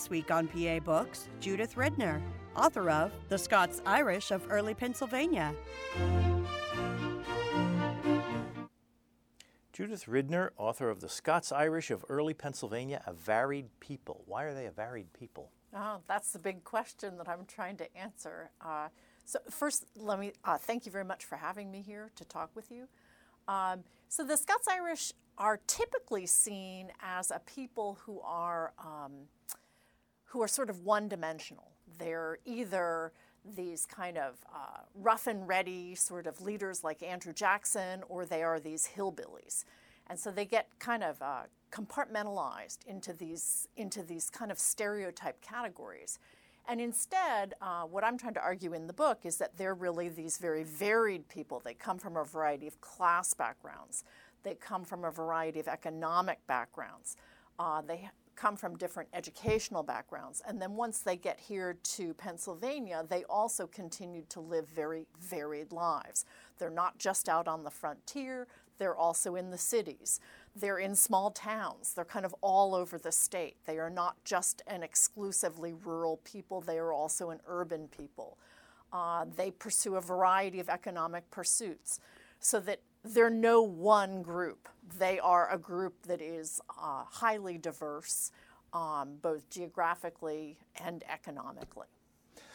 This 0.00 0.08
week 0.08 0.30
on 0.30 0.48
PA 0.48 0.78
Books, 0.78 1.28
Judith 1.40 1.74
Ridner, 1.74 2.22
author 2.56 2.88
of 2.88 3.12
The 3.28 3.36
Scots 3.36 3.82
Irish 3.84 4.30
of 4.30 4.42
Early 4.48 4.72
Pennsylvania. 4.72 5.54
Judith 9.74 10.06
Ridner, 10.06 10.52
author 10.56 10.88
of 10.88 11.02
The 11.02 11.08
Scots 11.10 11.52
Irish 11.52 11.90
of 11.90 12.02
Early 12.08 12.32
Pennsylvania, 12.32 13.02
A 13.06 13.12
Varied 13.12 13.66
People. 13.78 14.24
Why 14.24 14.44
are 14.44 14.54
they 14.54 14.64
a 14.64 14.70
varied 14.70 15.12
people? 15.12 15.50
Oh, 15.76 15.98
that's 16.08 16.32
the 16.32 16.38
big 16.38 16.64
question 16.64 17.18
that 17.18 17.28
I'm 17.28 17.44
trying 17.44 17.76
to 17.76 17.94
answer. 17.94 18.52
Uh, 18.64 18.88
so, 19.26 19.38
first, 19.50 19.84
let 19.94 20.18
me 20.18 20.32
uh, 20.46 20.56
thank 20.56 20.86
you 20.86 20.92
very 20.92 21.04
much 21.04 21.26
for 21.26 21.36
having 21.36 21.70
me 21.70 21.82
here 21.82 22.10
to 22.16 22.24
talk 22.24 22.48
with 22.54 22.70
you. 22.70 22.88
Um, 23.48 23.84
so, 24.08 24.24
the 24.24 24.38
Scots 24.38 24.66
Irish 24.66 25.12
are 25.36 25.60
typically 25.66 26.24
seen 26.24 26.90
as 27.02 27.30
a 27.30 27.40
people 27.40 27.98
who 28.06 28.18
are 28.20 28.72
um, 28.78 29.12
who 30.30 30.40
are 30.40 30.48
sort 30.48 30.70
of 30.70 30.84
one 30.84 31.08
dimensional. 31.08 31.72
They're 31.98 32.38
either 32.44 33.12
these 33.56 33.84
kind 33.84 34.16
of 34.16 34.36
uh, 34.54 34.82
rough 34.94 35.26
and 35.26 35.48
ready 35.48 35.94
sort 35.94 36.26
of 36.26 36.40
leaders 36.40 36.84
like 36.84 37.02
Andrew 37.02 37.32
Jackson, 37.32 38.02
or 38.08 38.24
they 38.24 38.42
are 38.42 38.60
these 38.60 38.90
hillbillies. 38.96 39.64
And 40.08 40.18
so 40.18 40.30
they 40.30 40.44
get 40.44 40.68
kind 40.78 41.02
of 41.02 41.20
uh, 41.20 41.42
compartmentalized 41.72 42.78
into 42.86 43.12
these, 43.12 43.66
into 43.76 44.02
these 44.02 44.30
kind 44.30 44.52
of 44.52 44.58
stereotype 44.58 45.40
categories. 45.40 46.18
And 46.68 46.80
instead, 46.80 47.54
uh, 47.60 47.82
what 47.82 48.04
I'm 48.04 48.16
trying 48.16 48.34
to 48.34 48.40
argue 48.40 48.72
in 48.74 48.86
the 48.86 48.92
book 48.92 49.20
is 49.24 49.38
that 49.38 49.56
they're 49.56 49.74
really 49.74 50.08
these 50.08 50.38
very 50.38 50.62
varied 50.62 51.28
people. 51.28 51.60
They 51.64 51.74
come 51.74 51.98
from 51.98 52.16
a 52.16 52.24
variety 52.24 52.68
of 52.68 52.80
class 52.80 53.34
backgrounds, 53.34 54.04
they 54.44 54.54
come 54.54 54.84
from 54.84 55.04
a 55.04 55.10
variety 55.10 55.58
of 55.58 55.66
economic 55.66 56.46
backgrounds. 56.46 57.16
Uh, 57.58 57.82
they 57.82 58.08
come 58.40 58.56
from 58.56 58.76
different 58.76 59.08
educational 59.12 59.82
backgrounds. 59.82 60.40
And 60.48 60.60
then 60.60 60.74
once 60.74 61.00
they 61.00 61.16
get 61.16 61.38
here 61.38 61.76
to 61.82 62.14
Pennsylvania, 62.14 63.04
they 63.06 63.22
also 63.24 63.66
continue 63.66 64.22
to 64.30 64.40
live 64.40 64.66
very 64.68 65.06
varied 65.20 65.72
lives. 65.72 66.24
They're 66.58 66.70
not 66.70 66.98
just 66.98 67.28
out 67.28 67.46
on 67.46 67.64
the 67.64 67.70
frontier, 67.70 68.46
they're 68.78 68.96
also 68.96 69.36
in 69.36 69.50
the 69.50 69.58
cities. 69.58 70.20
They're 70.56 70.78
in 70.78 70.94
small 70.94 71.30
towns. 71.30 71.92
They're 71.92 72.04
kind 72.06 72.24
of 72.24 72.34
all 72.40 72.74
over 72.74 72.96
the 72.96 73.12
state. 73.12 73.56
They 73.66 73.78
are 73.78 73.90
not 73.90 74.16
just 74.24 74.62
an 74.66 74.82
exclusively 74.82 75.74
rural 75.74 76.16
people, 76.24 76.62
they 76.62 76.78
are 76.78 76.94
also 76.94 77.28
an 77.28 77.40
urban 77.46 77.88
people. 77.88 78.38
Uh, 78.90 79.26
they 79.36 79.50
pursue 79.50 79.96
a 79.96 80.00
variety 80.00 80.60
of 80.60 80.70
economic 80.70 81.30
pursuits 81.30 82.00
so 82.40 82.58
that 82.60 82.80
they're 83.04 83.30
no 83.30 83.62
one 83.62 84.22
group. 84.22 84.68
They 84.98 85.18
are 85.18 85.50
a 85.50 85.58
group 85.58 86.02
that 86.06 86.20
is 86.20 86.60
uh, 86.70 87.04
highly 87.08 87.58
diverse, 87.58 88.32
um, 88.72 89.16
both 89.22 89.48
geographically 89.50 90.58
and 90.84 91.04
economically. 91.12 91.86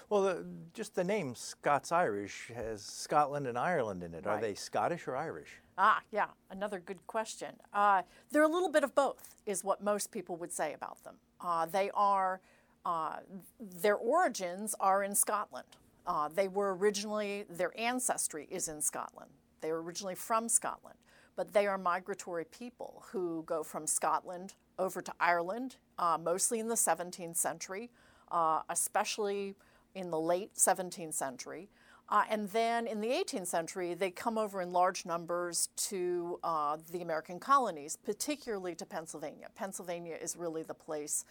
Well, 0.09 0.21
the, 0.21 0.45
just 0.73 0.93
the 0.93 1.03
name 1.03 1.33
Scots 1.33 1.91
Irish 1.91 2.51
has 2.53 2.83
Scotland 2.83 3.47
and 3.47 3.57
Ireland 3.57 4.03
in 4.03 4.13
it. 4.13 4.27
Are 4.27 4.39
they 4.39 4.53
Scottish 4.53 5.07
or 5.07 5.15
Irish? 5.15 5.49
Ah, 5.77 6.01
yeah, 6.11 6.27
another 6.51 6.79
good 6.79 7.05
question. 7.07 7.55
Uh, 7.73 8.03
they're 8.31 8.43
a 8.43 8.47
little 8.47 8.69
bit 8.69 8.83
of 8.83 8.93
both, 8.93 9.35
is 9.45 9.63
what 9.63 9.83
most 9.83 10.11
people 10.11 10.35
would 10.37 10.51
say 10.51 10.73
about 10.73 11.03
them. 11.03 11.15
Uh, 11.41 11.65
they 11.65 11.89
are, 11.93 12.39
uh, 12.85 13.17
their 13.59 13.95
origins 13.95 14.75
are 14.79 15.03
in 15.03 15.15
Scotland. 15.15 15.67
Uh, 16.05 16.29
they 16.29 16.47
were 16.47 16.75
originally, 16.75 17.45
their 17.49 17.77
ancestry 17.77 18.47
is 18.51 18.67
in 18.67 18.81
Scotland. 18.81 19.31
They 19.65 19.71
were 19.71 19.81
originally 19.81 20.13
from 20.13 20.47
Scotland, 20.47 20.99
but 21.35 21.51
they 21.51 21.65
are 21.65 21.79
migratory 21.79 22.45
people 22.45 23.03
who 23.11 23.41
go 23.47 23.63
from 23.63 23.87
Scotland 23.87 24.53
over 24.77 25.01
to 25.01 25.11
Ireland, 25.19 25.77
uh, 25.97 26.19
mostly 26.21 26.59
in 26.59 26.67
the 26.67 26.75
17th 26.75 27.35
century, 27.35 27.89
uh, 28.31 28.61
especially 28.69 29.55
in 29.95 30.11
the 30.11 30.19
late 30.19 30.53
17th 30.53 31.15
century. 31.15 31.67
Uh, 32.09 32.25
and 32.29 32.47
then 32.49 32.85
in 32.85 33.01
the 33.01 33.07
18th 33.07 33.47
century, 33.47 33.95
they 33.95 34.11
come 34.11 34.37
over 34.37 34.61
in 34.61 34.71
large 34.71 35.03
numbers 35.03 35.69
to 35.77 36.39
uh, 36.43 36.77
the 36.91 37.01
American 37.01 37.39
colonies, 37.39 37.95
particularly 37.95 38.75
to 38.75 38.85
Pennsylvania. 38.85 39.47
Pennsylvania 39.55 40.15
is 40.21 40.35
really 40.35 40.61
the 40.61 40.75
place 40.75 41.25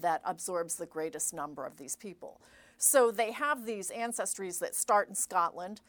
that 0.00 0.22
absorbs 0.24 0.76
the 0.76 0.86
greatest 0.86 1.34
number 1.34 1.66
of 1.66 1.76
these 1.76 1.96
people. 1.96 2.40
So 2.78 3.10
they 3.10 3.32
have 3.32 3.66
these 3.66 3.90
ancestries 3.90 4.60
that 4.60 4.76
start 4.76 5.08
in 5.08 5.16
Scotland. 5.16 5.80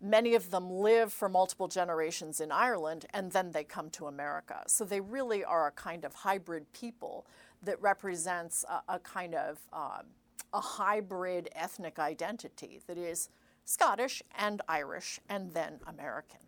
Many 0.00 0.34
of 0.34 0.50
them 0.50 0.70
live 0.70 1.12
for 1.12 1.28
multiple 1.28 1.68
generations 1.68 2.40
in 2.40 2.50
Ireland, 2.50 3.04
and 3.12 3.32
then 3.32 3.52
they 3.52 3.64
come 3.64 3.90
to 3.90 4.06
America. 4.06 4.62
So 4.66 4.84
they 4.84 5.00
really 5.00 5.44
are 5.44 5.66
a 5.66 5.72
kind 5.72 6.04
of 6.04 6.14
hybrid 6.14 6.72
people 6.72 7.26
that 7.62 7.80
represents 7.82 8.64
a, 8.68 8.94
a 8.94 8.98
kind 8.98 9.34
of 9.34 9.58
um, 9.72 10.06
a 10.52 10.60
hybrid 10.60 11.48
ethnic 11.54 11.98
identity 11.98 12.80
that 12.86 12.98
is 12.98 13.28
Scottish 13.64 14.22
and 14.36 14.62
Irish 14.68 15.20
and 15.28 15.52
then 15.52 15.80
American. 15.86 16.40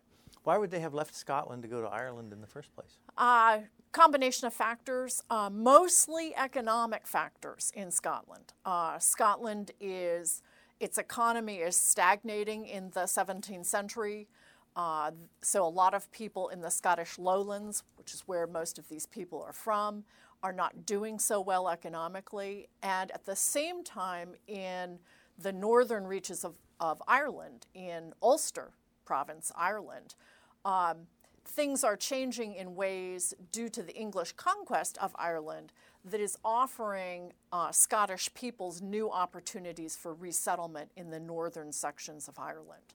Why 0.45 0.59
would 0.59 0.71
they 0.71 0.81
have 0.81 0.95
left 0.95 1.15
Scotland 1.15 1.63
to 1.63 1.69
go 1.69 1.81
to 1.81 1.87
Ireland 1.87 2.33
in 2.33 2.41
the 2.41 2.47
first 2.49 2.75
place? 2.75 2.99
Uh, 3.17 3.59
combination 3.93 4.47
of 4.47 4.55
factors, 4.55 5.23
uh, 5.31 5.49
mostly 5.53 6.35
economic 6.35 7.07
factors 7.07 7.71
in 7.77 7.91
Scotland. 7.93 8.53
Uh, 8.65 8.99
Scotland 8.99 9.71
is, 9.81 10.43
its 10.83 10.99
economy 10.99 11.59
is 11.59 11.77
stagnating 11.77 12.67
in 12.67 12.91
the 12.91 13.03
17th 13.03 13.67
century. 13.67 14.27
Uh, 14.75 15.13
so 15.41 15.65
a 15.65 15.69
lot 15.69 15.95
of 15.95 16.11
people 16.11 16.49
in 16.49 16.61
the 16.61 16.71
Scottish 16.71 17.21
lowlands, 17.21 17.85
which 17.97 18.13
is 18.13 18.23
where 18.27 18.49
most 18.49 18.81
of 18.81 18.89
these 18.89 19.07
people 19.07 19.41
are 19.41 19.53
from, 19.53 20.03
are 20.43 20.53
not 20.53 20.85
doing 20.85 21.21
so 21.21 21.41
well 21.41 21.69
economically. 21.69 22.69
And 22.83 23.13
at 23.13 23.25
the 23.27 23.37
same 23.37 23.85
time, 23.85 24.31
in 24.49 24.99
the 25.39 25.53
northern 25.53 26.05
reaches 26.05 26.45
of, 26.45 26.57
of 26.81 27.01
Ireland, 27.07 27.67
in 27.75 28.13
Ulster 28.21 28.73
province, 29.05 29.53
Ireland, 29.57 30.17
um, 30.65 31.07
things 31.45 31.85
are 31.85 31.97
changing 31.97 32.55
in 32.55 32.75
ways 32.75 33.35
due 33.51 33.69
to 33.69 33.83
the 33.83 33.95
English 33.95 34.33
conquest 34.33 34.99
of 34.99 35.15
Ireland 35.19 35.73
that 36.05 36.21
is 36.21 36.37
offering 36.45 37.33
uh, 37.53 37.71
Scottish 37.71 38.33
peoples 38.35 38.81
new 38.81 39.11
opportunities 39.11 39.97
for 39.97 40.15
resettlement 40.15 40.91
in 40.97 41.11
the 41.11 41.21
northern 41.21 41.73
sections 41.73 42.29
of 42.29 42.39
Ireland. 42.39 42.95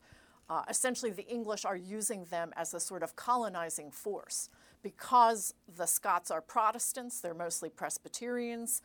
Uh, 0.49 0.63
essentially, 0.69 1.11
the 1.11 1.27
English 1.27 1.65
are 1.65 1.75
using 1.75 2.25
them 2.25 2.53
as 2.55 2.73
a 2.73 2.79
sort 2.79 3.03
of 3.03 3.15
colonizing 3.15 3.91
force. 3.91 4.49
Because 4.81 5.53
the 5.75 5.85
Scots 5.85 6.31
are 6.31 6.41
Protestants, 6.41 7.19
they're 7.19 7.33
mostly 7.33 7.69
Presbyterians, 7.69 8.81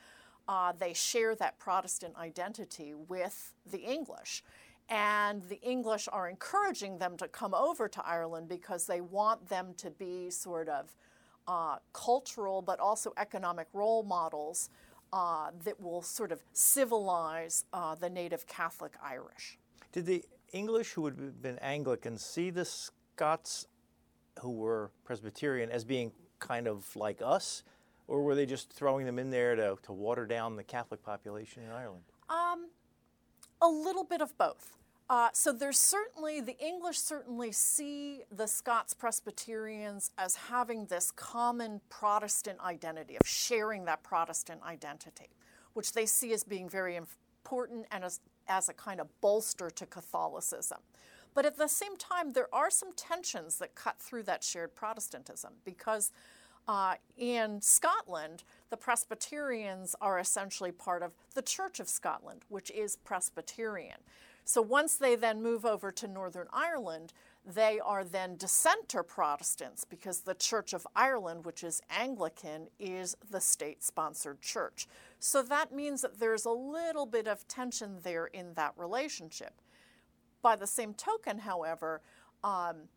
uh, 0.48 0.72
they 0.76 0.92
share 0.92 1.34
that 1.36 1.58
Protestant 1.58 2.16
identity 2.16 2.94
with 2.94 3.54
the 3.70 3.78
English. 3.78 4.42
And 4.92 5.42
the 5.48 5.58
English 5.62 6.06
are 6.12 6.28
encouraging 6.28 6.98
them 6.98 7.16
to 7.16 7.26
come 7.26 7.54
over 7.54 7.88
to 7.88 8.06
Ireland 8.06 8.46
because 8.46 8.86
they 8.86 9.00
want 9.00 9.48
them 9.48 9.72
to 9.78 9.90
be 9.90 10.28
sort 10.28 10.68
of 10.68 10.94
uh, 11.48 11.76
cultural 11.94 12.60
but 12.60 12.78
also 12.78 13.14
economic 13.16 13.68
role 13.72 14.02
models 14.02 14.68
uh, 15.14 15.50
that 15.64 15.80
will 15.80 16.02
sort 16.02 16.30
of 16.30 16.42
civilize 16.52 17.64
uh, 17.72 17.94
the 17.94 18.10
native 18.10 18.46
Catholic 18.46 18.92
Irish. 19.02 19.58
Did 19.92 20.04
the 20.04 20.24
English 20.52 20.92
who 20.92 21.06
had 21.06 21.40
been 21.40 21.58
Anglican 21.60 22.18
see 22.18 22.50
the 22.50 22.66
Scots 22.66 23.66
who 24.40 24.50
were 24.50 24.90
Presbyterian 25.04 25.70
as 25.70 25.84
being 25.84 26.12
kind 26.38 26.68
of 26.68 26.94
like 26.94 27.22
us? 27.24 27.62
Or 28.08 28.22
were 28.22 28.34
they 28.34 28.44
just 28.44 28.70
throwing 28.70 29.06
them 29.06 29.18
in 29.18 29.30
there 29.30 29.56
to, 29.56 29.78
to 29.84 29.92
water 29.92 30.26
down 30.26 30.56
the 30.56 30.62
Catholic 30.62 31.02
population 31.02 31.62
in 31.62 31.70
Ireland? 31.70 32.02
Um, 32.28 32.68
a 33.62 33.68
little 33.68 34.04
bit 34.04 34.20
of 34.20 34.36
both. 34.36 34.81
Uh, 35.12 35.28
so 35.34 35.52
there's 35.52 35.76
certainly, 35.76 36.40
the 36.40 36.58
English 36.58 36.98
certainly 36.98 37.52
see 37.52 38.22
the 38.34 38.46
Scots 38.46 38.94
Presbyterians 38.94 40.10
as 40.16 40.36
having 40.36 40.86
this 40.86 41.10
common 41.10 41.82
Protestant 41.90 42.58
identity, 42.60 43.16
of 43.16 43.28
sharing 43.28 43.84
that 43.84 44.02
Protestant 44.02 44.62
identity, 44.62 45.28
which 45.74 45.92
they 45.92 46.06
see 46.06 46.32
as 46.32 46.44
being 46.44 46.66
very 46.66 46.96
important 46.96 47.84
and 47.90 48.04
as, 48.04 48.20
as 48.48 48.70
a 48.70 48.72
kind 48.72 49.02
of 49.02 49.08
bolster 49.20 49.68
to 49.68 49.84
Catholicism. 49.84 50.78
But 51.34 51.44
at 51.44 51.58
the 51.58 51.68
same 51.68 51.98
time, 51.98 52.32
there 52.32 52.48
are 52.50 52.70
some 52.70 52.94
tensions 52.94 53.58
that 53.58 53.74
cut 53.74 53.98
through 53.98 54.22
that 54.22 54.42
shared 54.42 54.74
Protestantism 54.74 55.52
because 55.66 56.10
uh, 56.66 56.94
in 57.18 57.60
Scotland, 57.60 58.44
the 58.70 58.78
Presbyterians 58.78 59.94
are 60.00 60.18
essentially 60.18 60.72
part 60.72 61.02
of 61.02 61.12
the 61.34 61.42
Church 61.42 61.80
of 61.80 61.88
Scotland, 61.90 62.46
which 62.48 62.70
is 62.70 62.96
Presbyterian. 62.96 63.98
So 64.44 64.60
once 64.60 64.96
they 64.96 65.14
then 65.14 65.42
move 65.42 65.64
over 65.64 65.90
to 65.92 66.08
Northern 66.08 66.48
Ireland, 66.52 67.12
they 67.44 67.80
are 67.80 68.04
then 68.04 68.36
dissenter 68.36 69.02
Protestants 69.02 69.84
because 69.84 70.20
the 70.20 70.34
Church 70.34 70.72
of 70.72 70.86
Ireland, 70.94 71.44
which 71.44 71.64
is 71.64 71.80
Anglican, 71.90 72.68
is 72.78 73.16
the 73.30 73.40
state 73.40 73.82
sponsored 73.82 74.40
church. 74.40 74.86
So 75.18 75.42
that 75.42 75.72
means 75.72 76.02
that 76.02 76.20
there's 76.20 76.44
a 76.44 76.50
little 76.50 77.06
bit 77.06 77.26
of 77.26 77.46
tension 77.48 77.98
there 78.02 78.26
in 78.26 78.54
that 78.54 78.74
relationship. 78.76 79.54
By 80.40 80.56
the 80.56 80.66
same 80.66 80.94
token, 80.94 81.38
however, 81.38 82.00
um, 82.44 82.88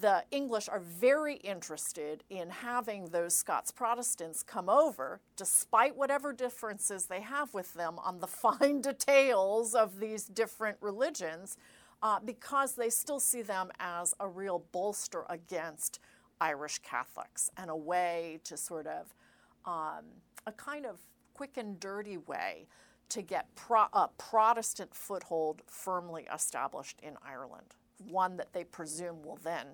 the 0.00 0.24
English 0.30 0.68
are 0.68 0.80
very 0.80 1.36
interested 1.36 2.22
in 2.30 2.50
having 2.50 3.06
those 3.06 3.34
Scots 3.34 3.70
Protestants 3.70 4.42
come 4.42 4.68
over, 4.68 5.20
despite 5.36 5.96
whatever 5.96 6.32
differences 6.32 7.06
they 7.06 7.20
have 7.20 7.54
with 7.54 7.74
them 7.74 7.98
on 7.98 8.20
the 8.20 8.26
fine 8.26 8.80
details 8.80 9.74
of 9.74 10.00
these 10.00 10.24
different 10.24 10.78
religions 10.80 11.56
uh, 12.02 12.20
because 12.20 12.74
they 12.74 12.90
still 12.90 13.20
see 13.20 13.42
them 13.42 13.70
as 13.80 14.14
a 14.20 14.28
real 14.28 14.64
bolster 14.72 15.24
against 15.28 15.98
Irish 16.40 16.78
Catholics 16.78 17.50
and 17.56 17.70
a 17.70 17.76
way 17.76 18.40
to 18.44 18.56
sort 18.56 18.86
of, 18.86 19.14
um, 19.64 20.04
a 20.46 20.52
kind 20.52 20.86
of 20.86 20.98
quick 21.34 21.56
and 21.56 21.78
dirty 21.80 22.16
way 22.16 22.66
to 23.08 23.22
get 23.22 23.54
pro- 23.54 23.88
a 23.92 24.08
Protestant 24.18 24.94
foothold 24.94 25.62
firmly 25.66 26.26
established 26.32 27.00
in 27.02 27.16
Ireland, 27.24 27.74
one 27.98 28.36
that 28.36 28.52
they 28.52 28.64
presume 28.64 29.22
will 29.22 29.38
then 29.42 29.66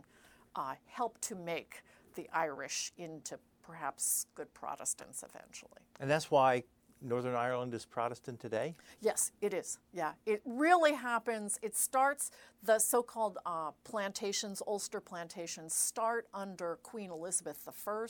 uh, 0.57 0.75
help 0.87 1.21
to 1.23 1.35
make 1.35 1.83
the 2.15 2.29
Irish 2.33 2.93
into 2.97 3.39
perhaps 3.63 4.27
good 4.35 4.53
Protestants 4.55 5.23
eventually. 5.23 5.81
And 6.01 6.11
that's 6.11 6.31
why 6.31 6.65
Northern 7.05 7.35
Ireland 7.35 7.75
is 7.75 7.85
Protestant 7.85 8.41
today? 8.41 8.75
Yes, 9.01 9.33
it 9.41 9.53
is. 9.53 9.79
Yeah, 9.93 10.13
it 10.27 10.41
really 10.45 10.95
happens. 10.95 11.59
It 11.63 11.77
starts, 11.77 12.31
the 12.63 12.79
so 12.79 13.03
called 13.03 13.39
uh, 13.45 13.73
plantations, 13.85 14.63
Ulster 14.67 15.01
plantations, 15.01 15.75
start 15.75 16.27
under 16.33 16.79
Queen 16.83 17.11
Elizabeth 17.11 17.69
I 17.69 18.07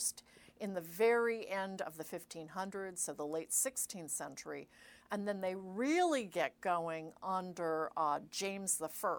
in 0.60 0.74
the 0.74 0.80
very 0.80 1.48
end 1.48 1.82
of 1.82 1.96
the 1.96 2.04
1500s, 2.04 2.98
so 2.98 3.12
the 3.12 3.26
late 3.26 3.50
16th 3.50 4.10
century. 4.10 4.68
And 5.10 5.26
then 5.26 5.40
they 5.40 5.54
really 5.56 6.24
get 6.24 6.60
going 6.60 7.12
under 7.22 7.90
uh, 7.96 8.20
James 8.30 8.80
I 8.80 9.18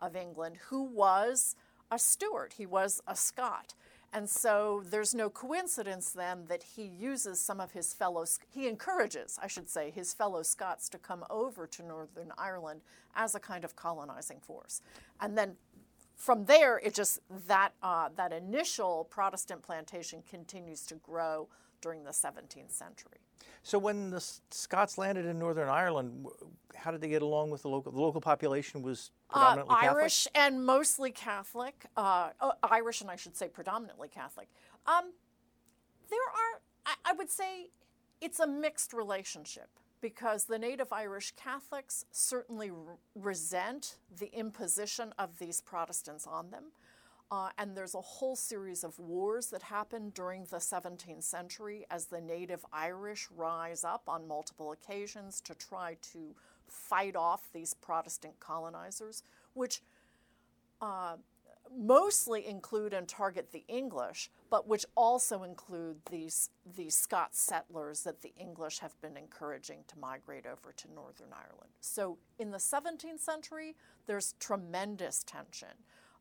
of 0.00 0.16
England, 0.16 0.56
who 0.68 0.82
was 0.82 1.56
a 1.90 1.98
Stuart, 1.98 2.54
he 2.56 2.66
was 2.66 3.00
a 3.06 3.16
Scot. 3.16 3.74
And 4.12 4.30
so 4.30 4.82
there's 4.88 5.14
no 5.14 5.28
coincidence 5.28 6.10
then 6.10 6.44
that 6.48 6.62
he 6.62 6.84
uses 6.84 7.40
some 7.40 7.60
of 7.60 7.72
his 7.72 7.92
fellow, 7.92 8.24
he 8.48 8.68
encourages, 8.68 9.38
I 9.42 9.46
should 9.46 9.68
say, 9.68 9.90
his 9.90 10.14
fellow 10.14 10.42
Scots 10.42 10.88
to 10.90 10.98
come 10.98 11.24
over 11.28 11.66
to 11.66 11.82
Northern 11.82 12.32
Ireland 12.38 12.80
as 13.14 13.34
a 13.34 13.40
kind 13.40 13.64
of 13.64 13.76
colonizing 13.76 14.40
force. 14.40 14.80
And 15.20 15.36
then 15.36 15.56
from 16.14 16.46
there, 16.46 16.78
it 16.78 16.94
just, 16.94 17.20
that, 17.46 17.72
uh, 17.82 18.08
that 18.16 18.32
initial 18.32 19.06
Protestant 19.10 19.62
plantation 19.62 20.22
continues 20.28 20.86
to 20.86 20.94
grow 20.96 21.48
during 21.80 22.04
the 22.04 22.10
17th 22.10 22.70
century. 22.70 23.18
So 23.62 23.78
when 23.78 24.10
the 24.10 24.20
Scots 24.50 24.96
landed 24.96 25.26
in 25.26 25.38
Northern 25.38 25.68
Ireland, 25.68 26.26
how 26.74 26.90
did 26.90 27.00
they 27.00 27.08
get 27.08 27.22
along 27.22 27.50
with 27.50 27.62
the 27.62 27.68
local? 27.68 27.90
The 27.90 28.00
local 28.00 28.20
population 28.20 28.80
was 28.82 29.10
predominantly 29.28 29.74
uh, 29.74 29.78
Irish 29.90 30.28
and 30.34 30.64
mostly 30.64 31.10
Catholic. 31.10 31.86
Uh, 31.96 32.30
uh, 32.40 32.52
Irish 32.62 33.00
and 33.00 33.10
I 33.10 33.16
should 33.16 33.36
say 33.36 33.48
predominantly 33.48 34.08
Catholic. 34.08 34.48
Um, 34.86 35.12
there 36.10 36.18
are, 36.20 36.60
I, 36.86 37.10
I 37.10 37.12
would 37.14 37.30
say, 37.30 37.70
it's 38.20 38.38
a 38.38 38.46
mixed 38.46 38.92
relationship 38.92 39.68
because 40.00 40.44
the 40.44 40.58
native 40.58 40.92
Irish 40.92 41.32
Catholics 41.36 42.04
certainly 42.12 42.70
resent 43.14 43.96
the 44.16 44.32
imposition 44.32 45.12
of 45.18 45.38
these 45.38 45.60
Protestants 45.60 46.26
on 46.26 46.50
them. 46.50 46.66
Uh, 47.30 47.48
and 47.58 47.76
there's 47.76 47.94
a 47.94 48.00
whole 48.00 48.36
series 48.36 48.84
of 48.84 48.98
wars 49.00 49.48
that 49.48 49.62
happen 49.62 50.10
during 50.10 50.44
the 50.44 50.58
17th 50.58 51.24
century 51.24 51.84
as 51.90 52.06
the 52.06 52.20
native 52.20 52.64
Irish 52.72 53.28
rise 53.36 53.82
up 53.82 54.04
on 54.06 54.28
multiple 54.28 54.70
occasions 54.70 55.40
to 55.40 55.54
try 55.54 55.96
to 56.12 56.36
fight 56.68 57.16
off 57.16 57.48
these 57.52 57.74
Protestant 57.74 58.38
colonizers, 58.38 59.24
which 59.54 59.82
uh, 60.80 61.16
mostly 61.76 62.46
include 62.46 62.92
and 62.92 63.08
target 63.08 63.50
the 63.50 63.64
English, 63.66 64.30
but 64.48 64.68
which 64.68 64.86
also 64.94 65.42
include 65.42 65.96
these, 66.10 66.50
these 66.76 66.94
Scots 66.94 67.40
settlers 67.40 68.04
that 68.04 68.22
the 68.22 68.32
English 68.38 68.78
have 68.78 69.00
been 69.00 69.16
encouraging 69.16 69.80
to 69.88 69.98
migrate 69.98 70.46
over 70.46 70.72
to 70.76 70.92
Northern 70.94 71.32
Ireland. 71.32 71.72
So 71.80 72.18
in 72.38 72.52
the 72.52 72.58
17th 72.58 73.20
century, 73.20 73.74
there's 74.06 74.34
tremendous 74.38 75.24
tension 75.24 75.70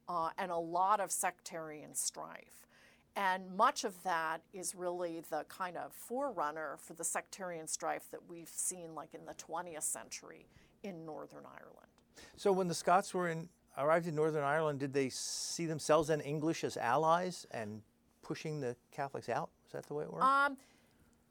uh, 0.07 0.30
and 0.38 0.52
a 0.52 0.57
lot 0.57 1.00
of 1.00 1.12
sectarian 1.12 1.96
strife. 1.96 2.68
And 3.16 3.56
much 3.56 3.86
of 3.86 4.04
that 4.04 4.42
is 4.54 4.75
really 4.75 5.22
the 5.30 5.46
kind 5.48 5.78
of 5.78 5.94
forerunner 5.94 6.78
for 6.78 6.94
the 6.94 7.04
sectarian 7.04 7.68
strife 7.68 8.12
that 8.12 8.19
we've 8.28 8.50
seen, 8.50 8.94
like 8.94 9.13
in 9.13 9.25
the 9.25 9.34
20th 9.34 9.84
century 9.84 10.48
in 10.84 11.06
Northern 11.06 11.46
Ireland. 11.46 11.88
So, 12.36 12.52
when 12.52 12.68
the 12.68 12.74
Scots 12.74 13.13
were 13.13 13.30
in, 13.30 13.48
arrived 13.78 14.07
in 14.07 14.16
Northern 14.16 14.44
Ireland, 14.44 14.80
did 14.80 14.94
they 14.94 15.10
see 15.10 15.66
themselves 15.66 16.10
and 16.10 16.22
English 16.22 16.63
as 16.63 16.75
allies 16.75 17.46
and 17.52 17.81
pushing 18.22 18.60
the 18.60 18.75
Catholics 18.92 19.30
out? 19.30 19.50
Is 19.66 19.72
that 19.72 19.86
the 19.86 19.94
way 19.94 20.04
it 20.04 20.12
worked? 20.12 20.25
Um, 20.25 20.57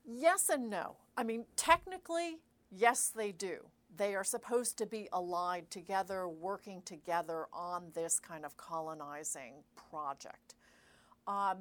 yes 0.06 0.48
and 0.48 0.70
no. 0.70 0.96
I 1.16 1.22
mean, 1.22 1.44
technically, 1.56 2.38
yes, 2.70 3.12
they 3.14 3.32
do. 3.32 3.66
They 3.96 4.14
are 4.14 4.24
supposed 4.24 4.76
to 4.78 4.86
be 4.86 5.08
allied 5.12 5.70
together, 5.70 6.28
working 6.28 6.82
together 6.82 7.46
on 7.52 7.84
this 7.94 8.18
kind 8.18 8.44
of 8.44 8.56
colonizing 8.56 9.54
project. 9.90 10.54
Um, 11.26 11.58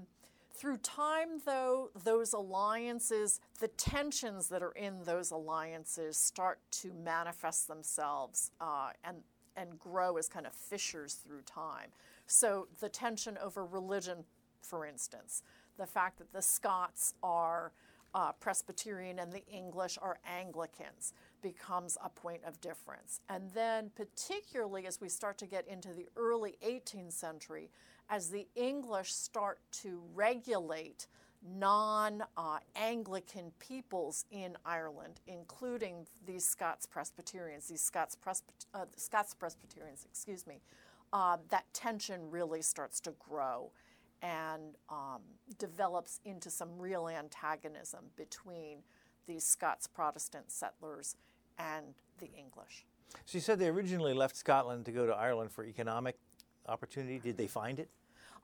through 0.56 0.78
time, 0.78 1.40
though, 1.46 1.90
those 2.04 2.34
alliances, 2.34 3.40
the 3.60 3.68
tensions 3.70 4.50
that 4.50 4.62
are 4.62 4.72
in 4.72 5.04
those 5.04 5.32
alliances 5.32 6.18
start 6.18 6.60
to 6.72 6.94
manifest 6.94 7.68
themselves 7.68 8.52
uh, 8.62 8.90
and, 9.04 9.18
and 9.58 9.80
grow 9.80 10.18
as 10.18 10.30
kind 10.30 10.46
of 10.46 10.54
fissures 10.54 11.16
through 11.16 11.42
time. 11.42 11.90
So, 12.28 12.68
the 12.80 12.90
tension 12.90 13.38
over 13.40 13.66
religion, 13.66 14.24
for 14.62 14.86
instance, 14.86 15.44
the 15.78 15.88
fact 15.88 16.20
that 16.20 16.32
the 16.32 16.42
Scots 16.42 17.16
are 17.24 17.72
uh, 18.14 18.32
Presbyterian 18.34 19.20
and 19.20 19.32
the 19.32 19.46
English 19.48 19.98
are 20.02 20.20
Anglicans 20.26 21.14
becomes 21.44 21.98
a 22.04 22.10
point 22.10 22.42
of 22.44 22.60
difference. 22.62 23.20
And 23.30 23.52
then, 23.52 23.92
particularly 23.96 24.88
as 24.88 25.00
we 25.00 25.10
start 25.10 25.38
to 25.40 25.46
get 25.46 25.68
into 25.68 25.94
the 25.94 26.08
early 26.16 26.58
18th 26.66 27.12
century, 27.12 27.70
as 28.10 28.30
the 28.30 28.48
English 28.56 29.14
start 29.14 29.60
to 29.84 30.02
regulate 30.16 31.06
non 31.46 32.24
uh, 32.38 32.60
Anglican 32.76 33.52
peoples 33.60 34.26
in 34.32 34.56
Ireland, 34.66 35.20
including 35.28 36.08
these 36.26 36.46
Scots 36.46 36.86
Presbyterians, 36.86 37.68
these 37.68 37.82
Scots, 37.82 38.16
Presby- 38.16 38.54
uh, 38.74 38.86
Scots 38.96 39.34
Presbyterians, 39.34 40.06
excuse 40.10 40.48
me, 40.48 40.62
uh, 41.12 41.38
that 41.50 41.66
tension 41.74 42.32
really 42.32 42.62
starts 42.62 43.00
to 43.02 43.14
grow 43.20 43.72
and 44.22 44.78
um, 44.90 45.22
develops 45.60 46.22
into 46.24 46.50
some 46.50 46.70
real 46.78 47.10
antagonism 47.10 48.06
between 48.16 48.78
these 49.28 49.44
Scots 49.44 49.86
Protestant 49.86 50.50
settlers 50.50 51.18
and 51.58 51.86
the 52.20 52.30
English. 52.38 52.86
So 53.26 53.38
you 53.38 53.42
said 53.42 53.60
they 53.60 53.68
originally 53.68 54.14
left 54.14 54.36
Scotland 54.36 54.86
to 54.86 54.92
go 54.92 55.06
to 55.06 55.14
Ireland 55.14 55.52
for 55.52 55.66
economic 55.66 56.18
opportunity. 56.68 57.20
Did 57.20 57.38
they 57.38 57.48
find 57.48 57.80
it? 57.80 57.90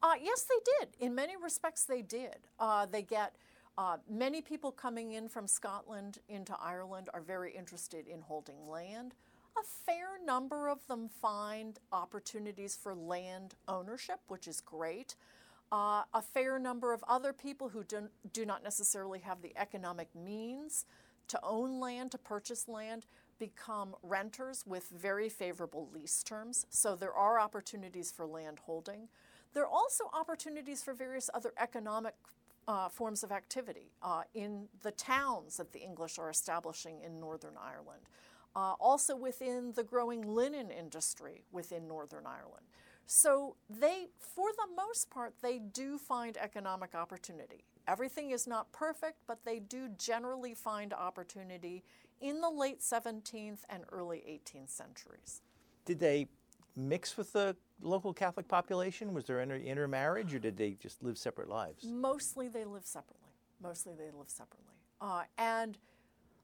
Uh, 0.01 0.13
yes, 0.21 0.43
they 0.43 0.55
did. 0.79 0.89
In 0.99 1.13
many 1.13 1.35
respects, 1.35 1.83
they 1.83 2.01
did. 2.01 2.37
Uh, 2.59 2.85
they 2.85 3.01
get 3.01 3.35
uh, 3.77 3.97
many 4.09 4.41
people 4.41 4.71
coming 4.71 5.13
in 5.13 5.27
from 5.29 5.47
Scotland 5.47 6.19
into 6.27 6.53
Ireland 6.59 7.09
are 7.13 7.21
very 7.21 7.55
interested 7.55 8.07
in 8.07 8.21
holding 8.21 8.67
land. 8.67 9.13
A 9.57 9.63
fair 9.63 10.23
number 10.25 10.69
of 10.69 10.85
them 10.87 11.09
find 11.09 11.79
opportunities 11.91 12.75
for 12.75 12.93
land 12.93 13.55
ownership, 13.67 14.19
which 14.27 14.47
is 14.47 14.61
great. 14.61 15.15
Uh, 15.71 16.03
a 16.13 16.21
fair 16.21 16.59
number 16.59 16.93
of 16.93 17.03
other 17.07 17.31
people 17.31 17.69
who 17.69 17.83
do, 17.83 18.09
do 18.33 18.45
not 18.45 18.63
necessarily 18.63 19.19
have 19.19 19.41
the 19.41 19.53
economic 19.55 20.07
means 20.15 20.85
to 21.29 21.39
own 21.43 21.79
land, 21.79 22.11
to 22.11 22.17
purchase 22.17 22.67
land, 22.67 23.05
become 23.39 23.95
renters 24.03 24.63
with 24.67 24.89
very 24.89 25.29
favorable 25.29 25.89
lease 25.93 26.21
terms. 26.23 26.65
So 26.69 26.95
there 26.95 27.13
are 27.13 27.39
opportunities 27.39 28.11
for 28.11 28.25
land 28.25 28.59
holding. 28.59 29.07
There 29.53 29.63
are 29.63 29.69
also 29.69 30.09
opportunities 30.13 30.83
for 30.83 30.93
various 30.93 31.29
other 31.33 31.53
economic 31.57 32.15
uh, 32.67 32.89
forms 32.89 33.23
of 33.23 33.31
activity 33.31 33.91
uh, 34.03 34.23
in 34.35 34.67
the 34.83 34.91
towns 34.91 35.57
that 35.57 35.71
the 35.71 35.79
English 35.79 36.19
are 36.19 36.29
establishing 36.29 37.01
in 37.01 37.19
Northern 37.19 37.55
Ireland. 37.59 38.03
Uh, 38.55 38.73
also 38.79 39.15
within 39.15 39.71
the 39.75 39.83
growing 39.83 40.21
linen 40.21 40.69
industry 40.71 41.43
within 41.51 41.87
Northern 41.87 42.25
Ireland. 42.25 42.65
So 43.05 43.55
they, 43.69 44.07
for 44.19 44.49
the 44.51 44.67
most 44.75 45.09
part, 45.09 45.33
they 45.41 45.59
do 45.59 45.97
find 45.97 46.37
economic 46.37 46.93
opportunity 46.93 47.63
Everything 47.89 48.29
is 48.29 48.45
not 48.45 48.71
perfect, 48.71 49.17
but 49.25 49.43
they 49.45 49.57
do 49.57 49.89
generally 49.97 50.53
find 50.53 50.93
opportunity 50.93 51.83
in 52.21 52.39
the 52.39 52.49
late 52.49 52.81
17th 52.81 53.61
and 53.67 53.83
early 53.91 54.19
18th 54.19 54.69
centuries. 54.69 55.41
Did 55.85 55.99
they 55.99 56.27
mix 56.75 57.17
with 57.17 57.33
the 57.33 57.55
local 57.81 58.13
Catholic 58.13 58.47
population? 58.47 59.11
Was 59.15 59.25
there 59.25 59.41
inter- 59.41 59.55
intermarriage, 59.55 60.35
or 60.35 60.39
did 60.39 60.55
they 60.55 60.77
just 60.79 61.01
live 61.01 61.17
separate 61.17 61.49
lives? 61.49 61.83
Mostly 61.83 62.47
they 62.47 62.63
live 62.63 62.85
separately. 62.85 63.31
Mostly 63.59 63.93
they 63.97 64.11
live 64.15 64.29
separately. 64.29 64.75
Uh, 65.01 65.23
and 65.39 65.79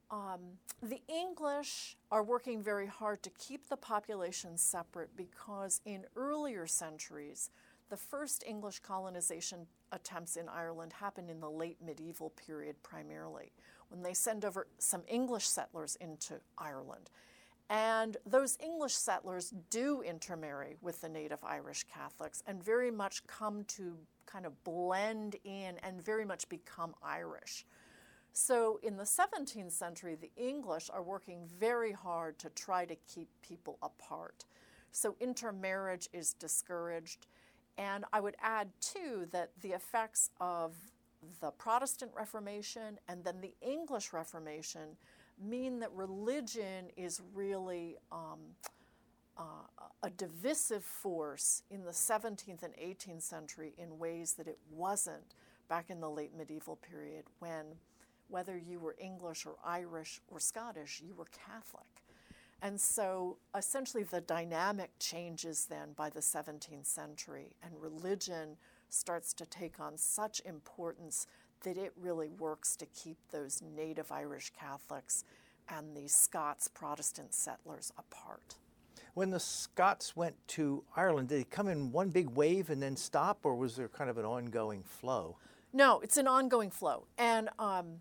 um, 0.10 0.40
the 0.82 1.02
English 1.08 1.96
are 2.12 2.24
working 2.24 2.64
very 2.64 2.88
hard 2.88 3.22
to 3.22 3.30
keep 3.38 3.70
the 3.70 3.78
population 3.78 4.58
separate 4.58 5.16
because 5.16 5.80
in 5.86 6.06
earlier 6.16 6.66
centuries, 6.66 7.52
the 7.90 7.98
first 7.98 8.44
English 8.48 8.80
colonization 8.80 9.68
attempts 9.92 10.36
in 10.36 10.50
Ireland 10.50 10.94
happened 10.94 11.30
in 11.30 11.40
the 11.40 11.50
late 11.50 11.78
medieval 11.86 12.32
period 12.32 12.82
primarily, 12.84 13.52
when 13.90 14.02
they 14.02 14.14
send 14.14 14.44
over 14.46 14.68
some 14.80 15.04
English 15.08 15.48
settlers 15.48 15.96
into 15.98 16.40
Ireland. 16.58 17.10
And 17.70 18.18
those 18.26 18.58
English 18.64 18.94
settlers 18.94 19.52
do 19.70 20.02
intermarry 20.02 20.76
with 20.82 21.02
the 21.02 21.10
native 21.10 21.44
Irish 21.44 21.84
Catholics 21.86 22.44
and 22.46 22.64
very 22.64 22.92
much 22.92 23.26
come 23.26 23.64
to 23.70 23.98
kind 24.26 24.46
of 24.46 24.64
blend 24.64 25.38
in 25.44 25.78
and 25.82 26.04
very 26.04 26.26
much 26.26 26.48
become 26.50 26.94
Irish. 27.02 27.66
So 28.34 28.80
in 28.84 28.98
the 28.98 29.04
17th 29.04 29.72
century, 29.72 30.16
the 30.16 30.32
English 30.36 30.90
are 30.94 31.02
working 31.02 31.48
very 31.58 31.94
hard 31.94 32.38
to 32.40 32.50
try 32.50 32.86
to 32.86 32.96
keep 33.08 33.30
people 33.42 33.78
apart. 33.82 34.46
So 34.92 35.16
intermarriage 35.20 36.10
is 36.14 36.34
discouraged. 36.34 37.28
And 37.78 38.06
I 38.14 38.20
would 38.20 38.36
add, 38.42 38.70
too, 38.80 39.28
that 39.32 39.52
the 39.62 39.70
effects 39.70 40.30
of 40.40 40.76
the 41.42 41.52
Protestant 41.52 42.12
Reformation 42.16 43.00
and 43.08 43.24
then 43.24 43.42
the 43.42 43.54
English 43.62 44.14
Reformation 44.14 44.98
mean 45.44 45.80
that 45.80 45.92
religion 45.92 46.88
is 46.96 47.22
really 47.34 47.98
um, 48.12 48.40
uh, 49.38 49.44
a 50.04 50.10
divisive 50.12 50.84
force 50.84 51.64
in 51.70 51.84
the 51.84 51.92
17th 51.92 52.64
and 52.64 52.74
18th 52.76 53.24
century 53.24 53.74
in 53.78 53.98
ways 53.98 54.34
that 54.34 54.48
it 54.48 54.60
wasn't 54.72 55.36
back 55.68 55.90
in 55.90 56.00
the 56.00 56.10
late 56.10 56.36
medieval 56.38 56.78
period 56.78 57.26
when 57.40 57.66
whether 58.28 58.58
you 58.58 58.80
were 58.80 58.96
English 59.00 59.46
or 59.46 59.56
Irish 59.64 60.20
or 60.28 60.40
Scottish, 60.40 61.02
you 61.06 61.14
were 61.14 61.28
Catholic. 61.46 61.95
And 62.66 62.82
so 62.82 63.38
essentially 63.56 64.02
the 64.02 64.22
dynamic 64.22 64.90
changes 64.98 65.68
then 65.70 65.90
by 65.96 66.10
the 66.10 66.20
17th 66.20 66.88
century, 66.88 67.56
and 67.62 67.72
religion 67.80 68.58
starts 68.90 69.34
to 69.34 69.46
take 69.46 69.80
on 69.80 70.00
such 70.00 70.42
importance 70.46 71.28
that 71.62 71.78
it 71.78 71.94
really 71.96 72.30
works 72.30 72.76
to 72.78 72.88
keep 72.88 73.18
those 73.30 73.62
native 73.62 74.12
Irish 74.12 74.52
Catholics 74.60 75.26
and 75.70 75.96
the 75.96 76.08
Scots 76.08 76.68
Protestant 76.68 77.36
settlers 77.36 77.94
apart. 78.00 78.56
When 79.14 79.30
the 79.30 79.40
Scots 79.40 80.16
went 80.16 80.36
to 80.48 80.84
Ireland, 80.96 81.30
did 81.30 81.42
they 81.42 81.44
come 81.44 81.68
in 81.68 81.92
one 81.92 82.10
big 82.10 82.30
wave 82.30 82.72
and 82.72 82.82
then 82.82 82.96
stop, 82.96 83.42
or 83.44 83.56
was 83.56 83.76
there 83.76 83.90
kind 83.90 84.10
of 84.10 84.18
an 84.18 84.26
ongoing 84.26 84.82
flow? 84.82 85.38
No, 85.72 86.00
it's 86.00 86.18
an 86.18 86.28
ongoing 86.28 86.72
flow. 86.72 87.06
And 87.20 87.48
um, 87.60 87.98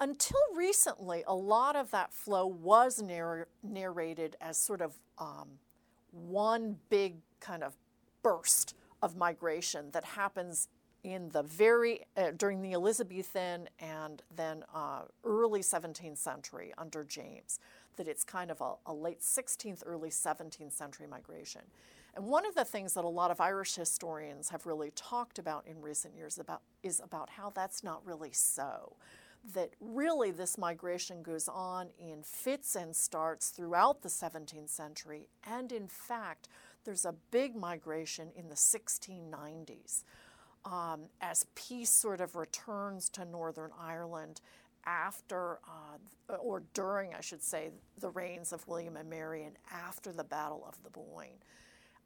until 0.00 0.40
recently, 0.54 1.24
a 1.26 1.34
lot 1.34 1.76
of 1.76 1.90
that 1.90 2.12
flow 2.12 2.46
was 2.46 3.02
narr- 3.02 3.48
narrated 3.62 4.36
as 4.40 4.56
sort 4.56 4.80
of 4.80 4.98
um, 5.18 5.48
one 6.12 6.76
big 6.88 7.16
kind 7.40 7.62
of 7.62 7.76
burst 8.22 8.74
of 9.02 9.16
migration 9.16 9.90
that 9.92 10.04
happens 10.04 10.68
in 11.04 11.28
the 11.30 11.42
very 11.42 12.00
uh, 12.16 12.32
during 12.36 12.60
the 12.60 12.72
Elizabethan 12.72 13.68
and 13.80 14.22
then 14.34 14.64
uh, 14.74 15.02
early 15.24 15.60
17th 15.60 16.18
century 16.18 16.72
under 16.78 17.04
James. 17.04 17.58
That 17.96 18.06
it's 18.06 18.22
kind 18.22 18.50
of 18.52 18.60
a, 18.60 18.74
a 18.86 18.94
late 18.94 19.20
16th, 19.20 19.82
early 19.84 20.10
17th 20.10 20.72
century 20.72 21.06
migration. 21.08 21.62
And 22.14 22.26
one 22.26 22.46
of 22.46 22.54
the 22.54 22.64
things 22.64 22.94
that 22.94 23.04
a 23.04 23.08
lot 23.08 23.30
of 23.30 23.40
Irish 23.40 23.74
historians 23.74 24.48
have 24.50 24.66
really 24.66 24.92
talked 24.94 25.38
about 25.38 25.66
in 25.66 25.80
recent 25.80 26.14
years 26.16 26.38
about 26.38 26.62
is 26.82 27.00
about 27.02 27.30
how 27.30 27.50
that's 27.50 27.82
not 27.82 28.04
really 28.06 28.32
so 28.32 28.94
that 29.54 29.70
really 29.80 30.30
this 30.30 30.58
migration 30.58 31.22
goes 31.22 31.48
on 31.48 31.88
in 31.98 32.22
fits 32.22 32.74
and 32.76 32.94
starts 32.94 33.50
throughout 33.50 34.02
the 34.02 34.08
17th 34.08 34.68
century. 34.68 35.28
And 35.44 35.72
in 35.72 35.88
fact, 35.88 36.48
there's 36.84 37.04
a 37.04 37.14
big 37.30 37.56
migration 37.56 38.28
in 38.36 38.48
the 38.48 38.54
1690s 38.54 40.04
um, 40.64 41.02
as 41.20 41.46
peace 41.54 41.90
sort 41.90 42.20
of 42.20 42.36
returns 42.36 43.08
to 43.10 43.24
Northern 43.24 43.70
Ireland 43.78 44.40
after, 44.84 45.58
uh, 45.66 46.34
or 46.36 46.62
during, 46.74 47.14
I 47.14 47.20
should 47.20 47.42
say, 47.42 47.70
the 47.98 48.10
reigns 48.10 48.52
of 48.52 48.66
William 48.68 48.96
and 48.96 49.08
Mary 49.08 49.44
and 49.44 49.56
after 49.70 50.12
the 50.12 50.24
Battle 50.24 50.64
of 50.66 50.82
the 50.82 50.90
Boyne. 50.90 51.38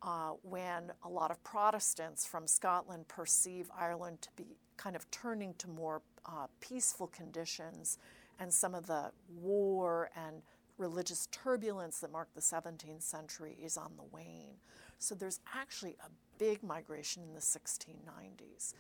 Uh, 0.03 0.33
when 0.43 0.91
a 1.05 1.09
lot 1.09 1.31
of 1.31 1.43
Protestants 1.45 2.27
from 2.27 2.49
Scotland 2.49 3.07
perceive 3.07 3.71
Ireland 3.77 4.21
to 4.23 4.29
be 4.35 4.57
kind 4.77 4.97
of 4.97 5.09
turning 5.13 5.55
to 5.59 5.69
more 5.69 6.03
uh, 6.27 6.47
peaceful 6.61 7.09
conditions, 7.09 7.99
and 8.39 8.53
some 8.53 8.75
of 8.75 8.87
the 8.87 9.13
war 9.41 10.11
and 10.17 10.43
religious 10.79 11.29
turbulence 11.31 12.01
that 12.01 12.11
marked 12.11 12.35
the 12.35 12.41
17th 12.41 13.03
century 13.03 13.57
is 13.63 13.77
on 13.77 13.93
the 13.97 14.05
wane. 14.11 14.57
So 14.99 15.15
there's 15.15 15.41
actually 15.55 15.97
a 16.05 16.11
big 16.39 16.63
migration 16.63 17.23
in 17.23 17.35
the 17.35 17.41
1690s, 17.41 18.75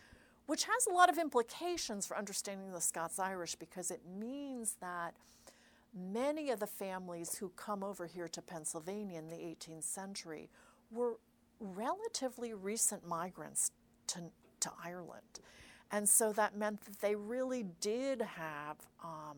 which 0.46 0.64
has 0.64 0.87
a 0.90 0.94
lot 0.94 1.08
of 1.08 1.18
implications 1.18 2.06
for 2.06 2.16
understanding 2.16 2.72
the 2.72 2.80
Scots 2.80 3.18
Irish 3.18 3.54
because 3.54 3.90
it 3.90 4.00
means 4.18 4.76
that 4.80 5.14
many 5.94 6.50
of 6.50 6.61
the 6.61 6.66
families 6.66 7.37
who 7.37 7.50
come 7.50 7.84
over 7.84 8.06
here 8.06 8.28
to 8.28 8.42
Pennsylvania 8.42 9.18
in 9.18 9.30
the 9.30 9.37
18th 9.37 9.84
century 9.84 10.49
were 10.90 11.18
relatively 11.61 12.54
recent 12.54 13.06
migrants 13.06 13.70
to, 14.08 14.20
to 14.61 14.70
Ireland. 14.82 15.40
And 15.92 16.08
so 16.08 16.32
that 16.32 16.56
meant 16.56 16.80
that 16.87 17.00
they 17.00 17.14
really 17.14 17.66
did 17.80 18.22
have 18.22 18.78
um, 19.04 19.37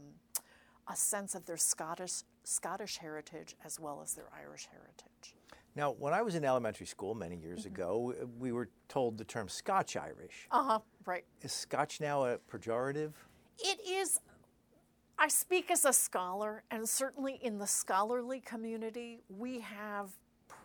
a 0.88 0.94
sense 0.94 1.34
of 1.34 1.44
their 1.46 1.56
Scottish, 1.56 2.23
Scottish 2.44 2.99
heritage 2.99 3.56
as 3.64 3.80
well 3.80 4.00
as 4.02 4.14
their 4.14 4.28
Irish 4.40 4.68
heritage. 4.70 5.34
Now, 5.76 5.90
when 5.90 6.14
I 6.14 6.23
was 6.23 6.37
in 6.37 6.44
elementary 6.44 6.87
school 6.87 7.16
many 7.16 7.37
years 7.37 7.61
mm-hmm. 7.61 7.75
ago, 7.75 8.14
we 8.38 8.52
were 8.52 8.68
told 8.88 9.18
the 9.18 9.25
term 9.25 9.49
Scotch 9.49 9.96
Irish. 9.96 10.46
Uh 10.52 10.62
huh, 10.62 10.78
right. 11.04 11.25
Is 11.42 11.52
Scotch 11.52 12.00
now 12.00 12.25
a 12.25 12.38
pejorative? 12.38 13.12
It 13.58 13.80
is. 13.84 14.20
I 15.18 15.28
speak 15.28 15.70
as 15.70 15.84
a 15.84 15.92
scholar, 15.92 16.62
and 16.70 16.88
certainly 16.88 17.38
in 17.42 17.58
the 17.58 17.66
scholarly 17.66 18.40
community, 18.40 19.20
we 19.28 19.61
have 19.61 20.11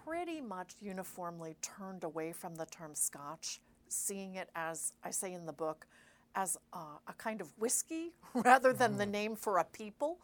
pretty 0.06 0.42
much 0.42 0.74
uniformly 0.80 1.56
turned 1.62 2.04
away 2.04 2.32
from 2.32 2.56
the 2.56 2.66
term 2.66 2.94
Scotch 2.94 3.60
seeing 3.90 4.36
it 4.36 4.50
as 4.56 4.94
I 5.04 5.12
say 5.12 5.34
in 5.34 5.46
the 5.46 5.54
book, 5.54 5.88
as 6.36 6.58
a, 6.74 6.78
a 7.08 7.14
kind 7.18 7.42
of 7.42 7.52
whiskey 7.58 8.14
rather 8.34 8.74
than 8.74 8.92
mm-hmm. 8.92 9.00
the 9.00 9.06
name 9.06 9.36
for 9.36 9.58
a 9.58 9.64
people. 9.64 10.20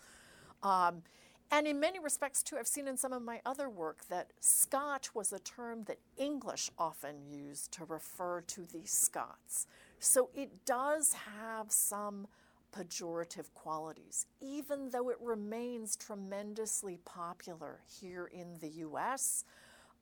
Um, 0.63 1.03
and 1.51 1.67
in 1.67 1.79
many 1.79 1.99
respects, 1.99 2.41
too, 2.41 2.57
I've 2.57 2.67
seen 2.67 2.87
in 2.87 2.97
some 2.97 3.13
of 3.13 3.21
my 3.21 3.39
other 3.45 3.69
work 3.69 4.07
that 4.09 4.31
Scotch 4.39 5.13
was 5.13 5.31
a 5.31 5.39
term 5.39 5.83
that 5.85 5.99
English 6.17 6.71
often 6.77 7.23
used 7.29 7.71
to 7.73 7.85
refer 7.85 8.41
to 8.41 8.61
the 8.61 8.85
Scots. 8.85 9.67
So 9.99 10.29
it 10.33 10.65
does 10.65 11.13
have 11.13 11.71
some 11.71 12.27
pejorative 12.75 13.53
qualities, 13.53 14.25
even 14.41 14.89
though 14.89 15.09
it 15.09 15.17
remains 15.21 15.95
tremendously 15.95 16.99
popular 17.05 17.79
here 18.01 18.25
in 18.25 18.57
the 18.59 18.69
US 18.69 19.45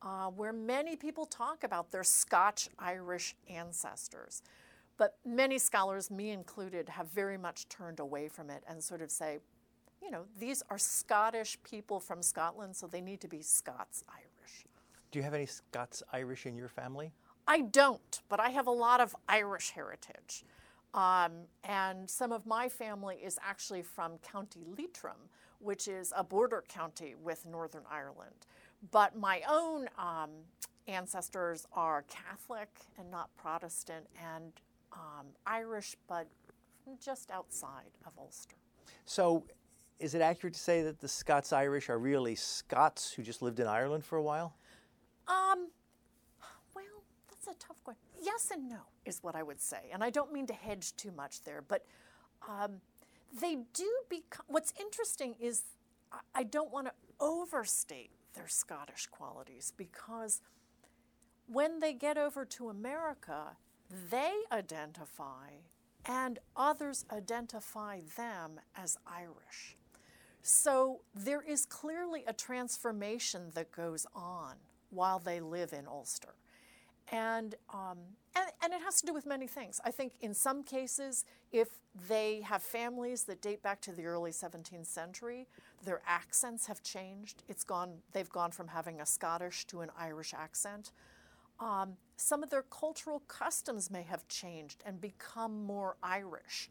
uh, 0.03 0.27
where 0.27 0.53
many 0.53 0.95
people 0.95 1.25
talk 1.25 1.63
about 1.63 1.91
their 1.91 2.03
Scotch 2.03 2.69
Irish 2.77 3.35
ancestors. 3.49 4.41
But 4.97 5.17
many 5.25 5.57
scholars, 5.57 6.11
me 6.11 6.31
included, 6.31 6.89
have 6.89 7.07
very 7.09 7.37
much 7.37 7.67
turned 7.69 7.99
away 7.99 8.27
from 8.27 8.49
it 8.49 8.63
and 8.67 8.83
sort 8.83 9.01
of 9.01 9.09
say, 9.09 9.39
you 10.01 10.11
know, 10.11 10.25
these 10.39 10.61
are 10.69 10.77
Scottish 10.77 11.57
people 11.63 11.99
from 11.99 12.21
Scotland, 12.21 12.75
so 12.75 12.87
they 12.87 13.01
need 13.01 13.21
to 13.21 13.27
be 13.27 13.41
Scots 13.41 14.03
Irish. 14.09 14.65
Do 15.11 15.19
you 15.19 15.23
have 15.23 15.33
any 15.33 15.45
Scots 15.45 16.03
Irish 16.11 16.45
in 16.45 16.57
your 16.57 16.67
family? 16.67 17.11
I 17.47 17.61
don't, 17.61 18.21
but 18.29 18.39
I 18.39 18.49
have 18.49 18.67
a 18.67 18.71
lot 18.71 18.99
of 18.99 19.15
Irish 19.29 19.71
heritage. 19.71 20.43
Um, 20.93 21.31
and 21.63 22.09
some 22.09 22.31
of 22.31 22.45
my 22.45 22.69
family 22.69 23.17
is 23.23 23.39
actually 23.41 23.81
from 23.81 24.17
County 24.19 24.61
Leitrim, 24.77 25.29
which 25.59 25.87
is 25.87 26.13
a 26.15 26.23
border 26.23 26.63
county 26.67 27.15
with 27.21 27.45
Northern 27.45 27.83
Ireland. 27.89 28.45
But 28.91 29.17
my 29.17 29.41
own 29.49 29.87
um, 29.97 30.29
ancestors 30.87 31.65
are 31.73 32.03
Catholic 32.03 32.69
and 32.97 33.09
not 33.09 33.29
Protestant, 33.37 34.05
and 34.21 34.51
um, 34.91 35.27
Irish, 35.45 35.95
but 36.07 36.27
just 37.03 37.31
outside 37.31 37.91
of 38.05 38.13
Ulster. 38.17 38.55
So, 39.05 39.45
is 39.99 40.15
it 40.15 40.21
accurate 40.21 40.53
to 40.55 40.59
say 40.59 40.81
that 40.83 40.99
the 40.99 41.07
Scots 41.07 41.53
Irish 41.53 41.89
are 41.89 41.97
really 41.97 42.35
Scots 42.35 43.13
who 43.13 43.23
just 43.23 43.41
lived 43.41 43.59
in 43.59 43.67
Ireland 43.67 44.03
for 44.03 44.17
a 44.17 44.23
while? 44.23 44.55
Um, 45.27 45.69
well, 46.75 46.83
That's 47.29 47.47
a 47.47 47.59
tough 47.59 47.81
question. 47.83 48.03
Yes 48.21 48.51
and 48.51 48.67
no 48.67 48.81
is 49.05 49.19
what 49.21 49.35
I 49.35 49.43
would 49.43 49.61
say. 49.61 49.89
And 49.93 50.03
I 50.03 50.09
don't 50.09 50.33
mean 50.33 50.47
to 50.47 50.53
hedge 50.53 50.95
too 50.97 51.11
much 51.11 51.41
there, 51.43 51.63
but 51.65 51.85
um, 52.47 52.81
they 53.39 53.59
do 53.73 53.89
become. 54.09 54.45
What's 54.47 54.73
interesting 54.79 55.35
is 55.39 55.63
I 56.35 56.43
don't 56.43 56.71
want 56.71 56.87
to 56.87 56.93
overstate 57.19 58.11
their 58.33 58.47
Scottish 58.47 59.07
qualities 59.07 59.73
because 59.75 60.41
when 61.47 61.79
they 61.79 61.93
get 61.93 62.17
over 62.17 62.45
to 62.45 62.69
America, 62.69 63.57
they 64.09 64.33
identify 64.51 65.49
and 66.05 66.39
others 66.55 67.05
identify 67.11 68.01
them 68.17 68.59
as 68.75 68.97
Irish. 69.07 69.77
So 70.41 71.01
there 71.15 71.41
is 71.41 71.65
clearly 71.65 72.23
a 72.27 72.33
transformation 72.33 73.51
that 73.53 73.71
goes 73.71 74.05
on 74.13 74.55
while 74.89 75.19
they 75.19 75.39
live 75.39 75.71
in 75.71 75.87
Ulster. 75.87 76.35
And, 77.11 77.55
um, 77.73 77.97
and, 78.35 78.45
and, 78.63 78.73
it 78.73 78.81
has 78.81 78.99
to 79.01 79.05
do 79.05 79.13
with 79.13 79.25
many 79.25 79.45
things. 79.45 79.81
I 79.83 79.91
think 79.91 80.13
in 80.21 80.33
some 80.33 80.63
cases, 80.63 81.25
if 81.51 81.67
they 82.07 82.41
have 82.41 82.63
families 82.63 83.23
that 83.25 83.41
date 83.41 83.61
back 83.61 83.81
to 83.81 83.91
the 83.91 84.05
early 84.05 84.31
17th 84.31 84.87
century, 84.87 85.47
their 85.83 86.01
accents 86.07 86.65
have 86.67 86.81
changed. 86.81 87.43
It's 87.49 87.63
gone, 87.63 87.95
they've 88.13 88.29
gone 88.29 88.51
from 88.51 88.69
having 88.69 89.01
a 89.01 89.05
Scottish 89.05 89.65
to 89.65 89.81
an 89.81 89.91
Irish 89.99 90.33
accent. 90.33 90.91
Um, 91.59 91.97
some 92.15 92.41
of 92.41 92.49
their 92.49 92.63
cultural 92.63 93.21
customs 93.27 93.91
may 93.91 94.03
have 94.03 94.27
changed 94.27 94.81
and 94.85 94.99
become 94.99 95.65
more 95.65 95.97
Irish. 96.01 96.69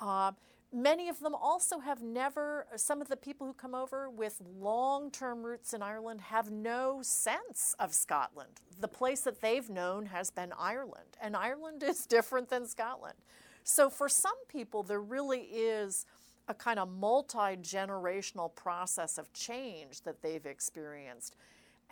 Uh, 0.00 0.32
Many 0.72 1.08
of 1.08 1.20
them 1.20 1.34
also 1.34 1.78
have 1.78 2.02
never, 2.02 2.66
some 2.76 3.00
of 3.00 3.08
the 3.08 3.16
people 3.16 3.46
who 3.46 3.52
come 3.52 3.74
over 3.74 4.10
with 4.10 4.40
long 4.58 5.10
term 5.10 5.42
roots 5.42 5.72
in 5.72 5.82
Ireland 5.82 6.20
have 6.22 6.50
no 6.50 7.00
sense 7.02 7.74
of 7.78 7.94
Scotland. 7.94 8.60
The 8.80 8.88
place 8.88 9.20
that 9.22 9.40
they've 9.40 9.68
known 9.70 10.06
has 10.06 10.30
been 10.30 10.52
Ireland, 10.58 11.16
and 11.20 11.36
Ireland 11.36 11.82
is 11.86 12.06
different 12.06 12.48
than 12.48 12.66
Scotland. 12.66 13.14
So 13.62 13.90
for 13.90 14.08
some 14.08 14.36
people, 14.48 14.82
there 14.82 15.00
really 15.00 15.40
is 15.40 16.06
a 16.48 16.54
kind 16.54 16.78
of 16.78 16.88
multi 16.88 17.56
generational 17.56 18.54
process 18.54 19.18
of 19.18 19.32
change 19.32 20.02
that 20.02 20.22
they've 20.22 20.46
experienced. 20.46 21.36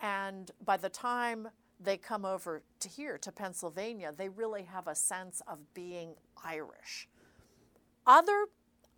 And 0.01 0.51
by 0.63 0.77
the 0.77 0.89
time 0.89 1.49
they 1.79 1.97
come 1.97 2.23
over 2.23 2.61
to 2.79 2.89
here, 2.89 3.17
to 3.17 3.31
Pennsylvania, 3.31 4.13
they 4.15 4.29
really 4.29 4.63
have 4.63 4.87
a 4.87 4.95
sense 4.95 5.41
of 5.47 5.73
being 5.73 6.15
Irish. 6.43 7.07
Other 8.07 8.45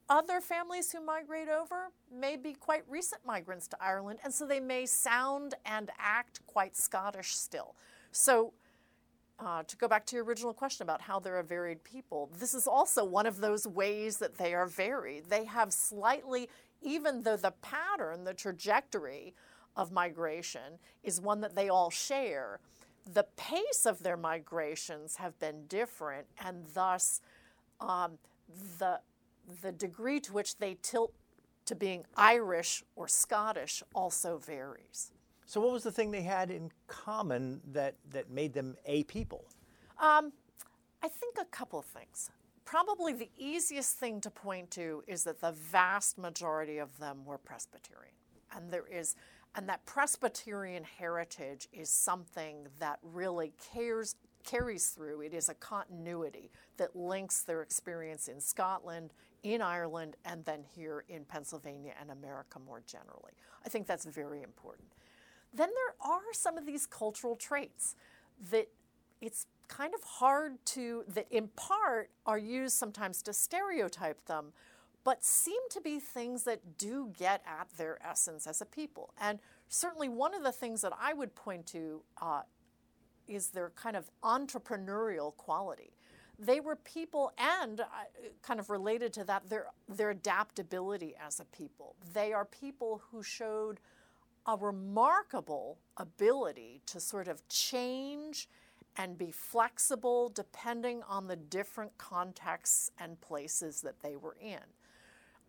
other 0.09 0.39
families 0.41 0.91
who 0.91 1.01
migrate 1.01 1.49
over 1.49 1.91
may 2.13 2.37
be 2.37 2.53
quite 2.53 2.83
recent 2.87 3.25
migrants 3.25 3.67
to 3.69 3.77
Ireland, 3.81 4.19
and 4.23 4.33
so 4.33 4.45
they 4.45 4.59
may 4.59 4.85
sound 4.85 5.55
and 5.65 5.91
act 5.99 6.39
quite 6.47 6.75
Scottish 6.75 7.35
still. 7.35 7.75
So, 8.11 8.53
uh, 9.39 9.63
to 9.63 9.77
go 9.77 9.87
back 9.87 10.05
to 10.07 10.15
your 10.15 10.25
original 10.25 10.53
question 10.53 10.83
about 10.83 11.01
how 11.01 11.19
they're 11.19 11.39
a 11.39 11.43
varied 11.43 11.83
people, 11.83 12.29
this 12.39 12.53
is 12.53 12.67
also 12.67 13.03
one 13.03 13.27
of 13.27 13.37
those 13.37 13.67
ways 13.67 14.17
that 14.17 14.37
they 14.37 14.53
are 14.53 14.65
varied. 14.65 15.25
They 15.29 15.45
have 15.45 15.71
slightly, 15.71 16.49
even 16.81 17.21
though 17.21 17.37
the 17.37 17.53
pattern, 17.61 18.23
the 18.23 18.33
trajectory 18.33 19.35
of 19.75 19.91
migration 19.91 20.79
is 21.03 21.21
one 21.21 21.41
that 21.41 21.55
they 21.55 21.69
all 21.69 21.91
share, 21.91 22.59
the 23.13 23.25
pace 23.35 23.85
of 23.85 24.01
their 24.03 24.17
migrations 24.17 25.17
have 25.17 25.37
been 25.39 25.67
different, 25.67 26.27
and 26.43 26.65
thus 26.73 27.21
um, 27.79 28.17
the 28.79 28.99
the 29.61 29.71
degree 29.71 30.19
to 30.21 30.33
which 30.33 30.57
they 30.57 30.77
tilt 30.81 31.13
to 31.65 31.75
being 31.75 32.05
Irish 32.15 32.83
or 32.95 33.07
Scottish 33.07 33.83
also 33.93 34.37
varies. 34.37 35.11
So, 35.45 35.61
what 35.61 35.71
was 35.71 35.83
the 35.83 35.91
thing 35.91 36.11
they 36.11 36.23
had 36.23 36.51
in 36.51 36.71
common 36.87 37.61
that, 37.71 37.95
that 38.11 38.29
made 38.29 38.53
them 38.53 38.75
a 38.85 39.03
people? 39.03 39.45
Um, 39.99 40.33
I 41.01 41.07
think 41.07 41.37
a 41.39 41.45
couple 41.45 41.79
of 41.79 41.85
things. 41.85 42.29
Probably 42.65 43.13
the 43.13 43.29
easiest 43.37 43.97
thing 43.97 44.19
to 44.21 44.29
point 44.29 44.71
to 44.71 45.03
is 45.07 45.23
that 45.23 45.39
the 45.39 45.53
vast 45.53 46.17
majority 46.17 46.79
of 46.79 46.97
them 46.99 47.23
were 47.25 47.37
Presbyterian. 47.37 48.13
And 48.53 48.69
there 48.69 48.87
is 48.87 49.15
and 49.57 49.67
that 49.69 49.83
Presbyterian 49.87 50.83
heritage 50.83 51.67
is 51.73 51.89
something 51.89 52.67
that 52.79 52.99
really 53.01 53.53
cares, 53.73 54.15
carries 54.43 54.89
through. 54.89 55.21
It 55.21 55.33
is 55.33 55.49
a 55.49 55.55
continuity 55.55 56.51
that 56.77 56.95
links 56.95 57.41
their 57.41 57.63
experience 57.63 58.27
in 58.27 58.39
Scotland 58.39 59.13
in 59.43 59.61
Ireland 59.61 60.15
and 60.25 60.43
then 60.45 60.63
here 60.75 61.03
in 61.07 61.25
Pennsylvania 61.25 61.93
and 61.99 62.11
America 62.11 62.59
more 62.59 62.81
generally. 62.85 63.33
I 63.65 63.69
think 63.69 63.87
that's 63.87 64.05
very 64.05 64.41
important. 64.41 64.87
Then 65.53 65.69
there 65.69 66.11
are 66.11 66.33
some 66.33 66.57
of 66.57 66.65
these 66.65 66.85
cultural 66.85 67.35
traits 67.35 67.95
that 68.51 68.67
it's 69.21 69.47
kind 69.67 69.93
of 69.93 70.03
hard 70.03 70.53
to, 70.65 71.03
that 71.07 71.27
in 71.31 71.49
part 71.49 72.09
are 72.25 72.37
used 72.37 72.75
sometimes 72.75 73.21
to 73.23 73.33
stereotype 73.33 74.25
them, 74.25 74.53
but 75.03 75.23
seem 75.23 75.61
to 75.71 75.81
be 75.81 75.99
things 75.99 76.43
that 76.43 76.77
do 76.77 77.13
get 77.17 77.41
at 77.45 77.67
their 77.77 77.97
essence 78.05 78.45
as 78.45 78.61
a 78.61 78.65
people. 78.65 79.13
And 79.19 79.39
certainly 79.67 80.09
one 80.09 80.33
of 80.33 80.43
the 80.43 80.51
things 80.51 80.81
that 80.81 80.93
I 80.99 81.13
would 81.13 81.33
point 81.35 81.65
to 81.67 82.01
uh, 82.21 82.41
is 83.27 83.49
their 83.49 83.71
kind 83.71 83.95
of 83.95 84.09
entrepreneurial 84.23 85.35
quality 85.35 85.96
they 86.39 86.59
were 86.59 86.75
people, 86.75 87.31
and 87.37 87.79
uh, 87.79 87.85
kind 88.41 88.59
of 88.59 88.69
related 88.69 89.11
to 89.13 89.23
that, 89.23 89.49
their, 89.49 89.67
their 89.89 90.11
adaptability 90.11 91.15
as 91.25 91.39
a 91.39 91.45
people. 91.45 91.95
They 92.13 92.31
are 92.31 92.45
people 92.45 93.01
who 93.11 93.23
showed 93.23 93.79
a 94.45 94.55
remarkable 94.55 95.77
ability 95.97 96.81
to 96.85 96.99
sort 96.99 97.27
of 97.27 97.47
change 97.49 98.47
and 98.97 99.17
be 99.17 99.31
flexible 99.31 100.29
depending 100.29 101.03
on 101.07 101.27
the 101.27 101.35
different 101.35 101.97
contexts 101.97 102.91
and 102.99 103.19
places 103.21 103.81
that 103.81 104.01
they 104.01 104.15
were 104.15 104.37
in. 104.41 104.59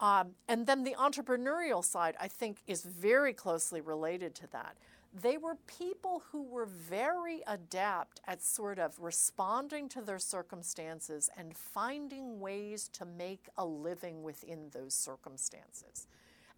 Um, 0.01 0.31
and 0.49 0.67
then 0.67 0.85
the 0.85 0.95
entrepreneurial 0.95 1.85
side, 1.85 2.15
I 2.21 2.29
think, 2.29 2.59
is 2.67 2.83
very 2.83 3.33
closely 3.33 3.81
related 3.81 4.35
to 4.37 4.47
that 4.53 4.77
they 5.13 5.39
were 5.39 5.57
people 5.67 6.23
who 6.31 6.43
were 6.43 6.67
very 6.67 7.43
adept 7.47 8.21
at 8.27 8.43
sort 8.43 8.79
of 8.79 8.99
responding 9.01 9.89
to 9.91 10.03
their 10.03 10.19
circumstances 10.19 11.31
and 11.37 11.57
finding 11.57 12.41
ways 12.41 12.89
to 12.93 13.05
make 13.05 13.49
a 13.57 13.65
living 13.65 14.23
within 14.23 14.69
those 14.73 14.95
circumstances. 14.95 16.07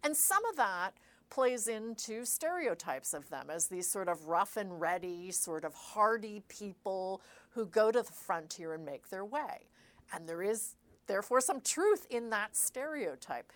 And 0.03 0.15
some 0.15 0.43
of 0.45 0.57
that 0.57 0.91
plays 1.29 1.67
into 1.67 2.25
stereotypes 2.25 3.13
of 3.13 3.29
them 3.29 3.49
as 3.49 3.67
these 3.67 3.89
sort 3.89 4.09
of 4.09 4.27
rough 4.27 4.57
and 4.57 4.81
ready, 4.81 5.31
sort 5.31 5.63
of 5.63 5.73
hardy 5.73 6.43
people 6.49 7.21
who 7.51 7.65
go 7.65 7.91
to 7.91 8.01
the 8.01 8.11
frontier 8.11 8.73
and 8.73 8.85
make 8.85 9.09
their 9.09 9.25
way. 9.25 9.67
And 10.13 10.27
there 10.27 10.43
is, 10.43 10.75
therefore, 11.07 11.39
some 11.39 11.61
truth 11.61 12.05
in 12.09 12.29
that 12.31 12.57
stereotype. 12.57 13.51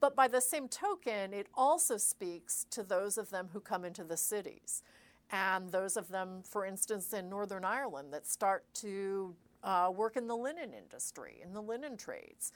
But 0.00 0.16
by 0.16 0.28
the 0.28 0.40
same 0.40 0.68
token, 0.68 1.34
it 1.34 1.46
also 1.54 1.98
speaks 1.98 2.66
to 2.70 2.82
those 2.82 3.18
of 3.18 3.30
them 3.30 3.50
who 3.52 3.60
come 3.60 3.84
into 3.84 4.02
the 4.02 4.16
cities 4.16 4.82
and 5.30 5.70
those 5.70 5.96
of 5.96 6.08
them, 6.08 6.42
for 6.42 6.64
instance, 6.64 7.12
in 7.12 7.28
Northern 7.28 7.64
Ireland 7.64 8.12
that 8.12 8.26
start 8.26 8.64
to 8.74 9.34
uh, 9.62 9.92
work 9.94 10.16
in 10.16 10.26
the 10.26 10.36
linen 10.36 10.72
industry, 10.72 11.40
in 11.42 11.52
the 11.52 11.60
linen 11.60 11.96
trades. 11.96 12.52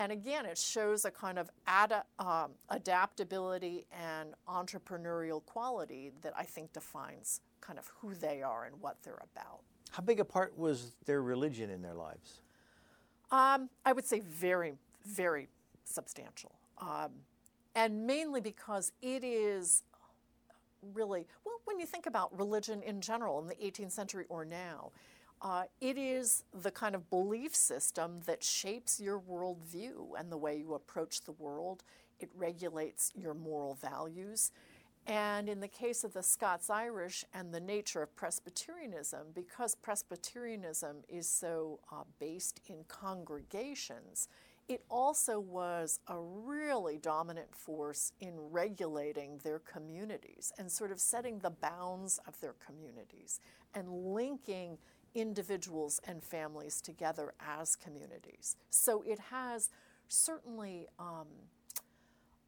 And 0.00 0.12
again, 0.12 0.44
it 0.44 0.58
shows 0.58 1.04
a 1.04 1.10
kind 1.10 1.38
of 1.38 1.50
ad, 1.66 1.92
um, 2.18 2.52
adaptability 2.68 3.86
and 3.92 4.34
entrepreneurial 4.48 5.44
quality 5.44 6.12
that 6.22 6.32
I 6.36 6.44
think 6.44 6.72
defines 6.72 7.40
kind 7.60 7.78
of 7.78 7.90
who 8.00 8.14
they 8.14 8.42
are 8.42 8.64
and 8.64 8.80
what 8.80 8.96
they're 9.02 9.22
about. 9.34 9.60
How 9.90 10.02
big 10.02 10.20
a 10.20 10.24
part 10.24 10.56
was 10.56 10.92
their 11.06 11.22
religion 11.22 11.70
in 11.70 11.82
their 11.82 11.94
lives? 11.94 12.42
Um, 13.30 13.70
I 13.84 13.92
would 13.92 14.04
say 14.04 14.20
very, 14.20 14.74
very 15.04 15.48
substantial. 15.84 16.57
Um, 16.80 17.10
and 17.74 18.06
mainly 18.06 18.40
because 18.40 18.92
it 19.02 19.22
is 19.24 19.82
really, 20.94 21.26
well, 21.44 21.60
when 21.64 21.78
you 21.78 21.86
think 21.86 22.06
about 22.06 22.36
religion 22.36 22.82
in 22.82 23.00
general 23.00 23.40
in 23.40 23.46
the 23.46 23.54
18th 23.54 23.92
century 23.92 24.24
or 24.28 24.44
now, 24.44 24.92
uh, 25.40 25.64
it 25.80 25.96
is 25.96 26.44
the 26.52 26.70
kind 26.70 26.94
of 26.94 27.08
belief 27.10 27.54
system 27.54 28.20
that 28.26 28.42
shapes 28.42 29.00
your 29.00 29.20
worldview 29.20 30.18
and 30.18 30.32
the 30.32 30.36
way 30.36 30.56
you 30.56 30.74
approach 30.74 31.22
the 31.22 31.32
world. 31.32 31.84
It 32.18 32.30
regulates 32.36 33.12
your 33.14 33.34
moral 33.34 33.74
values. 33.74 34.50
And 35.06 35.48
in 35.48 35.60
the 35.60 35.68
case 35.68 36.04
of 36.04 36.12
the 36.12 36.22
Scots 36.22 36.68
Irish 36.68 37.24
and 37.32 37.54
the 37.54 37.60
nature 37.60 38.02
of 38.02 38.14
Presbyterianism, 38.14 39.28
because 39.34 39.74
Presbyterianism 39.74 40.98
is 41.08 41.28
so 41.28 41.78
uh, 41.90 42.02
based 42.18 42.60
in 42.66 42.84
congregations, 42.88 44.28
it 44.68 44.84
also 44.90 45.40
was 45.40 45.98
a 46.08 46.18
really 46.18 46.98
dominant 46.98 47.54
force 47.54 48.12
in 48.20 48.34
regulating 48.36 49.38
their 49.42 49.60
communities 49.60 50.52
and 50.58 50.70
sort 50.70 50.92
of 50.92 51.00
setting 51.00 51.38
the 51.38 51.50
bounds 51.50 52.20
of 52.28 52.38
their 52.40 52.54
communities 52.66 53.40
and 53.74 53.88
linking 53.88 54.76
individuals 55.14 56.00
and 56.06 56.22
families 56.22 56.80
together 56.82 57.32
as 57.40 57.74
communities. 57.76 58.56
So 58.70 59.02
it 59.06 59.18
has 59.30 59.70
certainly 60.08 60.86
um, 60.98 61.26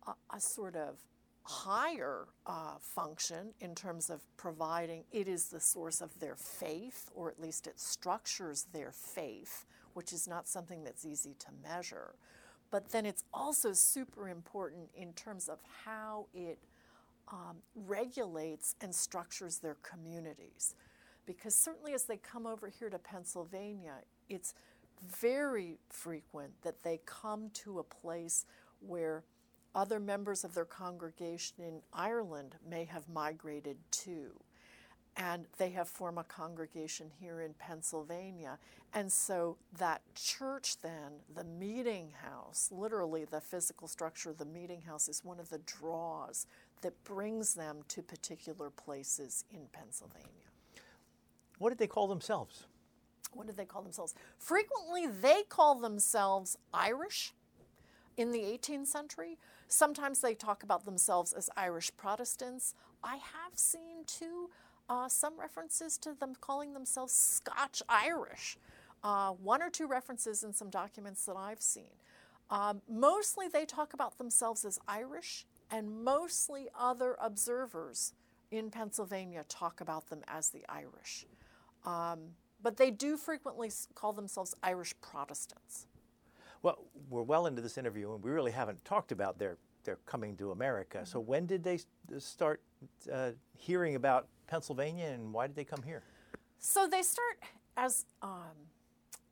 a, 0.06 0.12
a, 0.35 0.40
sort 0.40 0.76
of 0.76 0.98
higher 1.44 2.26
uh, 2.46 2.74
function 2.78 3.52
in 3.61 3.74
terms 3.74 4.11
of 4.11 4.20
providing 4.37 5.04
it 5.11 5.26
is 5.26 5.48
the 5.48 5.61
source 5.61 6.00
of 6.00 6.18
their 6.20 6.37
faith, 6.37 7.11
or 7.14 7.30
at 7.30 7.40
least 7.40 7.66
it 7.66 7.80
structures 7.80 8.66
their 8.72 8.92
faith, 8.92 9.66
which 9.94 10.12
is 10.12 10.29
not 10.29 10.48
something 10.48 10.85
that's 10.85 11.05
easy 11.05 11.35
to 11.38 11.46
measure. 11.62 12.14
But 12.70 12.90
then 12.90 13.05
it's 13.05 13.24
also 13.35 13.72
super 13.72 14.29
important 14.29 14.90
in 14.94 15.12
terms 15.14 15.48
of 15.48 15.59
how 15.85 16.26
it 16.33 16.59
um, 17.29 17.57
regulates 17.74 18.76
and 18.81 18.94
structures 18.94 19.59
their 19.59 19.76
communities. 19.83 20.74
Because 21.26 21.55
certainly 21.55 21.92
as 21.92 22.05
they 22.05 22.16
come 22.16 22.46
over 22.46 22.68
here 22.68 22.90
to 22.90 22.98
Pennsylvania, 22.98 23.94
it's 24.29 24.55
very 25.00 25.79
frequent 25.88 26.53
that 26.62 26.83
they 26.83 27.00
come 27.07 27.50
to 27.55 27.79
a 27.79 27.85
place 27.85 28.46
where 28.81 29.24
other 29.74 30.00
members 30.00 30.44
of 30.44 30.55
their 30.55 30.64
congregation 30.64 31.64
in 31.64 31.81
Ireland 31.92 32.57
may 32.68 32.85
have 32.85 33.09
migrated 33.09 33.76
to. 33.90 34.33
And 35.16 35.46
they 35.59 35.70
have 35.70 35.88
formed 35.88 36.18
a 36.18 36.25
congregation 36.25 37.11
here 37.20 37.40
in 37.40 37.55
Pennsylvania. 37.55 38.59
And 38.94 39.12
so 39.12 39.57
that 39.79 40.03
church, 40.14 40.81
then, 40.81 41.20
the 41.35 41.44
meeting 41.44 42.12
house, 42.23 42.70
literally 42.73 43.25
the 43.25 43.40
physical 43.40 43.88
structure 43.88 44.31
of 44.31 44.38
the 44.38 44.44
meeting 44.44 44.83
house, 44.83 45.09
is 45.09 45.25
one 45.25 45.38
of 45.38 45.51
the 45.51 45.59
draws 45.59 46.46
that 46.83 47.05
brings 47.05 47.55
them 47.55 47.79
to 47.88 48.03
particular 48.03 48.70
places 48.70 49.44
in 49.51 49.66
Pennsylvania. 49.73 50.27
What 51.59 51.70
did 51.70 51.79
they 51.79 51.87
call 51.87 52.09
themselves? 52.09 52.64
What 53.33 53.46
did 53.46 53.57
they 53.57 53.66
call 53.66 53.83
themselves? 53.83 54.14
Frequently, 54.38 55.07
they 55.07 55.42
call 55.49 55.75
themselves 55.77 56.57
Irish 56.73 57.33
in 58.16 58.33
the 58.33 58.40
18th 58.40 58.87
century. 58.87 59.38
Sometimes 59.68 60.20
they 60.20 60.35
talk 60.35 60.62
about 60.62 60.85
themselves 60.85 61.33
as 61.33 61.49
Irish 61.57 61.90
Protestants. 61.96 62.75
I 63.05 63.16
have 63.16 63.57
seen 63.57 64.05
too 64.07 64.51
uh, 64.90 65.09
some 65.09 65.38
references 65.38 65.96
to 65.96 66.12
them 66.12 66.35
calling 66.40 66.74
themselves 66.74 67.14
Scotch 67.14 67.83
Irish. 67.88 68.59
Uh, 69.03 69.31
one 69.31 69.62
or 69.62 69.70
two 69.70 69.87
references 69.87 70.42
in 70.42 70.53
some 70.53 70.68
documents 70.68 71.24
that 71.24 71.37
I've 71.37 71.62
seen. 71.62 71.92
Um, 72.50 72.83
mostly 72.90 73.48
they 73.48 73.64
talk 73.64 73.94
about 73.94 74.18
themselves 74.18 74.64
as 74.64 74.79
Irish, 74.87 75.46
and 75.70 76.05
mostly 76.05 76.68
other 76.79 77.16
observers 77.18 78.12
in 78.50 78.70
Pennsylvania 78.70 79.44
talk 79.48 79.81
about 79.81 80.11
them 80.11 80.22
as 80.29 80.50
the 80.50 80.64
Irish. 80.68 81.24
Um, 81.87 82.18
but 82.62 82.76
they 82.76 82.90
do 82.90 83.16
frequently 83.16 83.70
call 83.94 84.12
themselves 84.12 84.55
Irish 84.62 84.92
Protestants. 85.00 85.87
Well, 86.62 86.85
we're 87.09 87.22
well 87.22 87.46
into 87.46 87.62
this 87.62 87.79
interview, 87.79 88.12
and 88.12 88.22
we 88.22 88.31
really 88.31 88.53
haven't 88.53 88.85
talked 88.85 89.12
about 89.12 89.38
their 89.38 89.57
their 89.85 89.96
coming 90.05 90.37
to 90.37 90.50
America. 90.50 90.98
Mm-hmm. 90.98 91.07
So 91.07 91.20
when 91.20 91.46
did 91.46 91.64
they 91.64 91.79
start 92.18 92.61
uh, 93.11 93.31
hearing 93.57 93.94
about 93.94 94.26
Pennsylvania, 94.51 95.07
and 95.07 95.33
why 95.33 95.47
did 95.47 95.55
they 95.55 95.65
come 95.65 95.83
here? 95.83 96.03
So 96.59 96.87
they 96.87 97.03
start 97.03 97.39
as 97.77 98.05
um, 98.21 98.69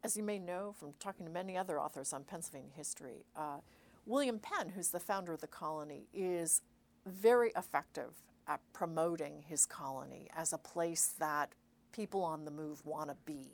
as 0.04 0.16
you 0.16 0.22
may 0.22 0.38
know 0.38 0.74
from 0.78 0.94
talking 1.00 1.26
to 1.26 1.32
many 1.32 1.56
other 1.58 1.80
authors 1.80 2.12
on 2.12 2.22
Pennsylvania 2.22 2.70
history. 2.74 3.24
Uh, 3.36 3.58
William 4.06 4.38
Penn, 4.38 4.70
who's 4.70 4.90
the 4.90 5.00
founder 5.00 5.32
of 5.32 5.40
the 5.40 5.48
colony, 5.48 6.06
is 6.14 6.62
very 7.04 7.50
effective 7.56 8.12
at 8.46 8.60
promoting 8.72 9.42
his 9.46 9.66
colony 9.66 10.28
as 10.34 10.52
a 10.52 10.58
place 10.58 11.14
that 11.18 11.50
people 11.92 12.22
on 12.22 12.44
the 12.44 12.50
move 12.50 12.84
want 12.86 13.10
to 13.10 13.16
be 13.26 13.50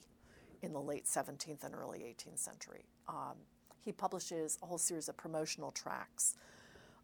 in 0.62 0.72
the 0.72 0.80
late 0.80 1.06
17th 1.06 1.64
and 1.64 1.74
early 1.74 2.00
18th 2.00 2.38
century. 2.38 2.84
Um, 3.08 3.36
he 3.80 3.90
publishes 3.90 4.58
a 4.62 4.66
whole 4.66 4.78
series 4.78 5.08
of 5.08 5.16
promotional 5.16 5.70
tracts 5.70 6.36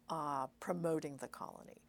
uh, 0.09 0.47
promoting 0.59 1.17
the 1.17 1.27
colony. 1.27 1.81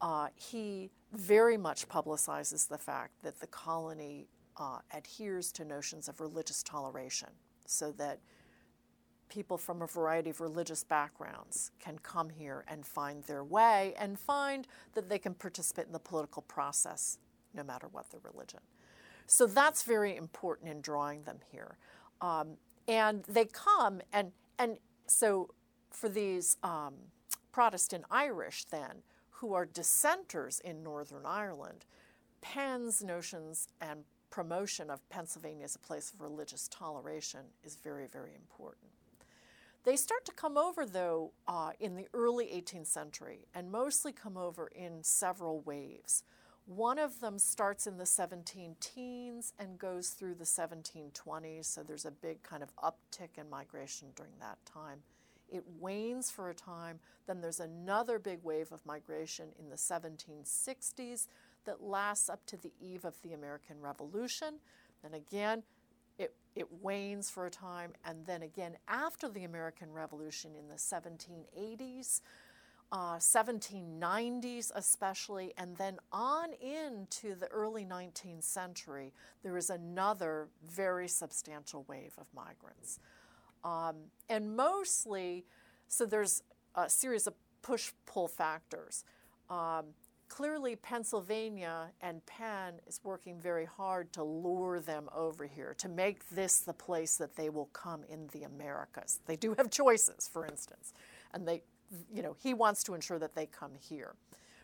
Uh, 0.00 0.28
he 0.34 0.90
very 1.12 1.56
much 1.56 1.88
publicizes 1.88 2.68
the 2.68 2.78
fact 2.78 3.22
that 3.22 3.40
the 3.40 3.46
colony 3.46 4.28
uh, 4.56 4.78
adheres 4.92 5.52
to 5.52 5.64
notions 5.64 6.08
of 6.08 6.20
religious 6.20 6.62
toleration 6.62 7.28
so 7.66 7.92
that 7.92 8.20
people 9.28 9.56
from 9.56 9.80
a 9.80 9.86
variety 9.86 10.30
of 10.30 10.40
religious 10.40 10.84
backgrounds 10.84 11.70
can 11.78 11.98
come 12.00 12.28
here 12.28 12.64
and 12.68 12.84
find 12.84 13.22
their 13.24 13.44
way 13.44 13.94
and 13.98 14.18
find 14.18 14.66
that 14.94 15.08
they 15.08 15.18
can 15.18 15.34
participate 15.34 15.86
in 15.86 15.92
the 15.92 15.98
political 15.98 16.42
process 16.42 17.18
no 17.54 17.62
matter 17.62 17.88
what 17.88 18.10
their 18.10 18.20
religion. 18.22 18.60
So 19.26 19.46
that's 19.46 19.84
very 19.84 20.16
important 20.16 20.68
in 20.70 20.80
drawing 20.80 21.22
them 21.22 21.38
here. 21.50 21.78
Um, 22.20 22.56
and 22.88 23.24
they 23.24 23.44
come, 23.44 24.00
and, 24.12 24.32
and 24.58 24.78
so 25.06 25.50
for 25.90 26.08
these 26.08 26.56
um, 26.62 26.94
Protestant 27.52 28.04
Irish, 28.10 28.64
then, 28.64 29.02
who 29.40 29.54
are 29.54 29.64
dissenters 29.64 30.60
in 30.60 30.82
Northern 30.82 31.24
Ireland, 31.24 31.86
Penn's 32.42 33.02
notions 33.02 33.68
and 33.80 34.04
promotion 34.28 34.90
of 34.90 35.06
Pennsylvania 35.08 35.64
as 35.64 35.74
a 35.74 35.78
place 35.78 36.12
of 36.12 36.20
religious 36.20 36.68
toleration 36.68 37.40
is 37.64 37.76
very, 37.76 38.06
very 38.06 38.34
important. 38.34 38.90
They 39.84 39.96
start 39.96 40.26
to 40.26 40.32
come 40.32 40.58
over, 40.58 40.84
though, 40.84 41.32
uh, 41.48 41.70
in 41.80 41.96
the 41.96 42.06
early 42.12 42.46
18th 42.46 42.86
century 42.86 43.46
and 43.54 43.72
mostly 43.72 44.12
come 44.12 44.36
over 44.36 44.66
in 44.66 45.02
several 45.02 45.60
waves. 45.60 46.22
One 46.66 46.98
of 46.98 47.20
them 47.20 47.38
starts 47.38 47.86
in 47.86 47.96
the 47.96 48.06
17 48.06 48.76
teens 48.78 49.54
and 49.58 49.78
goes 49.78 50.10
through 50.10 50.34
the 50.34 50.44
1720s, 50.44 51.64
so 51.64 51.82
there's 51.82 52.04
a 52.04 52.10
big 52.10 52.42
kind 52.42 52.62
of 52.62 52.76
uptick 52.76 53.38
in 53.38 53.48
migration 53.48 54.08
during 54.14 54.34
that 54.38 54.58
time. 54.66 55.00
It 55.50 55.64
wanes 55.78 56.30
for 56.30 56.50
a 56.50 56.54
time, 56.54 57.00
then 57.26 57.40
there's 57.40 57.60
another 57.60 58.18
big 58.18 58.38
wave 58.42 58.72
of 58.72 58.84
migration 58.86 59.48
in 59.58 59.68
the 59.68 59.76
1760s 59.76 61.26
that 61.64 61.82
lasts 61.82 62.28
up 62.28 62.44
to 62.46 62.56
the 62.56 62.72
eve 62.80 63.04
of 63.04 63.20
the 63.22 63.32
American 63.32 63.80
Revolution. 63.80 64.54
Then 65.02 65.14
again, 65.14 65.62
it, 66.18 66.34
it 66.54 66.66
wanes 66.82 67.30
for 67.30 67.46
a 67.46 67.50
time, 67.50 67.92
and 68.04 68.26
then 68.26 68.42
again 68.42 68.76
after 68.88 69.28
the 69.28 69.44
American 69.44 69.92
Revolution 69.92 70.52
in 70.54 70.68
the 70.68 70.74
1780s, 70.74 72.20
uh, 72.92 73.16
1790s 73.16 74.70
especially, 74.74 75.54
and 75.56 75.76
then 75.76 75.98
on 76.12 76.48
into 76.54 77.34
the 77.34 77.46
early 77.48 77.84
19th 77.84 78.44
century, 78.44 79.12
there 79.42 79.56
is 79.56 79.70
another 79.70 80.48
very 80.62 81.08
substantial 81.08 81.84
wave 81.88 82.12
of 82.18 82.26
migrants. 82.34 82.98
Um, 83.64 83.96
and 84.28 84.56
mostly, 84.56 85.44
so 85.88 86.06
there's 86.06 86.42
a 86.74 86.88
series 86.88 87.26
of 87.26 87.34
push 87.62 87.92
pull 88.06 88.28
factors. 88.28 89.04
Um, 89.48 89.86
clearly 90.28 90.76
Pennsylvania 90.76 91.90
and 92.00 92.24
Penn 92.24 92.74
is 92.86 93.00
working 93.02 93.38
very 93.38 93.66
hard 93.66 94.12
to 94.14 94.22
lure 94.22 94.80
them 94.80 95.08
over 95.14 95.46
here, 95.46 95.74
to 95.78 95.88
make 95.88 96.30
this 96.30 96.60
the 96.60 96.72
place 96.72 97.16
that 97.16 97.36
they 97.36 97.50
will 97.50 97.68
come 97.72 98.04
in 98.08 98.28
the 98.32 98.44
Americas. 98.44 99.20
They 99.26 99.36
do 99.36 99.54
have 99.58 99.70
choices, 99.70 100.30
for 100.32 100.46
instance, 100.46 100.94
and 101.34 101.46
they, 101.46 101.62
you 102.14 102.22
know, 102.22 102.36
he 102.40 102.54
wants 102.54 102.82
to 102.84 102.94
ensure 102.94 103.18
that 103.18 103.34
they 103.34 103.46
come 103.46 103.72
here. 103.78 104.14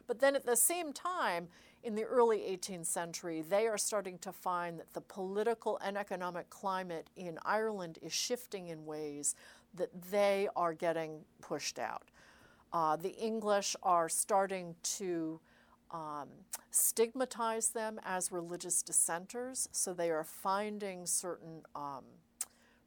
But 0.07 0.21
then 0.21 0.37
at 0.37 0.47
the 0.47 0.57
same 0.57 0.93
time, 0.93 1.49
in 1.83 1.95
the 1.95 2.05
early 2.05 2.39
18th 2.39 2.87
century, 2.87 3.43
they 3.43 3.67
are 3.67 3.79
starting 3.79 4.19
to 4.19 4.33
find 4.33 4.79
that 4.79 4.93
the 4.93 5.01
political 5.01 5.79
and 5.85 5.97
economic 5.97 6.51
climate 6.51 7.09
in 7.17 7.39
Ireland 7.45 7.99
is 8.03 8.13
shifting 8.13 8.69
in 8.69 8.87
ways 8.87 9.35
that 9.75 9.91
they 10.11 10.49
are 10.57 10.73
getting 10.73 11.21
pushed 11.41 11.79
out. 11.79 12.11
Uh, 12.73 12.97
the 12.97 13.15
English 13.17 13.77
are 13.83 14.09
starting 14.09 14.75
to 14.83 15.41
um, 15.93 16.29
stigmatize 16.71 17.69
them 17.69 18.01
as 18.05 18.33
religious 18.33 18.83
dissenters, 18.83 19.69
so 19.73 19.95
they 19.95 20.11
are 20.11 20.25
finding 20.25 21.07
certain 21.07 21.63
um, 21.75 22.05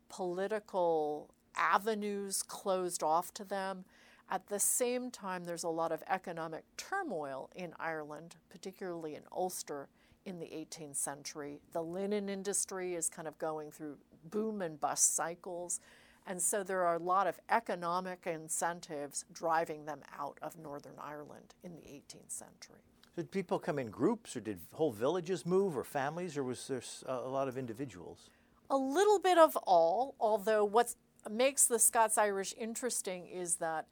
political 0.09 1.29
avenues 1.55 2.43
closed 2.43 3.01
off 3.01 3.33
to 3.35 3.43
them. 3.43 3.85
At 4.31 4.47
the 4.47 4.59
same 4.59 5.09
time, 5.09 5.43
there's 5.43 5.63
a 5.63 5.69
lot 5.69 5.91
of 5.91 6.03
economic 6.07 6.63
turmoil 6.77 7.49
in 7.55 7.73
Ireland, 7.79 8.35
particularly 8.49 9.15
in 9.15 9.23
Ulster 9.31 9.89
in 10.25 10.39
the 10.39 10.45
18th 10.45 10.97
century. 10.97 11.59
The 11.73 11.81
linen 11.81 12.29
industry 12.29 12.93
is 12.93 13.09
kind 13.09 13.27
of 13.27 13.39
going 13.39 13.71
through 13.71 13.97
boom 14.25 14.61
and 14.61 14.79
bust 14.79 15.15
cycles. 15.15 15.79
And 16.27 16.39
so 16.39 16.63
there 16.63 16.83
are 16.85 16.95
a 16.95 16.99
lot 16.99 17.25
of 17.25 17.39
economic 17.49 18.27
incentives 18.27 19.25
driving 19.33 19.85
them 19.85 20.01
out 20.19 20.37
of 20.43 20.59
Northern 20.59 20.99
Ireland 21.01 21.55
in 21.63 21.73
the 21.73 21.81
18th 21.81 22.29
century. 22.29 22.81
Did 23.15 23.31
people 23.31 23.57
come 23.57 23.79
in 23.79 23.89
groups, 23.89 24.35
or 24.35 24.41
did 24.41 24.59
whole 24.73 24.91
villages 24.91 25.45
move, 25.45 25.75
or 25.75 25.83
families, 25.83 26.37
or 26.37 26.43
was 26.43 26.67
there 26.67 26.83
a 27.07 27.27
lot 27.27 27.47
of 27.47 27.57
individuals? 27.57 28.29
A 28.69 28.77
little 28.77 29.19
bit 29.19 29.39
of 29.39 29.57
all, 29.63 30.13
although 30.19 30.63
what 30.63 30.93
makes 31.29 31.65
the 31.65 31.79
Scots 31.79 32.17
Irish 32.17 32.53
interesting 32.57 33.25
is 33.27 33.55
that 33.55 33.87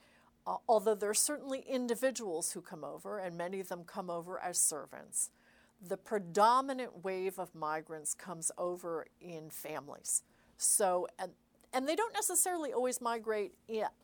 uh, 0.48 0.56
although 0.68 0.96
there 0.96 1.10
are 1.10 1.14
certainly 1.14 1.60
individuals 1.68 2.54
who 2.54 2.62
come 2.62 2.84
over, 2.84 3.20
and 3.20 3.38
many 3.38 3.60
of 3.60 3.68
them 3.68 3.84
come 3.84 4.10
over 4.10 4.40
as 4.42 4.58
servants, 4.58 5.30
the 5.86 5.98
predominant 5.98 7.04
wave 7.04 7.38
of 7.38 7.54
migrants 7.54 8.14
comes 8.14 8.50
over 8.58 9.06
in 9.20 9.50
families. 9.50 10.24
So, 10.58 11.08
and, 11.20 11.32
and 11.74 11.88
they 11.88 11.96
don't 11.96 12.14
necessarily 12.14 12.72
always 12.72 13.02
migrate 13.02 13.54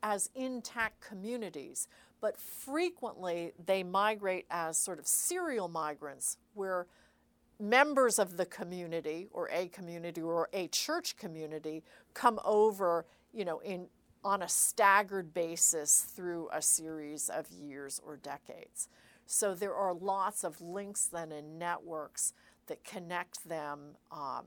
as 0.04 0.30
intact 0.36 1.02
communities, 1.02 1.88
but 2.22 2.38
frequently 2.38 3.54
they 3.66 3.82
migrate 3.82 4.46
as 4.52 4.78
sort 4.78 5.00
of 5.00 5.08
serial 5.08 5.70
migrants 5.70 6.38
where 6.54 6.88
members 7.60 8.20
of 8.20 8.36
the 8.36 8.46
community 8.46 9.28
or 9.32 9.50
a 9.50 9.68
community 9.70 10.22
or 10.22 10.50
a 10.52 10.68
church 10.68 11.16
community 11.16 11.84
come 12.14 12.40
over, 12.44 13.06
you 13.34 13.46
know, 13.46 13.60
in 13.60 13.88
on 14.24 14.42
a 14.42 14.50
staggered 14.50 15.34
basis 15.34 16.02
through 16.02 16.50
a 16.52 16.62
series 16.62 17.30
of 17.30 17.50
years 17.52 18.00
or 18.06 18.18
decades. 18.18 18.88
So 19.26 19.54
there 19.54 19.74
are 19.74 19.94
lots 19.94 20.44
of 20.44 20.62
links 20.62 21.06
then 21.06 21.32
and 21.32 21.58
networks 21.60 22.34
that 22.68 22.84
connect 22.84 23.48
them 23.48 23.98
um, 24.12 24.46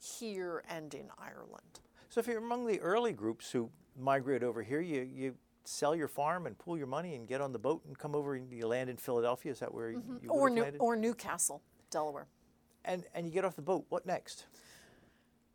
here 0.00 0.64
and 0.68 0.92
in 0.94 1.08
Ireland. 1.18 1.80
So 2.08 2.20
if 2.20 2.26
you're 2.26 2.38
among 2.38 2.66
the 2.66 2.80
early 2.80 3.12
groups 3.12 3.50
who 3.50 3.70
migrate 3.98 4.42
over 4.42 4.62
here, 4.62 4.80
you, 4.80 5.08
you 5.12 5.34
sell 5.64 5.94
your 5.94 6.08
farm 6.08 6.46
and 6.46 6.56
pool 6.58 6.76
your 6.76 6.86
money 6.86 7.14
and 7.14 7.26
get 7.26 7.40
on 7.40 7.52
the 7.52 7.58
boat 7.58 7.82
and 7.86 7.98
come 7.98 8.14
over 8.14 8.34
and 8.34 8.52
you 8.52 8.66
land 8.66 8.90
in 8.90 8.96
Philadelphia. 8.96 9.52
Is 9.52 9.60
that 9.60 9.72
where 9.72 9.92
mm-hmm. 9.92 10.16
you 10.22 10.30
or, 10.30 10.50
New, 10.50 10.62
landed? 10.62 10.80
or 10.80 10.96
New 10.96 11.14
Castle, 11.14 11.62
Delaware. 11.90 12.26
And, 12.84 13.04
and 13.14 13.26
you 13.26 13.32
get 13.32 13.44
off 13.44 13.56
the 13.56 13.62
boat. 13.62 13.86
What 13.88 14.04
next? 14.04 14.44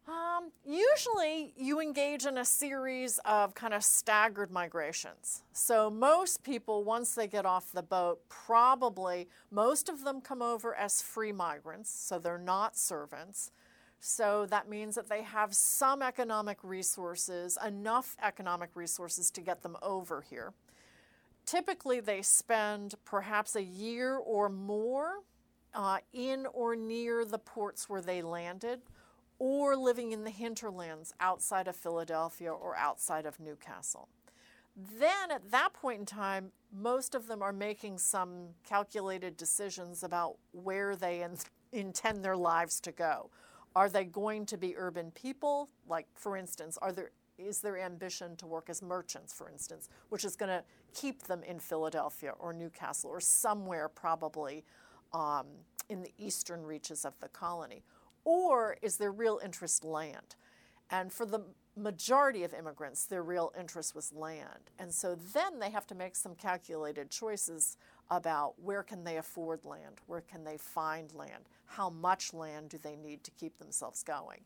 Um, 0.10 0.52
usually, 0.66 1.54
you 1.56 1.80
engage 1.80 2.26
in 2.26 2.40
a 2.40 2.46
series 2.46 3.20
of 3.26 3.54
kind 3.54 3.76
of 3.76 3.84
staggered 3.84 4.50
migrations. 4.50 5.44
So, 5.54 5.92
most 5.92 6.44
people, 6.44 6.84
once 6.84 7.14
they 7.14 7.28
get 7.28 7.46
off 7.46 7.72
the 7.72 7.84
boat, 7.84 8.22
probably 8.28 9.28
most 9.52 9.88
of 9.88 10.04
them 10.04 10.20
come 10.20 10.42
over 10.42 10.74
as 10.74 11.00
free 11.00 11.32
migrants, 11.32 11.92
so 11.92 12.18
they're 12.18 12.40
not 12.40 12.76
servants. 12.76 13.52
So, 14.00 14.48
that 14.50 14.68
means 14.68 14.96
that 14.96 15.10
they 15.10 15.22
have 15.22 15.54
some 15.54 16.02
economic 16.02 16.58
resources, 16.64 17.56
enough 17.64 18.16
economic 18.24 18.72
resources 18.74 19.30
to 19.32 19.42
get 19.42 19.62
them 19.62 19.78
over 19.84 20.22
here. 20.22 20.54
Typically, 21.46 22.00
they 22.00 22.24
spend 22.24 22.96
perhaps 23.06 23.56
a 23.56 23.64
year 23.64 24.16
or 24.16 24.50
more 24.50 25.20
uh, 25.76 26.00
in 26.14 26.48
or 26.52 26.76
near 26.76 27.26
the 27.26 27.38
ports 27.38 27.88
where 27.88 28.02
they 28.02 28.24
landed 28.24 28.82
or 29.40 29.76
living 29.76 30.12
in 30.12 30.26
the 30.26 30.30
hinterlands 30.30 31.14
outside 31.20 31.68
of 31.68 31.76
Philadelphia 31.76 32.52
or 32.52 32.76
outside 32.76 33.26
of 33.26 33.40
New 33.40 33.56
Castle. 33.56 34.10
Then 34.76 35.32
at 35.32 35.50
that 35.52 35.74
point 35.74 36.00
in 36.00 36.06
time, 36.06 36.52
most 36.72 37.16
of 37.16 37.28
them 37.28 37.42
are 37.42 37.54
making 37.54 37.98
some 37.98 38.50
calculated 38.64 39.36
decisions 39.38 40.04
about 40.04 40.38
where 40.52 40.96
they 40.96 41.24
in- 41.24 41.38
intend 41.72 42.24
their 42.24 42.38
lives 42.38 42.80
to 42.82 42.92
go. 42.92 43.30
Are 43.76 43.90
they 43.90 44.04
going 44.04 44.46
to 44.48 44.58
be 44.58 44.76
urban 44.76 45.12
people? 45.12 45.70
Like, 45.88 46.08
for 46.14 46.38
instance, 46.38 46.78
are 46.82 46.92
there 46.92 47.12
is 47.38 47.62
their 47.62 47.78
ambition 47.78 48.36
to 48.36 48.46
work 48.46 48.70
as 48.70 48.82
merchants, 48.82 49.32
for 49.32 49.50
instance, 49.50 49.88
which 50.10 50.26
is 50.26 50.36
going 50.36 50.50
to 50.50 50.64
keep 50.94 51.24
them 51.24 51.42
in 51.44 51.58
Philadelphia 51.58 52.34
or 52.38 52.54
New 52.54 52.70
Castle 52.70 53.10
or 53.10 53.22
somewhere 53.22 53.88
probably 53.88 54.66
um, 55.14 55.48
in 55.88 56.02
the 56.02 56.12
eastern 56.18 56.64
reaches 56.64 57.06
of 57.06 57.18
the 57.20 57.30
colony? 57.30 57.84
Or 58.30 58.78
is 58.84 58.98
their 58.98 59.12
real 59.12 59.40
interest 59.44 59.84
land? 59.84 60.36
And 60.92 61.12
for 61.12 61.26
the 61.26 61.46
majority 61.76 62.44
of 62.44 62.54
immigrants, 62.54 63.06
their 63.06 63.24
real 63.24 63.52
interest 63.60 63.96
was 63.96 64.14
land. 64.14 64.70
And 64.78 64.94
so 64.94 65.16
then 65.34 65.58
they 65.58 65.72
have 65.72 65.88
to 65.88 65.96
make 65.96 66.16
some 66.16 66.36
calculated 66.36 67.10
choices 67.10 67.76
about 68.12 68.54
where 68.62 68.84
can 68.84 69.04
they 69.04 69.18
afford 69.18 69.66
land, 69.66 70.02
where 70.06 70.22
can 70.22 70.44
they 70.44 70.58
find 70.58 71.12
land, 71.16 71.50
how 71.66 71.90
much 71.90 72.32
land 72.32 72.70
do 72.70 72.78
they 72.78 72.96
need 72.96 73.24
to 73.24 73.32
keep 73.32 73.58
themselves 73.58 74.04
going. 74.04 74.42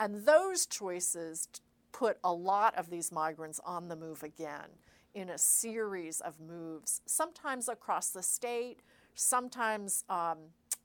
And 0.00 0.26
those 0.26 0.66
choices 0.66 1.46
put 1.92 2.18
a 2.24 2.32
lot 2.32 2.74
of 2.76 2.90
these 2.90 3.12
migrants 3.12 3.60
on 3.64 3.86
the 3.86 3.94
move 3.94 4.24
again 4.24 4.70
in 5.14 5.30
a 5.30 5.38
series 5.38 6.20
of 6.20 6.40
moves, 6.40 7.00
sometimes 7.06 7.68
across 7.68 8.10
the 8.10 8.24
state, 8.24 8.78
sometimes 9.14 10.04
um, 10.08 10.38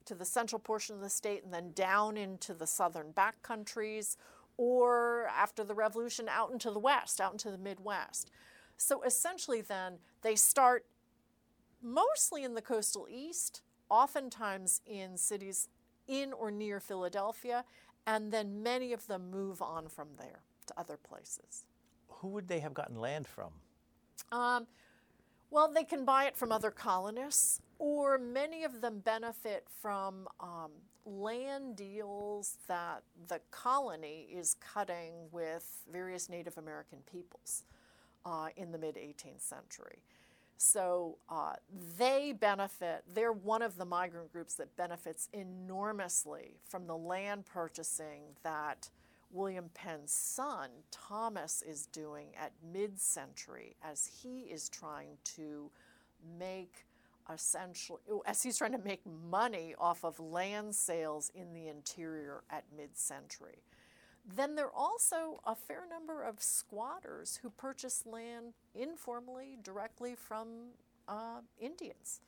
to 0.06 0.16
the 0.16 0.26
central 0.26 0.60
portion 0.60 0.96
of 0.96 1.02
the 1.02 1.10
state 1.10 1.44
and 1.44 1.54
then 1.54 1.72
down 1.74 2.18
into 2.18 2.54
the 2.54 2.68
southern 2.68 3.12
back 3.12 3.42
countries, 3.42 4.18
or 4.58 5.28
after 5.36 5.64
the 5.64 5.74
revolution, 5.74 6.30
out 6.30 6.52
into 6.52 6.72
the 6.72 6.80
west, 6.80 7.20
out 7.20 7.34
into 7.34 7.52
the 7.52 7.58
Midwest. 7.58 8.32
So 8.78 9.02
essentially, 9.04 9.62
then, 9.62 9.98
they 10.22 10.36
start 10.36 10.86
mostly 11.82 12.44
in 12.44 12.56
the 12.56 12.62
coastal 12.62 13.08
east, 13.10 13.62
oftentimes 13.90 14.82
in 14.86 15.18
cities 15.18 15.70
in 16.08 16.34
or 16.34 16.52
near 16.52 16.80
Philadelphia, 16.80 17.66
and 18.08 18.32
then 18.32 18.62
many 18.64 18.94
of 18.94 19.08
them 19.08 19.30
move 19.32 19.62
on 19.62 19.88
from 19.88 20.10
there 20.18 20.42
to 20.68 20.80
other 20.80 20.98
places. 20.98 21.66
Who 22.08 22.30
would 22.30 22.48
they 22.48 22.60
have 22.60 22.74
gotten 22.74 23.00
land 23.00 23.28
from? 23.28 23.50
Um, 24.32 24.68
well, 25.50 25.72
they 25.72 25.84
can 25.84 26.06
buy 26.06 26.26
it 26.26 26.36
from 26.36 26.52
other 26.52 26.72
colonists 26.72 27.62
or 27.80 28.18
many 28.18 28.64
of 28.64 28.82
them 28.82 29.00
benefit 29.00 29.68
from 29.82 30.28
um, 30.40 30.72
land 31.06 31.76
deals 31.76 32.58
that 32.68 33.04
the 33.28 33.40
colony 33.52 34.28
is 34.32 34.56
cutting 34.60 35.14
with 35.32 35.84
various 35.92 36.30
Native 36.30 36.58
American 36.58 37.00
peoples 37.12 37.64
uh, 38.26 38.48
in 38.56 38.72
the 38.72 38.78
mid 38.78 38.96
18th 38.96 39.42
century. 39.42 40.00
So 40.58 41.18
uh, 41.30 41.54
they 41.98 42.32
benefit, 42.32 43.04
they're 43.14 43.34
one 43.34 43.62
of 43.62 43.78
the 43.78 43.86
migrant 43.86 44.32
groups 44.32 44.56
that 44.56 44.76
benefits 44.78 45.28
enormously 45.34 46.60
from 46.64 46.88
the 46.88 46.96
land 46.96 47.46
purchasing 47.46 48.22
that 48.44 48.90
William 49.32 49.70
Penn's 49.74 50.14
son, 50.14 50.70
Thomas, 50.92 51.62
is 51.62 51.88
doing 51.88 52.28
at 52.40 52.54
mid 52.72 53.00
century 53.00 53.76
as 53.84 54.10
he 54.24 54.42
is 54.44 54.70
trying 54.70 55.18
to 55.36 55.70
make 56.40 56.86
essentially, 57.34 58.00
as 58.26 58.44
he's 58.44 58.58
trying 58.58 58.72
to 58.74 58.78
make 58.78 59.02
money 59.30 59.76
off 59.80 60.04
of 60.04 60.20
land 60.20 60.76
sales 60.76 61.32
in 61.34 61.54
the 61.54 61.68
interior 61.68 62.44
at 62.50 62.64
mid 62.76 62.98
century. 62.98 63.64
Then 64.28 64.56
there 64.56 64.66
are 64.66 64.76
also 64.76 65.40
a 65.46 65.56
fair 65.56 65.84
number 65.90 66.24
of 66.24 66.42
squatters 66.42 67.40
who 67.42 67.50
purchase 67.52 68.06
land 68.06 68.54
informally, 68.74 69.58
directly 69.62 70.16
from 70.16 70.48
uh, 71.08 71.42
Indians. 71.60 72.22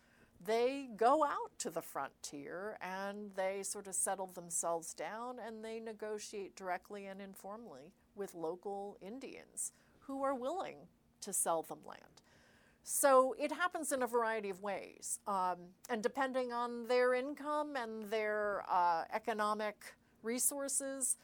They 0.45 0.89
go 0.95 1.23
out 1.23 1.57
to 1.59 1.71
the 1.71 1.81
frontier 1.81 2.77
and 2.81 3.31
they 3.35 3.63
sort 3.63 3.87
of 3.87 3.95
settle 3.95 4.27
themselves 4.27 4.93
down 4.93 5.37
and 5.45 5.65
they 5.65 5.79
negotiate 5.79 6.55
directly 6.55 7.07
and 7.07 7.19
informally 7.19 7.93
with 8.15 8.35
local 8.35 8.97
Indians 9.01 9.71
who 10.01 10.21
are 10.21 10.35
willing 10.35 10.77
to 11.21 11.33
sell 11.33 11.63
them 11.63 11.79
land. 11.85 12.21
So 12.89 13.35
it 13.37 13.51
happens 13.51 13.91
in 13.91 14.01
a 14.01 14.07
variety 14.07 14.49
of 14.49 14.61
ways. 14.61 15.19
Um, 15.27 15.57
and 15.89 16.01
depending 16.01 16.53
on 16.53 16.87
their 16.87 17.13
income 17.13 17.75
and 17.75 18.09
their 18.09 18.63
uh, 18.71 19.03
economic 19.13 19.75
resources, 20.23 21.17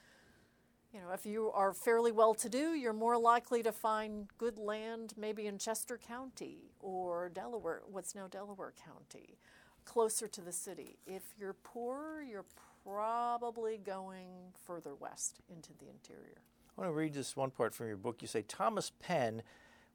you 0.94 1.00
know, 1.00 1.12
if 1.14 1.26
you 1.26 1.52
are 1.54 1.72
fairly 1.72 2.12
well 2.12 2.34
to 2.34 2.50
do, 2.50 2.74
you're 2.74 2.92
more 2.92 3.18
likely 3.18 3.64
to 3.64 3.72
find 3.72 4.28
good 4.38 4.58
land 4.58 5.14
maybe 5.16 5.48
in 5.48 5.58
Chester 5.58 5.98
County 5.98 6.74
or 6.82 7.32
Delaware, 7.34 7.84
what's 7.90 8.14
now 8.14 8.28
Delaware 8.28 8.74
County, 8.84 9.38
closer 9.86 10.28
to 10.28 10.42
the 10.42 10.52
city. 10.52 10.98
If 11.08 11.24
you're 11.40 11.56
poor, 11.64 12.22
you're 12.30 12.46
probably 12.84 13.78
going 13.78 14.52
further 14.68 14.96
west 14.96 15.40
into 15.50 15.70
the 15.80 15.90
interior. 15.90 16.42
I 16.78 16.82
want 16.82 16.92
to 16.92 16.94
read 16.94 17.14
this 17.14 17.38
one 17.38 17.52
part 17.52 17.74
from 17.74 17.88
your 17.88 17.96
book. 17.96 18.22
You 18.22 18.28
say 18.28 18.42
Thomas 18.42 18.92
Penn 19.00 19.44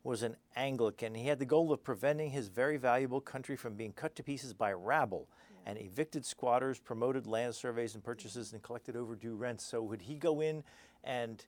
was 0.05 0.23
an 0.23 0.37
Anglican. 0.57 1.15
He 1.15 1.27
had 1.27 1.39
the 1.39 1.47
goal 1.47 1.73
of 1.73 1.83
preventing 1.83 2.31
his 2.31 2.49
very 2.49 2.77
valuable 2.77 3.21
country 3.21 3.57
from 3.57 3.75
being 3.75 3.93
cut 3.93 4.15
to 4.17 4.23
pieces 4.23 4.53
by 4.55 4.73
rabble 4.73 5.29
yeah. 5.51 5.71
and 5.71 5.79
evicted 5.81 6.25
squatters, 6.25 6.79
promoted 6.79 7.27
land 7.27 7.55
surveys 7.55 7.95
and 7.95 8.03
purchases, 8.03 8.53
and 8.53 8.63
collected 8.63 8.97
overdue 8.97 9.35
rents. 9.35 9.65
So, 9.65 9.83
would 9.83 10.03
he 10.03 10.15
go 10.15 10.41
in 10.41 10.63
and 11.05 11.45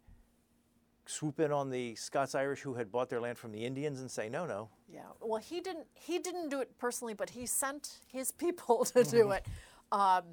swoop 1.07 1.41
in 1.41 1.53
on 1.53 1.71
the 1.71 1.95
Scots 1.95 2.35
Irish 2.35 2.61
who 2.61 2.75
had 2.75 2.91
bought 2.91 3.09
their 3.09 3.21
land 3.21 3.39
from 3.39 3.53
the 3.53 3.65
Indians 3.65 4.01
and 4.01 4.11
say, 4.11 4.29
no, 4.29 4.47
no? 4.47 4.69
Yeah, 4.93 5.01
well, 5.21 5.41
he 5.41 5.61
didn't, 5.61 5.87
he 5.95 6.19
didn't 6.19 6.49
do 6.49 6.61
it 6.61 6.77
personally, 6.79 7.15
but 7.15 7.31
he 7.31 7.47
sent 7.47 8.01
his 8.07 8.33
people 8.45 8.85
to 8.87 9.05
do 9.05 9.25
mm-hmm. 9.25 9.33
it. 9.33 9.47
Um, 9.93 10.25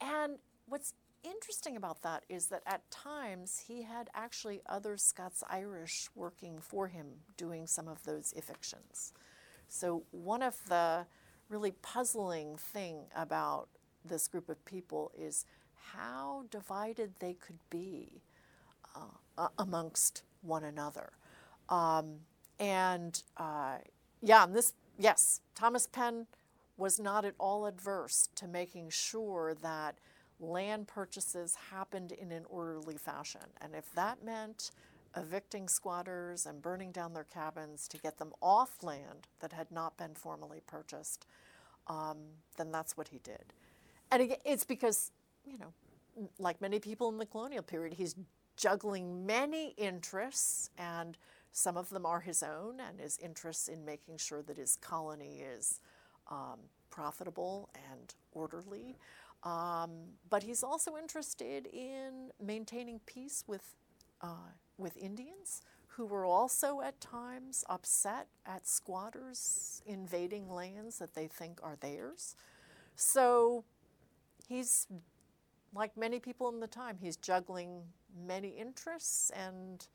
and 0.00 0.38
what's 0.66 0.94
interesting 1.24 1.76
about 1.76 2.02
that 2.02 2.24
is 2.28 2.46
that 2.48 2.62
at 2.66 2.88
times 2.90 3.64
he 3.66 3.82
had 3.82 4.08
actually 4.14 4.60
other 4.66 4.96
Scots 4.96 5.42
Irish 5.48 6.08
working 6.14 6.58
for 6.60 6.88
him 6.88 7.06
doing 7.36 7.66
some 7.66 7.88
of 7.88 8.04
those 8.04 8.32
evictions. 8.36 9.12
So 9.68 10.04
one 10.10 10.42
of 10.42 10.56
the 10.68 11.06
really 11.48 11.72
puzzling 11.72 12.56
thing 12.56 13.06
about 13.16 13.68
this 14.04 14.28
group 14.28 14.48
of 14.48 14.64
people 14.64 15.10
is 15.18 15.46
how 15.92 16.44
divided 16.50 17.14
they 17.20 17.34
could 17.34 17.58
be 17.70 18.22
uh, 18.94 19.48
amongst 19.58 20.22
one 20.42 20.64
another. 20.64 21.12
Um, 21.68 22.20
and 22.58 23.22
uh, 23.36 23.78
yeah, 24.22 24.44
and 24.44 24.54
this, 24.54 24.74
yes, 24.98 25.40
Thomas 25.54 25.86
Penn 25.86 26.26
was 26.76 26.98
not 26.98 27.24
at 27.24 27.34
all 27.38 27.66
adverse 27.66 28.28
to 28.34 28.46
making 28.46 28.90
sure 28.90 29.54
that 29.62 29.98
land 30.40 30.88
purchases 30.88 31.56
happened 31.70 32.12
in 32.12 32.32
an 32.32 32.44
orderly 32.48 32.96
fashion. 32.96 33.40
And 33.60 33.74
if 33.74 33.92
that 33.94 34.24
meant 34.24 34.70
evicting 35.16 35.68
squatters 35.68 36.46
and 36.46 36.60
burning 36.60 36.90
down 36.90 37.14
their 37.14 37.24
cabins 37.24 37.86
to 37.88 37.98
get 37.98 38.18
them 38.18 38.32
off 38.42 38.82
land 38.82 39.28
that 39.40 39.52
had 39.52 39.70
not 39.70 39.96
been 39.96 40.14
formally 40.14 40.60
purchased, 40.66 41.26
um, 41.86 42.18
then 42.56 42.72
that's 42.72 42.96
what 42.96 43.08
he 43.08 43.18
did. 43.18 43.52
And 44.10 44.22
again, 44.22 44.38
it's 44.44 44.64
because, 44.64 45.12
you 45.46 45.58
know, 45.58 45.72
like 46.38 46.60
many 46.60 46.78
people 46.78 47.08
in 47.08 47.18
the 47.18 47.26
colonial 47.26 47.62
period, 47.62 47.94
he's 47.94 48.16
juggling 48.56 49.26
many 49.26 49.74
interests, 49.76 50.70
and 50.78 51.16
some 51.52 51.76
of 51.76 51.90
them 51.90 52.06
are 52.06 52.20
his 52.20 52.42
own, 52.42 52.80
and 52.80 53.00
his 53.00 53.18
interests 53.18 53.68
in 53.68 53.84
making 53.84 54.18
sure 54.18 54.42
that 54.42 54.56
his 54.56 54.76
colony 54.76 55.40
is 55.40 55.80
um, 56.30 56.58
profitable 56.90 57.68
and 57.90 58.14
orderly. 58.32 58.96
Um, 59.44 59.90
but 60.30 60.42
he's 60.42 60.62
also 60.62 60.96
interested 60.96 61.66
in 61.66 62.30
maintaining 62.42 63.00
peace 63.06 63.44
with, 63.46 63.74
uh, 64.22 64.52
with 64.78 64.96
Indians 64.96 65.62
who 65.96 66.06
were 66.06 66.24
also 66.24 66.80
at 66.80 67.00
times 67.00 67.62
upset 67.68 68.26
at 68.46 68.66
squatters 68.66 69.80
invading 69.86 70.50
lands 70.50 70.98
that 70.98 71.14
they 71.14 71.28
think 71.28 71.60
are 71.62 71.76
theirs. 71.80 72.34
So 72.96 73.64
he's, 74.48 74.88
like 75.72 75.96
many 75.96 76.18
people 76.18 76.48
in 76.48 76.58
the 76.58 76.66
time, 76.66 76.96
he's 77.00 77.16
juggling 77.16 77.82
many 78.26 78.48
interests 78.48 79.30
and 79.30 79.86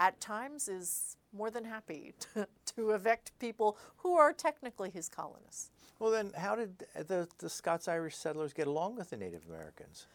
at 0.00 0.20
times 0.20 0.68
is 0.68 1.16
more 1.32 1.50
than 1.50 1.64
happy 1.64 2.14
to, 2.34 2.48
to 2.74 2.90
evict 2.90 3.38
people 3.38 3.78
who 3.98 4.14
are 4.14 4.32
technically 4.32 4.90
his 4.90 5.08
colonists. 5.08 5.70
Well, 5.98 6.10
then, 6.10 6.32
how 6.36 6.54
did 6.54 6.84
the, 6.94 7.26
the 7.38 7.48
Scots 7.48 7.88
Irish 7.88 8.16
settlers 8.16 8.52
get 8.52 8.66
along 8.66 8.96
with 8.96 9.10
the 9.10 9.16
Native 9.16 9.42
Americans? 9.48 10.06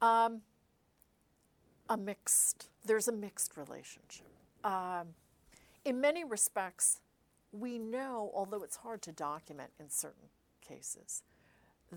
Um, 0.00 0.40
a 1.90 1.96
mixed, 1.96 2.68
there's 2.86 3.06
a 3.06 3.12
mixed 3.12 3.56
relationship. 3.56 4.26
Um, 4.64 5.08
in 5.84 6.00
many 6.00 6.24
respects, 6.24 7.00
we 7.52 7.78
know, 7.78 8.30
although 8.34 8.62
it's 8.62 8.76
hard 8.76 9.02
to 9.02 9.12
document 9.12 9.70
in 9.78 9.90
certain 9.90 10.28
cases, 10.66 11.22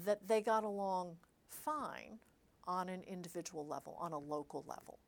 that 0.04 0.28
they 0.28 0.42
got 0.42 0.64
along 0.64 1.16
fine 1.50 2.20
on 2.66 2.90
an 2.90 3.04
individual 3.08 3.66
level, 3.66 3.96
on 4.00 4.12
a 4.12 4.18
local 4.18 4.66
level. 4.68 5.00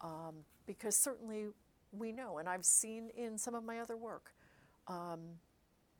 Um, 0.00 0.44
because 0.66 0.96
certainly 0.96 1.48
we 1.92 2.12
know, 2.12 2.38
and 2.38 2.48
I've 2.48 2.64
seen 2.64 3.10
in 3.16 3.36
some 3.36 3.54
of 3.54 3.64
my 3.64 3.80
other 3.80 3.96
work, 3.96 4.32
um, 4.88 5.20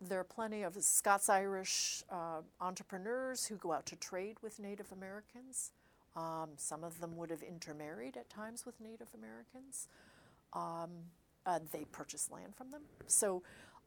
there 0.09 0.19
are 0.19 0.25
plenty 0.25 0.63
of 0.63 0.75
Scots 0.83 1.29
Irish 1.29 2.03
uh, 2.11 2.41
entrepreneurs 2.61 3.47
who 3.47 3.57
go 3.57 3.73
out 3.73 3.87
to 3.87 3.97
trade 3.97 4.37
with 4.43 4.59
Native 4.59 4.91
Americans. 4.93 5.71
Um, 6.17 6.51
some 6.57 6.85
of 6.85 7.01
them 7.01 7.17
would 7.17 7.31
have 7.31 7.43
intermarried 7.43 8.17
at 8.17 8.29
times 8.29 8.67
with 8.67 8.81
Native 8.81 9.09
Americans. 9.15 9.89
Um, 10.53 10.91
uh, 11.47 11.61
they 11.71 11.85
purchase 11.93 12.31
land 12.31 12.55
from 12.57 12.71
them. 12.71 12.83
So, 13.07 13.43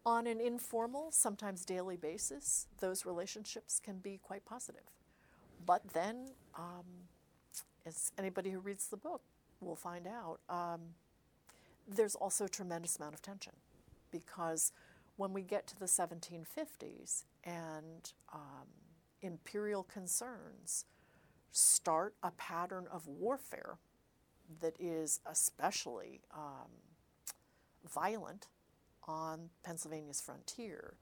on 0.05 0.27
an 0.27 0.39
informal, 0.39 1.11
sometimes 1.11 1.65
daily 1.65 1.97
basis, 1.97 2.67
those 2.79 3.05
relationships 3.05 3.79
can 3.83 3.97
be 3.97 4.19
quite 4.21 4.45
positive. 4.45 4.83
But 5.65 5.81
then, 5.93 6.27
um, 6.55 6.85
as 7.87 8.11
anybody 8.17 8.51
who 8.51 8.59
reads 8.59 8.87
the 8.87 8.97
book 8.97 9.21
will 9.61 9.75
find 9.75 10.05
out, 10.05 10.39
um, 10.47 10.81
there's 11.87 12.13
also 12.15 12.45
a 12.45 12.49
tremendous 12.49 12.97
amount 12.97 13.15
of 13.15 13.21
tension 13.21 13.53
because 14.11 14.71
when 15.17 15.33
we 15.33 15.41
get 15.41 15.67
to 15.67 15.79
the 15.79 15.85
1750s 15.85 17.23
and 17.43 18.13
um, 18.33 18.67
imperial 19.21 19.83
concerns 19.83 20.85
start 21.51 22.15
a 22.21 22.31
pattern 22.31 22.85
of 22.91 23.07
warfare 23.07 23.77
that 24.61 24.75
is 24.79 25.21
especially 25.25 26.21
um, 26.33 26.69
violent 27.89 28.47
on 29.07 29.49
Pennsylvania's 29.63 30.21
frontier, 30.21 30.95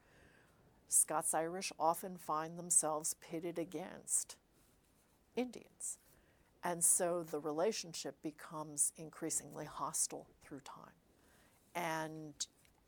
Scots 0.88 1.34
Irish 1.34 1.72
often 1.80 2.18
find 2.18 2.58
themselves 2.58 3.16
pitted 3.16 3.58
against 3.58 4.36
Indians. 5.36 5.98
And 6.64 6.84
so 6.84 7.24
the 7.24 7.40
relationship 7.40 8.16
becomes 8.22 8.94
increasingly 8.96 9.66
hostile 9.66 10.28
through 10.44 10.62
time. 10.62 10.94
And, 11.76 12.34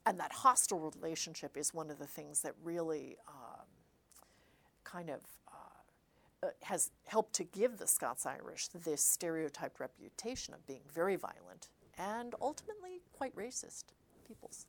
and 0.05 0.19
that 0.19 0.31
hostile 0.31 0.79
relationship 0.79 1.57
is 1.57 1.73
one 1.73 1.89
of 1.89 1.99
the 1.99 2.07
things 2.07 2.41
that 2.41 2.53
really 2.63 3.17
um, 3.27 3.65
kind 4.83 5.09
of 5.09 5.21
uh, 5.47 6.47
uh, 6.47 6.49
has 6.61 6.91
helped 7.07 7.33
to 7.33 7.43
give 7.43 7.77
the 7.77 7.87
Scots 7.87 8.25
Irish 8.25 8.67
this 8.69 9.03
stereotyped 9.03 9.79
reputation 9.79 10.53
of 10.53 10.65
being 10.67 10.81
very 10.93 11.15
violent 11.15 11.69
and 11.97 12.35
ultimately 12.41 13.01
quite 13.13 13.35
racist 13.35 13.85
peoples. 14.27 14.67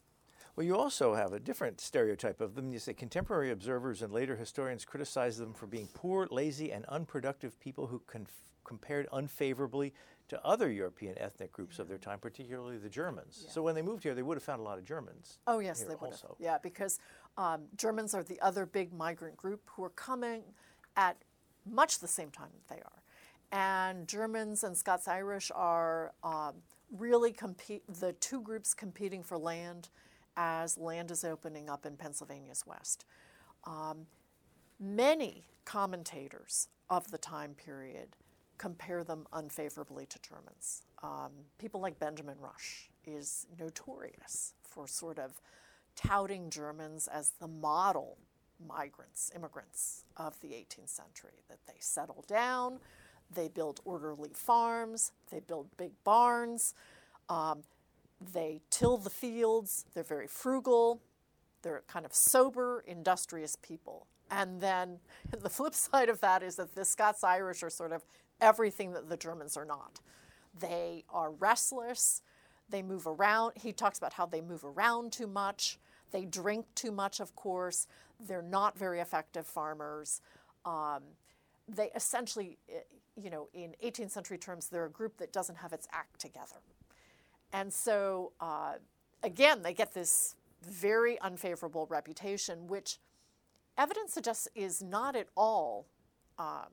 Well, 0.54 0.64
you 0.64 0.76
also 0.76 1.14
have 1.14 1.34
a 1.34 1.40
different 1.40 1.82
stereotype 1.82 2.40
of 2.40 2.54
them. 2.54 2.72
You 2.72 2.78
say 2.78 2.94
contemporary 2.94 3.50
observers 3.50 4.00
and 4.00 4.10
later 4.10 4.36
historians 4.36 4.86
criticize 4.86 5.36
them 5.36 5.52
for 5.52 5.66
being 5.66 5.86
poor, 5.92 6.26
lazy, 6.30 6.72
and 6.72 6.86
unproductive 6.86 7.60
people 7.60 7.86
who 7.86 8.00
conf- 8.06 8.40
compared 8.64 9.06
unfavorably 9.12 9.92
to 10.28 10.44
other 10.44 10.70
European 10.70 11.16
ethnic 11.18 11.52
groups 11.52 11.78
of 11.78 11.88
their 11.88 11.98
time, 11.98 12.18
particularly 12.18 12.78
the 12.78 12.88
Germans. 12.88 13.46
So 13.48 13.62
when 13.62 13.74
they 13.74 13.82
moved 13.82 14.02
here, 14.02 14.14
they 14.14 14.22
would 14.22 14.36
have 14.36 14.42
found 14.42 14.60
a 14.60 14.64
lot 14.64 14.78
of 14.78 14.84
Germans. 14.84 15.38
Oh, 15.46 15.60
yes, 15.60 15.82
they 15.82 15.94
would 15.94 16.10
have. 16.10 16.32
Yeah, 16.38 16.58
because 16.62 16.98
um, 17.38 17.62
Germans 17.76 18.14
are 18.14 18.24
the 18.24 18.40
other 18.40 18.66
big 18.66 18.92
migrant 18.92 19.36
group 19.36 19.62
who 19.66 19.84
are 19.84 19.90
coming 19.90 20.42
at 20.96 21.16
much 21.70 22.00
the 22.00 22.08
same 22.08 22.30
time 22.30 22.48
that 22.52 22.74
they 22.74 22.80
are. 22.80 23.02
And 23.52 24.08
Germans 24.08 24.64
and 24.64 24.76
Scots 24.76 25.06
Irish 25.06 25.52
are 25.54 26.12
um, 26.24 26.54
really 26.90 27.32
compete, 27.32 27.82
the 28.00 28.12
two 28.14 28.40
groups 28.40 28.74
competing 28.74 29.22
for 29.22 29.38
land 29.38 29.88
as 30.36 30.76
land 30.76 31.10
is 31.10 31.24
opening 31.24 31.70
up 31.70 31.86
in 31.86 31.96
Pennsylvania's 31.96 32.64
west. 32.66 33.04
Um, 33.64 34.06
many 34.80 35.44
commentators 35.64 36.68
of 36.90 37.10
the 37.10 37.18
time 37.18 37.54
period 37.54 38.16
compare 38.58 39.04
them 39.04 39.26
unfavorably 39.32 40.06
to 40.06 40.18
Germans. 40.20 40.82
Um, 41.02 41.32
people 41.58 41.80
like 41.80 41.98
Benjamin 41.98 42.36
Rush 42.40 42.90
is 43.06 43.46
notorious 43.58 44.54
for 44.62 44.86
sort 44.86 45.18
of 45.18 45.40
touting 45.94 46.50
Germans 46.50 47.08
as 47.08 47.30
the 47.40 47.48
model 47.48 48.18
migrants, 48.66 49.30
immigrants 49.34 50.04
of 50.16 50.38
the 50.40 50.48
18th 50.48 50.88
century, 50.88 51.42
that 51.48 51.58
they 51.66 51.76
settle 51.78 52.24
down, 52.26 52.78
they 53.34 53.48
build 53.48 53.80
orderly 53.84 54.30
farms, 54.32 55.12
they 55.30 55.40
build 55.40 55.68
big 55.76 55.92
barns, 56.04 56.74
um, 57.28 57.62
they 58.32 58.60
till 58.70 58.96
the 58.96 59.10
fields, 59.10 59.84
they're 59.94 60.02
very 60.02 60.26
frugal, 60.26 61.00
they're 61.62 61.82
kind 61.86 62.06
of 62.06 62.14
sober, 62.14 62.84
industrious 62.86 63.56
people. 63.56 64.06
And 64.30 64.60
then 64.60 64.98
the 65.38 65.50
flip 65.50 65.74
side 65.74 66.08
of 66.08 66.20
that 66.20 66.42
is 66.42 66.56
that 66.56 66.74
the 66.74 66.84
Scots 66.84 67.24
Irish 67.24 67.62
are 67.62 67.70
sort 67.70 67.92
of 67.92 68.04
everything 68.40 68.92
that 68.92 69.08
the 69.08 69.16
Germans 69.16 69.56
are 69.56 69.64
not. 69.64 70.00
They 70.58 71.04
are 71.10 71.30
restless, 71.30 72.22
they 72.68 72.82
move 72.82 73.06
around. 73.06 73.52
He 73.56 73.72
talks 73.72 73.98
about 73.98 74.14
how 74.14 74.26
they 74.26 74.40
move 74.40 74.64
around 74.64 75.12
too 75.12 75.26
much, 75.26 75.78
they 76.10 76.24
drink 76.24 76.66
too 76.74 76.92
much, 76.92 77.20
of 77.20 77.34
course, 77.34 77.86
they're 78.20 78.42
not 78.42 78.78
very 78.78 79.00
effective 79.00 79.46
farmers. 79.46 80.20
Um, 80.64 81.02
they 81.68 81.90
essentially, 81.94 82.58
eh, 82.68 82.80
you 83.16 83.30
know, 83.30 83.48
in 83.52 83.74
18th 83.84 84.10
century 84.10 84.38
terms, 84.38 84.68
they're 84.68 84.86
a 84.86 84.90
group 84.90 85.18
that 85.18 85.32
doesn't 85.32 85.56
have 85.56 85.72
its 85.72 85.88
act 85.92 86.20
together. 86.20 86.56
And 87.52 87.72
so, 87.72 88.32
uh, 88.40 88.74
again, 89.22 89.62
they 89.62 89.74
get 89.74 89.94
this 89.94 90.36
very 90.62 91.20
unfavorable 91.20 91.86
reputation, 91.86 92.66
which 92.66 92.98
evidence 93.78 94.12
suggests 94.12 94.48
is 94.54 94.82
not 94.82 95.16
at 95.16 95.28
all 95.36 95.86
um, 96.38 96.68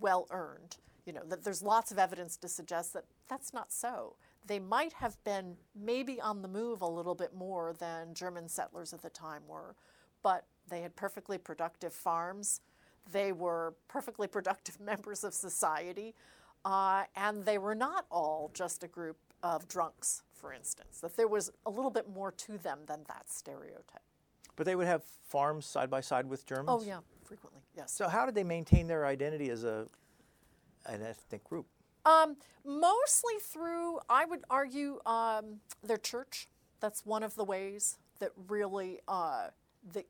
well 0.00 0.26
earned. 0.30 0.76
You 1.06 1.12
know, 1.12 1.22
that 1.28 1.44
there's 1.44 1.62
lots 1.62 1.92
of 1.92 1.98
evidence 1.98 2.36
to 2.38 2.48
suggest 2.48 2.92
that 2.92 3.04
that's 3.28 3.54
not 3.54 3.72
so. 3.72 4.16
They 4.44 4.58
might 4.58 4.92
have 4.94 5.22
been 5.24 5.56
maybe 5.74 6.20
on 6.20 6.42
the 6.42 6.48
move 6.48 6.82
a 6.82 6.86
little 6.86 7.14
bit 7.14 7.34
more 7.34 7.72
than 7.78 8.12
German 8.12 8.48
settlers 8.48 8.92
at 8.92 9.02
the 9.02 9.10
time 9.10 9.42
were, 9.46 9.76
but 10.22 10.44
they 10.68 10.82
had 10.82 10.96
perfectly 10.96 11.38
productive 11.38 11.92
farms. 11.92 12.60
They 13.12 13.32
were 13.32 13.74
perfectly 13.88 14.26
productive 14.36 14.80
members 14.80 15.22
of 15.24 15.32
society. 15.32 16.14
Uh, 16.64 17.04
and 17.14 17.44
they 17.44 17.58
were 17.58 17.76
not 17.76 18.06
all 18.10 18.50
just 18.52 18.82
a 18.82 18.88
group 18.88 19.16
of 19.44 19.68
drunks, 19.68 20.22
for 20.34 20.52
instance, 20.52 20.98
that 21.00 21.16
there 21.16 21.28
was 21.28 21.52
a 21.64 21.70
little 21.70 21.92
bit 21.92 22.08
more 22.08 22.32
to 22.32 22.58
them 22.58 22.80
than 22.86 23.04
that 23.06 23.30
stereotype. 23.30 24.02
But 24.56 24.66
they 24.66 24.74
would 24.74 24.88
have 24.88 25.04
farms 25.28 25.64
side 25.64 25.90
by 25.90 26.00
side 26.00 26.26
with 26.28 26.44
Germans? 26.44 26.68
Oh, 26.68 26.82
yeah, 26.82 26.98
frequently, 27.22 27.60
yes. 27.76 27.92
So 27.92 28.08
how 28.08 28.26
did 28.26 28.34
they 28.34 28.42
maintain 28.42 28.88
their 28.88 29.06
identity 29.06 29.50
as 29.50 29.62
a 29.62 29.86
an 30.86 31.02
ethnic 31.02 31.44
group? 31.44 31.66
Um, 32.04 32.36
mostly 32.64 33.34
through, 33.40 33.98
I 34.08 34.24
would 34.24 34.44
argue, 34.48 35.00
um, 35.06 35.60
their 35.82 35.96
church. 35.96 36.48
That's 36.80 37.04
one 37.04 37.22
of 37.22 37.34
the 37.34 37.44
ways 37.44 37.98
that 38.20 38.30
really 38.48 39.00
uh, 39.08 39.48
that 39.92 40.06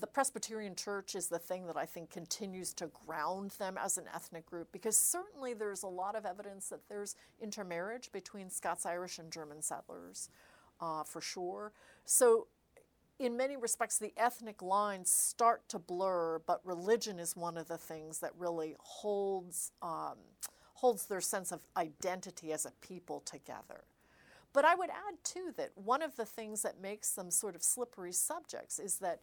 the 0.00 0.06
Presbyterian 0.06 0.74
Church 0.74 1.14
is 1.14 1.28
the 1.28 1.38
thing 1.38 1.66
that 1.66 1.76
I 1.76 1.86
think 1.86 2.10
continues 2.10 2.72
to 2.74 2.90
ground 3.06 3.52
them 3.58 3.78
as 3.82 3.96
an 3.96 4.04
ethnic 4.12 4.46
group 4.46 4.68
because 4.72 4.96
certainly 4.96 5.54
there's 5.54 5.82
a 5.82 5.88
lot 5.88 6.16
of 6.16 6.26
evidence 6.26 6.68
that 6.68 6.88
there's 6.88 7.14
intermarriage 7.40 8.10
between 8.10 8.50
Scots 8.50 8.86
Irish 8.86 9.18
and 9.18 9.30
German 9.30 9.62
settlers, 9.62 10.30
uh, 10.80 11.04
for 11.04 11.20
sure. 11.20 11.72
So, 12.04 12.48
in 13.18 13.36
many 13.36 13.56
respects, 13.56 13.98
the 13.98 14.12
ethnic 14.16 14.60
lines 14.62 15.10
start 15.10 15.68
to 15.68 15.78
blur, 15.78 16.40
but 16.46 16.60
religion 16.64 17.18
is 17.18 17.36
one 17.36 17.56
of 17.56 17.68
the 17.68 17.78
things 17.78 18.18
that 18.20 18.32
really 18.36 18.74
holds, 18.78 19.72
um, 19.82 20.18
holds 20.74 21.06
their 21.06 21.20
sense 21.20 21.52
of 21.52 21.60
identity 21.76 22.52
as 22.52 22.66
a 22.66 22.72
people 22.80 23.20
together. 23.20 23.84
But 24.52 24.64
I 24.64 24.74
would 24.74 24.90
add, 24.90 25.16
too, 25.24 25.52
that 25.56 25.70
one 25.76 26.02
of 26.02 26.16
the 26.16 26.24
things 26.24 26.62
that 26.62 26.80
makes 26.80 27.12
them 27.12 27.30
sort 27.30 27.54
of 27.54 27.62
slippery 27.62 28.12
subjects 28.12 28.78
is 28.78 28.98
that 28.98 29.20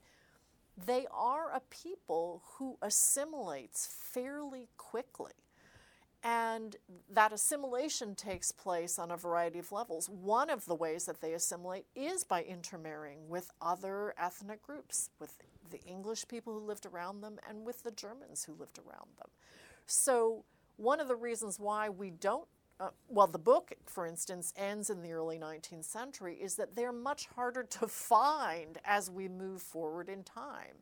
they 0.86 1.06
are 1.12 1.52
a 1.54 1.62
people 1.70 2.44
who 2.58 2.78
assimilates 2.82 3.88
fairly 3.88 4.70
quickly. 4.78 5.34
And 6.24 6.76
that 7.10 7.34
assimilation 7.34 8.14
takes 8.14 8.52
place 8.52 9.00
on 9.00 9.10
a 9.10 9.18
variety 9.18 9.58
of 9.58 9.72
levels. 9.72 10.08
One 10.08 10.52
of 10.52 10.66
the 10.66 10.76
ways 10.76 11.06
that 11.06 11.20
they 11.20 11.34
assimilate 11.34 11.86
is 11.96 12.24
by 12.24 12.44
intermarrying 12.44 13.28
with 13.28 13.50
other 13.60 14.14
ethnic 14.20 14.62
groups, 14.62 15.10
with 15.20 15.38
the 15.72 15.82
English 15.82 16.28
people 16.28 16.54
who 16.54 16.60
lived 16.60 16.86
around 16.86 17.22
them 17.22 17.40
and 17.50 17.66
with 17.66 17.82
the 17.82 17.92
Germans 17.92 18.44
who 18.44 18.54
lived 18.54 18.78
around 18.78 19.10
them. 19.18 19.30
So, 19.88 20.46
one 20.78 21.00
of 21.00 21.08
the 21.08 21.16
reasons 21.16 21.60
why 21.60 21.90
we 21.90 22.12
don't 22.12 22.48
uh, 22.80 22.90
well, 23.10 23.28
the 23.28 23.38
book, 23.38 23.74
for 23.86 24.08
instance, 24.08 24.52
ends 24.58 24.90
in 24.90 25.04
the 25.04 25.14
early 25.14 25.38
19th 25.38 25.86
century, 25.86 26.36
is 26.42 26.56
that 26.56 26.76
they're 26.76 26.92
much 26.92 27.28
harder 27.36 27.62
to 27.62 27.88
find 27.88 28.80
as 28.84 29.08
we 29.08 29.28
move 29.28 29.62
forward 29.62 30.10
in 30.10 30.24
time. 30.24 30.74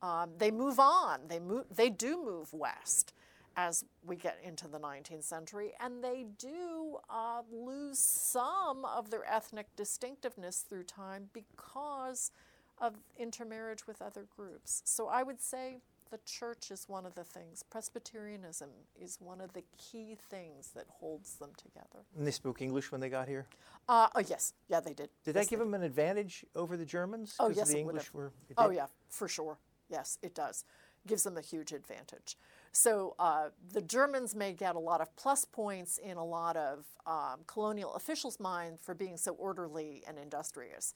Um, 0.00 0.30
they 0.38 0.52
move 0.52 0.78
on, 0.78 1.22
they, 1.26 1.40
move, 1.40 1.64
they 1.74 1.90
do 1.90 2.24
move 2.24 2.52
west 2.52 3.12
as 3.60 3.84
we 4.06 4.16
get 4.16 4.38
into 4.42 4.66
the 4.66 4.78
19th 4.78 5.24
century, 5.24 5.72
and 5.80 6.02
they 6.02 6.24
do 6.38 6.96
uh, 7.10 7.42
lose 7.52 7.98
some 7.98 8.86
of 8.86 9.10
their 9.10 9.24
ethnic 9.30 9.66
distinctiveness 9.76 10.64
through 10.66 10.84
time 10.84 11.28
because 11.34 12.30
of 12.78 12.94
intermarriage 13.18 13.86
with 13.86 14.00
other 14.00 14.24
groups. 14.34 14.80
So 14.86 15.08
I 15.08 15.22
would 15.22 15.42
say 15.42 15.80
the 16.10 16.18
church 16.24 16.70
is 16.70 16.88
one 16.88 17.04
of 17.04 17.14
the 17.14 17.22
things. 17.22 17.62
Presbyterianism 17.68 18.70
is 18.98 19.18
one 19.20 19.42
of 19.42 19.52
the 19.52 19.62
key 19.76 20.16
things 20.30 20.70
that 20.74 20.86
holds 20.88 21.34
them 21.34 21.50
together. 21.58 22.06
And 22.16 22.26
they 22.26 22.30
spoke 22.30 22.62
English 22.62 22.90
when 22.90 23.02
they 23.02 23.10
got 23.10 23.28
here? 23.28 23.46
Uh, 23.88 24.08
oh, 24.14 24.22
yes. 24.26 24.54
Yeah, 24.68 24.80
they 24.80 24.94
did. 24.94 25.10
Did 25.22 25.34
yes, 25.34 25.44
that 25.44 25.50
give 25.50 25.58
them 25.58 25.74
an 25.74 25.82
advantage 25.82 26.46
over 26.56 26.78
the 26.78 26.86
Germans? 26.86 27.36
Oh, 27.38 27.50
yes, 27.50 27.70
the 27.70 27.78
English 27.78 28.14
were. 28.14 28.32
Oh, 28.56 28.70
yeah, 28.70 28.86
for 29.10 29.28
sure. 29.28 29.58
Yes, 29.90 30.18
it 30.22 30.34
does. 30.34 30.64
Gives 31.06 31.24
them 31.24 31.36
a 31.36 31.42
huge 31.42 31.72
advantage. 31.72 32.38
So 32.72 33.16
uh, 33.18 33.48
the 33.72 33.82
Germans 33.82 34.34
may 34.34 34.52
get 34.52 34.76
a 34.76 34.78
lot 34.78 35.00
of 35.00 35.14
plus 35.16 35.44
points 35.44 35.98
in 35.98 36.16
a 36.16 36.24
lot 36.24 36.56
of 36.56 36.84
um, 37.06 37.40
colonial 37.46 37.94
officials' 37.94 38.38
mind 38.38 38.78
for 38.80 38.94
being 38.94 39.16
so 39.16 39.32
orderly 39.32 40.02
and 40.06 40.18
industrious. 40.18 40.94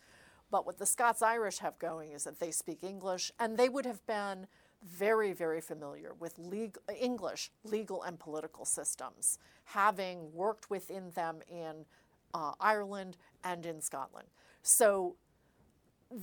But 0.51 0.67
what 0.67 0.79
the 0.79 0.87
Scots 0.87 1.21
Irish 1.21 1.59
have 1.59 1.79
going 1.79 2.13
is 2.13 2.25
that 2.25 2.39
they 2.39 2.53
speak 2.53 2.85
English, 2.85 3.33
and 3.41 3.57
they 3.57 3.69
would 3.69 3.87
have 3.87 4.07
been 4.07 4.47
very, 4.85 5.33
very 5.33 5.61
familiar 5.61 6.13
with 6.21 6.39
legal, 6.39 6.83
English 7.01 7.51
legal 7.65 8.03
and 8.03 8.21
political 8.21 8.65
systems, 8.65 9.39
having 9.65 10.33
worked 10.33 10.71
within 10.71 11.11
them 11.13 11.41
in 11.49 11.87
uh, 12.35 12.53
Ireland 12.61 13.17
and 13.43 13.65
in 13.67 13.81
Scotland. 13.81 14.29
So 14.63 15.17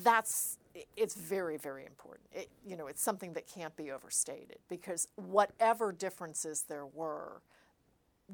that's 0.04 0.58
it's 0.96 1.16
very, 1.16 1.58
very 1.58 1.86
important. 1.86 2.28
It, 2.32 2.50
you 2.66 2.78
know, 2.78 2.88
it's 2.88 3.02
something 3.02 3.34
that 3.34 3.46
can't 3.46 3.76
be 3.76 3.92
overstated 3.92 4.60
because 4.70 5.08
whatever 5.16 5.92
differences 5.92 6.64
there 6.68 6.86
were, 6.86 7.42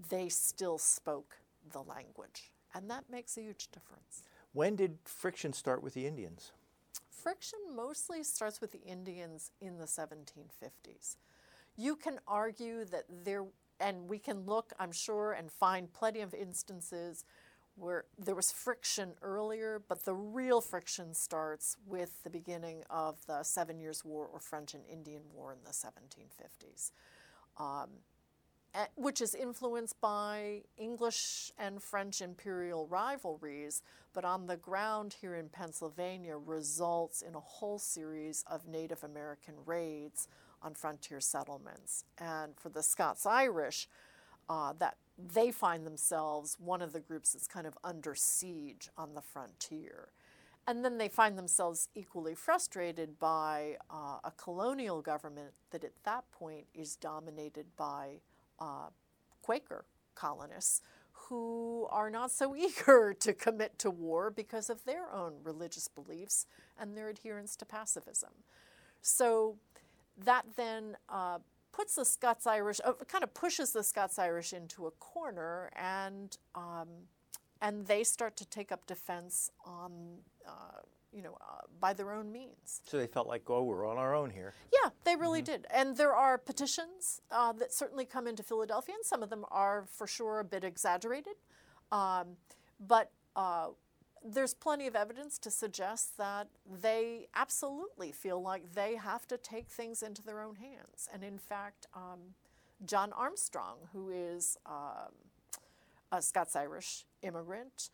they 0.09 0.29
still 0.29 0.77
spoke 0.77 1.37
the 1.71 1.81
language, 1.81 2.51
and 2.75 2.89
that 2.91 3.05
makes 3.09 3.37
a 3.37 3.41
huge 3.41 3.69
difference. 3.71 4.23
When 4.53 4.75
did 4.75 4.99
friction 5.05 5.51
start 5.53 5.81
with 5.81 5.93
the 5.93 6.05
Indians? 6.05 6.51
friction 7.27 7.59
mostly 7.75 8.23
starts 8.23 8.61
with 8.61 8.71
the 8.71 8.81
Indians 8.85 9.51
in 9.59 9.77
the 9.79 9.83
1750s. 9.83 11.17
You 11.75 11.97
can 11.97 12.21
argue 12.25 12.85
that 12.85 13.03
there, 13.25 13.43
and 13.81 14.07
we 14.07 14.17
can 14.17 14.45
look, 14.45 14.71
I'm 14.79 14.93
sure, 14.93 15.33
and 15.33 15.51
find 15.51 15.91
plenty 15.91 16.21
of 16.21 16.33
instances 16.33 17.25
where 17.78 18.05
there 18.17 18.36
was 18.36 18.51
friction 18.51 19.13
earlier, 19.21 19.82
but 19.88 20.03
the 20.03 20.13
real 20.13 20.61
friction 20.61 21.13
starts 21.13 21.78
with 21.86 22.23
the 22.23 22.30
beginning 22.30 22.84
of 22.89 23.25
the 23.28 23.43
Seven 23.43 23.80
Years' 23.80 24.03
War 24.03 24.28
or 24.32 24.39
French 24.39 24.73
and 24.73 24.84
Indian 24.91 25.21
War 25.34 25.53
in 25.53 25.59
the 25.63 25.71
1750s. 25.71 26.91
Um, 27.59 27.89
which 28.95 29.21
is 29.21 29.34
influenced 29.34 29.99
by 30.01 30.61
English 30.78 31.51
and 31.57 31.82
French 31.82 32.21
imperial 32.21 32.86
rivalries, 32.88 33.82
but 34.13 34.23
on 34.23 34.45
the 34.45 34.57
ground 34.57 35.15
here 35.19 35.36
in 35.36 35.49
Pennsylvania 35.49 36.38
results 36.38 37.21
in 37.21 37.34
a 37.34 37.39
whole 37.39 37.80
series 37.80 38.43
of 38.47 38.67
Native 38.67 39.03
American 39.03 39.55
raids 39.65 40.28
on 40.61 40.73
frontier 40.73 41.19
settlements. 41.19 42.03
And 42.19 42.53
for 42.55 42.69
the 42.69 42.84
Scots 42.84 43.25
Irish, 43.25 43.88
uh, 44.49 44.73
that 44.80 44.97
they 45.18 45.51
find 45.51 45.86
themselves 45.86 46.57
one 46.59 46.82
of 46.82 46.93
the 46.93 46.99
groups 46.99 47.34
that's 47.34 47.47
kind 47.47 47.65
of 47.65 47.78
under 47.84 48.13
siege 48.15 48.89
on 48.97 49.15
the 49.15 49.22
frontier. 49.22 50.09
And 50.68 50.84
then 50.84 50.97
they 50.97 51.07
find 51.07 51.38
themselves 51.38 51.88
equally 51.95 52.36
frustrated 52.36 53.18
by 53.20 53.78
uh, 53.89 54.18
a 54.24 54.32
colonial 54.38 55.01
government 55.01 55.53
that 55.72 55.84
at 55.84 55.93
that 56.03 56.30
point 56.32 56.65
is 56.74 56.95
dominated 56.97 57.68
by 57.78 58.20
uh, 58.59 58.89
Quaker 59.41 59.86
colonists 60.13 60.82
who 61.13 61.88
are 61.89 62.09
not 62.09 62.32
so 62.32 62.55
eager 62.57 63.13
to 63.18 63.34
commit 63.34 63.80
to 63.80 63.89
war 63.89 64.30
because 64.30 64.70
of 64.70 64.84
their 64.86 65.09
own 65.11 65.36
religious 65.43 65.88
beliefs 65.88 66.45
and 66.80 66.95
their 66.95 67.09
adherence 67.09 67.55
to 67.55 67.65
pacifism. 67.65 68.32
So 69.01 69.55
that 70.26 70.45
then 70.57 70.97
uh, 71.09 71.39
puts 71.78 71.95
the 71.95 72.05
Scots 72.05 72.47
Irish, 72.47 72.82
uh, 72.84 72.93
kind 73.07 73.23
of 73.23 73.34
pushes 73.36 73.71
the 73.71 73.84
Scots 73.84 74.17
Irish 74.17 74.51
into 74.51 74.88
a 74.88 74.91
corner, 74.91 75.69
and 75.75 76.36
um, 76.55 76.88
and 77.61 77.86
they 77.86 78.03
start 78.03 78.36
to 78.38 78.45
take 78.45 78.71
up 78.71 78.88
defense 78.88 79.51
on 79.63 79.91
uh, 80.47 80.82
you 81.13 81.21
know, 81.21 81.38
uh, 81.41 81.61
by 81.80 81.93
their 81.93 82.11
own 82.11 82.32
means. 82.32 82.82
So 82.86 82.97
they 82.97 83.07
felt 83.07 83.28
like, 83.28 83.43
oh, 83.49 83.63
we're 83.63 83.88
on 83.88 83.97
our 83.97 84.13
own 84.13 84.30
here. 84.30 84.53
Yeah, 84.73 84.89
they 85.03 85.15
really 85.15 85.41
mm-hmm. 85.41 85.63
did. 85.63 85.67
And 85.73 85.95
there 85.95 86.13
are 86.13 86.38
petitions 86.38 87.21
uh, 87.32 87.53
that 87.53 87.73
certainly 87.73 88.05
come 88.05 88.28
into 88.28 88.43
Philadelphia, 88.43 88.95
and 88.95 89.05
some 89.05 89.23
of 89.23 89.30
them 89.30 89.45
are 89.49 89.86
for 89.89 90.05
sure 90.05 90.39
a 90.39 90.43
bit 90.43 90.63
exaggerated. 90.63 91.34
Um, 91.91 92.36
but 92.80 93.11
uh, 93.36 93.69
there's 94.24 94.53
plenty 94.53 94.88
of 94.88 94.95
evidence 94.95 95.38
to 95.39 95.51
suggest 95.51 96.18
that 96.18 96.47
they 96.82 97.28
absolutely 97.36 98.11
feel 98.11 98.41
like 98.41 98.74
they 98.74 98.95
have 98.95 99.28
to 99.28 99.38
take 99.38 99.70
things 99.70 100.01
into 100.01 100.22
their 100.22 100.41
own 100.41 100.55
hands. 100.55 101.09
And 101.13 101.24
in 101.24 101.38
fact, 101.38 101.88
um, 101.95 102.20
John 102.86 103.11
Armstrong, 103.13 103.78
who 103.93 104.09
is 104.09 104.57
um, 104.65 105.13
a 106.11 106.22
Scots 106.22 106.55
Irish 106.55 107.05
immigrant, 107.22 107.89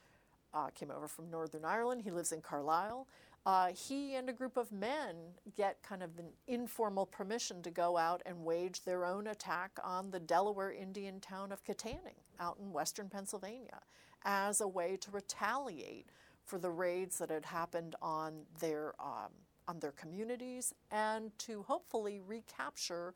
uh, 0.53 0.67
came 0.69 0.91
over 0.91 1.07
from 1.07 1.29
Northern 1.29 1.65
Ireland. 1.65 2.01
He 2.03 2.11
lives 2.11 2.31
in 2.31 2.41
Carlisle. 2.41 3.07
Uh, 3.45 3.67
he 3.73 4.15
and 4.15 4.29
a 4.29 4.33
group 4.33 4.55
of 4.55 4.71
men 4.71 5.15
get 5.57 5.81
kind 5.83 6.01
of 6.01 6.17
an 6.17 6.27
informal 6.47 7.05
permission 7.05 7.61
to 7.61 7.69
go 7.69 7.97
out 7.97 8.21
and 8.25 8.45
wage 8.45 8.83
their 8.83 9.03
own 9.03 9.27
attack 9.27 9.71
on 9.83 10.11
the 10.11 10.19
Delaware 10.19 10.71
Indian 10.71 11.19
town 11.19 11.51
of 11.51 11.63
Kittanning 11.65 12.21
out 12.39 12.57
in 12.61 12.71
western 12.71 13.09
Pennsylvania 13.09 13.81
as 14.25 14.61
a 14.61 14.67
way 14.67 14.97
to 14.97 15.11
retaliate 15.11 16.09
for 16.43 16.57
the 16.57 16.69
raids 16.69 17.17
that 17.19 17.29
had 17.29 17.45
happened 17.45 17.95
on 18.01 18.41
their, 18.59 18.93
um, 18.99 19.31
on 19.67 19.79
their 19.79 19.91
communities 19.91 20.73
and 20.91 21.37
to 21.39 21.63
hopefully 21.63 22.19
recapture 22.25 23.13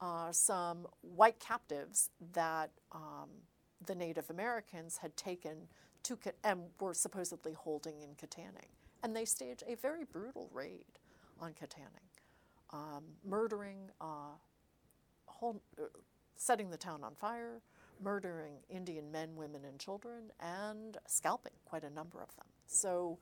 uh, 0.00 0.30
some 0.30 0.86
white 1.00 1.40
captives 1.40 2.10
that 2.32 2.70
um, 2.92 3.30
the 3.86 3.94
Native 3.94 4.28
Americans 4.30 4.98
had 4.98 5.16
taken 5.16 5.68
to 6.02 6.18
and 6.44 6.60
were 6.80 6.94
supposedly 6.94 7.52
holding 7.52 8.00
in 8.00 8.10
Kittanning. 8.10 8.70
And 9.02 9.14
they 9.14 9.24
stage 9.24 9.62
a 9.66 9.74
very 9.74 10.04
brutal 10.04 10.48
raid 10.52 10.84
on 11.40 11.52
Kittanning, 11.52 12.08
um, 12.72 13.04
murdering, 13.24 13.90
uh, 14.00 14.36
whole, 15.26 15.60
uh, 15.80 15.84
setting 16.36 16.70
the 16.70 16.76
town 16.76 17.02
on 17.02 17.14
fire, 17.14 17.60
murdering 18.02 18.54
Indian 18.68 19.10
men, 19.10 19.36
women, 19.36 19.62
and 19.64 19.78
children, 19.78 20.30
and 20.40 20.96
scalping 21.06 21.52
quite 21.64 21.84
a 21.84 21.90
number 21.90 22.22
of 22.22 22.34
them. 22.36 22.46
So 22.66 23.18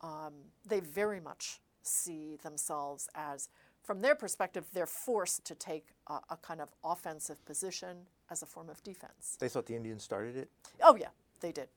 um, 0.00 0.34
they 0.66 0.80
very 0.80 1.20
much 1.20 1.60
see 1.82 2.36
themselves 2.42 3.08
as, 3.14 3.48
from 3.82 4.00
their 4.00 4.14
perspective, 4.14 4.64
they're 4.72 4.86
forced 4.86 5.44
to 5.46 5.54
take 5.54 5.88
a, 6.08 6.20
a 6.30 6.36
kind 6.36 6.60
of 6.60 6.70
offensive 6.84 7.44
position 7.44 7.98
as 8.30 8.42
a 8.42 8.46
form 8.46 8.68
of 8.68 8.82
defense. 8.82 9.36
They 9.38 9.48
thought 9.48 9.66
the 9.66 9.74
Indians 9.74 10.02
started 10.02 10.36
it? 10.36 10.50
Oh, 10.82 10.96
yeah, 10.96 11.08
they 11.40 11.52
did. 11.52 11.68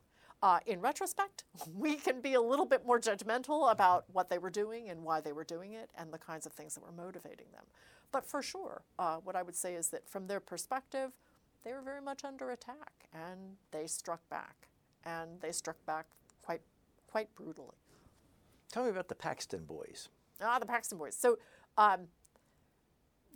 Uh, 0.42 0.60
in 0.66 0.82
retrospect, 0.82 1.46
we 1.78 1.96
can 1.96 2.22
be 2.22 2.34
a 2.34 2.42
little 2.42 2.66
bit 2.66 2.86
more 2.86 3.00
judgmental 3.00 3.72
about 3.72 4.06
what 4.12 4.30
they 4.30 4.38
were 4.38 4.50
doing 4.50 4.90
and 4.90 5.04
why 5.04 5.22
they 5.22 5.32
were 5.32 5.46
doing 5.46 5.74
it 5.74 5.90
and 5.98 6.14
the 6.14 6.18
kinds 6.18 6.46
of 6.46 6.52
things 6.52 6.76
that 6.76 6.84
were 6.84 6.92
motivating 6.92 7.48
them. 7.54 7.64
But 8.12 8.26
for 8.26 8.44
sure, 8.44 8.84
uh, 9.00 9.18
what 9.18 9.36
I 9.36 9.42
would 9.42 9.56
say 9.56 9.74
is 9.74 9.88
that 9.90 10.08
from 10.08 10.28
their 10.28 10.40
perspective, 10.40 11.12
they 11.64 11.74
were 11.74 11.82
very 11.82 12.02
much 12.02 12.24
under 12.24 12.52
attack 12.52 12.92
and 13.14 13.58
they 13.72 13.88
struck 13.88 14.28
back. 14.30 14.68
And 15.06 15.42
they 15.42 15.52
struck 15.52 15.84
back 15.86 16.06
quite, 16.42 16.62
quite 17.08 17.34
brutally. 17.36 17.76
Tell 18.72 18.84
me 18.84 18.90
about 18.90 19.08
the 19.08 19.16
Paxton 19.16 19.66
boys. 19.66 20.10
Ah, 20.42 20.60
the 20.60 20.66
Paxton 20.66 20.98
boys. 20.98 21.16
So, 21.16 21.38
um, 21.78 22.08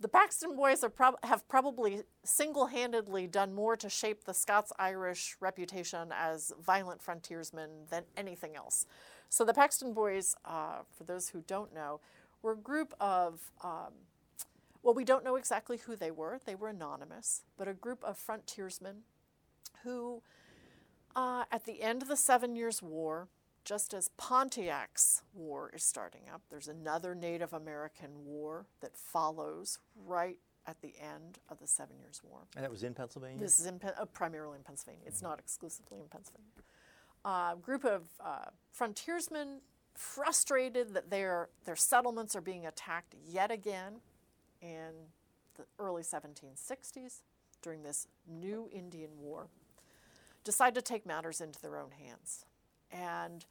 the 0.00 0.08
Paxton 0.08 0.56
boys 0.56 0.84
prob- 0.94 1.18
have 1.24 1.46
probably 1.48 2.02
single 2.24 2.66
handedly 2.66 3.26
done 3.26 3.54
more 3.54 3.76
to 3.76 3.88
shape 3.88 4.24
the 4.24 4.34
Scots 4.34 4.72
Irish 4.78 5.36
reputation 5.40 6.12
as 6.12 6.52
violent 6.60 7.02
frontiersmen 7.02 7.70
than 7.90 8.04
anything 8.16 8.56
else. 8.56 8.86
So, 9.28 9.44
the 9.44 9.54
Paxton 9.54 9.92
boys, 9.92 10.36
uh, 10.44 10.78
for 10.96 11.04
those 11.04 11.28
who 11.28 11.42
don't 11.46 11.74
know, 11.74 12.00
were 12.42 12.52
a 12.52 12.56
group 12.56 12.94
of, 13.00 13.52
um, 13.62 13.92
well, 14.82 14.94
we 14.94 15.04
don't 15.04 15.24
know 15.24 15.36
exactly 15.36 15.78
who 15.78 15.96
they 15.96 16.10
were, 16.10 16.40
they 16.44 16.54
were 16.54 16.68
anonymous, 16.68 17.42
but 17.56 17.68
a 17.68 17.74
group 17.74 18.02
of 18.04 18.16
frontiersmen 18.16 19.02
who, 19.82 20.22
uh, 21.16 21.44
at 21.50 21.64
the 21.64 21.82
end 21.82 22.02
of 22.02 22.08
the 22.08 22.16
Seven 22.16 22.56
Years' 22.56 22.82
War, 22.82 23.28
just 23.64 23.92
as 23.92 24.08
Pontiac's 24.16 25.22
war 25.34 25.70
is 25.74 25.82
starting 25.82 26.22
up, 26.32 26.42
there's 26.48 26.68
another 26.68 27.14
Native 27.14 27.52
American 27.52 28.24
war 28.24 28.66
that 28.80 28.96
follows 28.96 29.78
right 30.06 30.38
at 30.66 30.80
the 30.80 30.94
end 31.00 31.38
of 31.48 31.58
the 31.58 31.66
Seven 31.66 31.98
Years' 31.98 32.22
War. 32.22 32.40
And 32.54 32.64
that 32.64 32.70
was 32.70 32.82
in 32.82 32.94
Pennsylvania? 32.94 33.38
This 33.38 33.58
is 33.58 33.66
in, 33.66 33.80
uh, 33.82 34.04
primarily 34.06 34.56
in 34.56 34.64
Pennsylvania. 34.64 35.02
It's 35.06 35.22
not 35.22 35.38
exclusively 35.38 35.98
in 35.98 36.06
Pennsylvania. 36.08 36.48
A 37.24 37.28
uh, 37.28 37.54
group 37.56 37.84
of 37.84 38.04
uh, 38.24 38.46
frontiersmen 38.70 39.60
frustrated 39.94 40.94
that 40.94 41.10
their, 41.10 41.48
their 41.64 41.76
settlements 41.76 42.36
are 42.36 42.40
being 42.40 42.66
attacked 42.66 43.14
yet 43.26 43.50
again 43.50 44.00
in 44.60 44.92
the 45.56 45.64
early 45.78 46.02
1760s 46.02 47.22
during 47.62 47.82
this 47.82 48.06
new 48.26 48.68
Indian 48.72 49.10
War, 49.18 49.48
decide 50.44 50.74
to 50.74 50.82
take 50.82 51.04
matters 51.04 51.40
into 51.40 51.60
their 51.60 51.76
own 51.76 51.90
hands. 51.90 52.44
And 52.90 53.44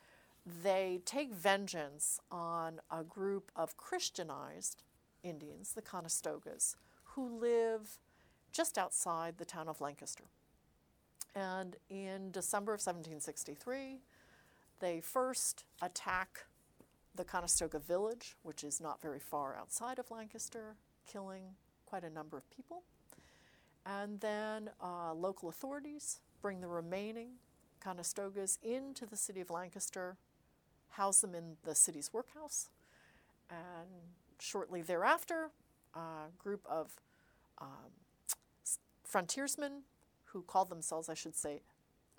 they 0.64 1.02
take 1.06 1.34
vengeance 1.34 2.20
on 2.32 2.80
a 2.90 3.04
group 3.04 3.52
of 3.56 3.78
Christianized 3.78 4.84
Indians, 5.24 5.74
the 5.74 5.82
Conestogas, 5.82 6.76
who 7.04 7.38
live 7.38 8.00
just 8.52 8.78
outside 8.78 9.38
the 9.38 9.46
town 9.46 9.68
of 9.68 9.82
Lancaster. 9.82 10.24
And 11.36 11.76
in 11.90 12.32
December 12.32 12.74
of 12.74 12.80
1763, 12.80 14.00
they 14.80 15.02
first 15.02 15.66
attack 15.82 16.46
the 17.14 17.24
Conestoga 17.24 17.80
village, 17.80 18.36
which 18.44 18.64
is 18.64 18.80
not 18.80 19.02
very 19.02 19.20
far 19.20 19.56
outside 19.56 20.00
of 20.00 20.10
Lancaster, 20.10 20.76
killing 21.12 21.44
quite 21.86 22.04
a 22.04 22.10
number 22.10 22.38
of 22.38 22.50
people. 22.50 22.84
And 23.86 24.20
then 24.20 24.70
uh, 24.84 25.14
local 25.14 25.50
authorities 25.50 26.20
bring 26.42 26.62
the 26.62 26.68
remaining 26.68 27.30
Conestogas 27.84 28.58
into 28.62 29.06
the 29.06 29.16
city 29.16 29.40
of 29.40 29.50
Lancaster, 29.50 30.18
house 30.90 31.22
them 31.22 31.34
in 31.34 31.58
the 31.64 31.76
city's 31.76 32.12
workhouse, 32.12 32.70
and 33.50 33.88
shortly 34.40 34.82
thereafter, 34.82 35.52
a 35.96 36.00
group 36.38 36.62
of 36.70 36.96
um, 37.60 37.92
frontiersmen 39.04 39.84
who 40.26 40.42
called 40.42 40.70
themselves, 40.70 41.08
I 41.08 41.14
should 41.14 41.36
say, 41.36 41.62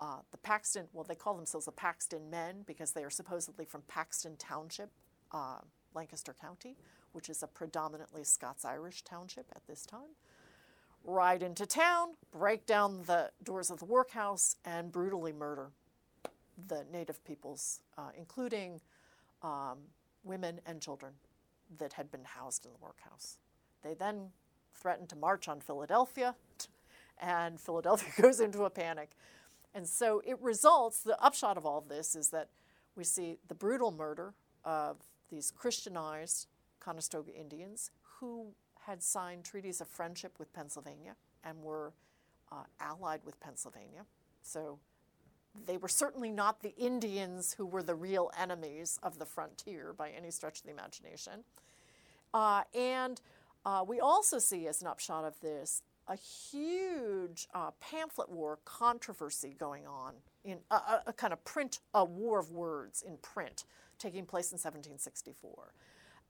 uh, 0.01 0.19
the 0.31 0.37
Paxton, 0.37 0.87
well, 0.93 1.03
they 1.03 1.15
call 1.15 1.33
themselves 1.35 1.65
the 1.65 1.71
Paxton 1.71 2.29
Men 2.29 2.63
because 2.65 2.93
they 2.93 3.03
are 3.03 3.09
supposedly 3.09 3.65
from 3.65 3.81
Paxton 3.87 4.37
Township, 4.37 4.89
uh, 5.31 5.59
Lancaster 5.93 6.33
County, 6.39 6.77
which 7.13 7.29
is 7.29 7.43
a 7.43 7.47
predominantly 7.47 8.23
Scots 8.23 8.65
Irish 8.65 9.03
township 9.03 9.45
at 9.55 9.65
this 9.67 9.85
time 9.85 10.15
ride 11.03 11.43
into 11.43 11.65
town, 11.65 12.09
break 12.31 12.65
down 12.65 13.03
the 13.05 13.31
doors 13.43 13.71
of 13.71 13.79
the 13.79 13.85
workhouse, 13.85 14.57
and 14.65 14.91
brutally 14.91 15.33
murder 15.33 15.71
the 16.67 16.85
native 16.91 17.23
peoples, 17.23 17.79
uh, 17.97 18.09
including 18.17 18.81
um, 19.41 19.77
women 20.23 20.59
and 20.65 20.81
children 20.81 21.13
that 21.77 21.93
had 21.93 22.11
been 22.11 22.23
housed 22.23 22.65
in 22.65 22.71
the 22.71 22.77
workhouse. 22.81 23.37
They 23.83 23.93
then 23.93 24.29
threatened 24.73 25.09
to 25.09 25.15
march 25.15 25.47
on 25.47 25.61
Philadelphia, 25.61 26.35
and 27.21 27.59
Philadelphia 27.59 28.09
goes 28.21 28.39
into 28.39 28.63
a 28.65 28.69
panic. 28.69 29.11
And 29.73 29.87
so 29.87 30.21
it 30.25 30.39
results, 30.41 31.01
the 31.01 31.21
upshot 31.23 31.57
of 31.57 31.65
all 31.65 31.77
of 31.77 31.87
this 31.87 32.15
is 32.15 32.29
that 32.29 32.49
we 32.95 33.03
see 33.03 33.37
the 33.47 33.55
brutal 33.55 33.91
murder 33.91 34.33
of 34.65 34.97
these 35.29 35.51
Christianized 35.55 36.47
Conestoga 36.79 37.33
Indians 37.33 37.91
who 38.19 38.53
had 38.81 39.03
signed 39.03 39.43
treaties 39.43 39.81
of 39.81 39.87
friendship 39.87 40.33
with 40.39 40.51
Pennsylvania 40.53 41.15
and 41.43 41.61
were 41.61 41.93
uh, 42.51 42.63
allied 42.79 43.21
with 43.25 43.39
Pennsylvania. 43.39 44.05
So 44.41 44.79
they 45.65 45.77
were 45.77 45.87
certainly 45.87 46.31
not 46.31 46.61
the 46.61 46.75
Indians 46.75 47.53
who 47.53 47.65
were 47.65 47.83
the 47.83 47.95
real 47.95 48.31
enemies 48.37 48.99
of 49.03 49.19
the 49.19 49.25
frontier 49.25 49.93
by 49.93 50.09
any 50.09 50.31
stretch 50.31 50.59
of 50.59 50.65
the 50.65 50.71
imagination. 50.71 51.43
Uh, 52.33 52.63
and 52.73 53.21
uh, 53.65 53.83
we 53.87 53.99
also 53.99 54.39
see, 54.39 54.67
as 54.67 54.81
an 54.81 54.87
upshot 54.87 55.25
of 55.25 55.39
this, 55.41 55.81
a 56.07 56.15
huge 56.15 57.47
uh, 57.53 57.71
pamphlet 57.79 58.29
war 58.29 58.59
controversy 58.65 59.55
going 59.59 59.85
on 59.85 60.13
in 60.43 60.57
a, 60.71 60.75
a, 60.75 61.03
a, 61.07 61.13
kind 61.13 61.33
of 61.33 61.43
print, 61.45 61.79
a 61.93 62.03
war 62.03 62.39
of 62.39 62.51
words 62.51 63.03
in 63.07 63.17
print 63.17 63.65
taking 63.99 64.25
place 64.25 64.51
in 64.51 64.55
1764 64.55 65.73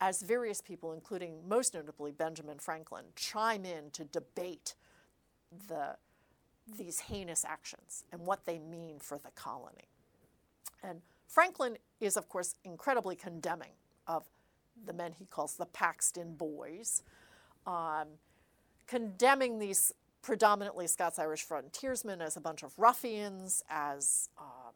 as 0.02 0.22
various 0.22 0.62
people, 0.62 0.94
including 0.94 1.48
most 1.48 1.74
notably 1.74 2.12
Benjamin 2.12 2.58
Franklin, 2.58 3.06
chime 3.16 3.66
in 3.66 3.92
to 3.92 4.06
debate 4.06 4.76
the, 5.68 5.96
these 6.78 7.00
heinous 7.02 7.44
actions 7.44 8.06
and 8.12 8.26
what 8.26 8.46
they 8.46 8.60
mean 8.60 9.00
for 9.00 9.18
the 9.18 9.32
colony. 9.32 9.90
And 10.84 11.02
Franklin 11.28 11.78
is, 12.00 12.16
of 12.16 12.30
course, 12.30 12.56
incredibly 12.64 13.16
condemning 13.16 13.72
of 14.08 14.26
the 14.86 14.94
men 14.94 15.12
he 15.12 15.26
calls 15.26 15.56
the 15.58 15.66
Paxton 15.66 16.36
Boys, 16.36 17.04
um, 17.68 18.08
condemning 18.88 19.60
these 19.60 19.94
predominantly 20.22 20.88
Scots 20.88 21.20
Irish 21.20 21.44
frontiersmen 21.44 22.22
as 22.22 22.38
a 22.38 22.42
bunch 22.42 22.64
of 22.64 22.78
ruffians, 22.78 23.64
as 23.70 24.30
um, 24.38 24.74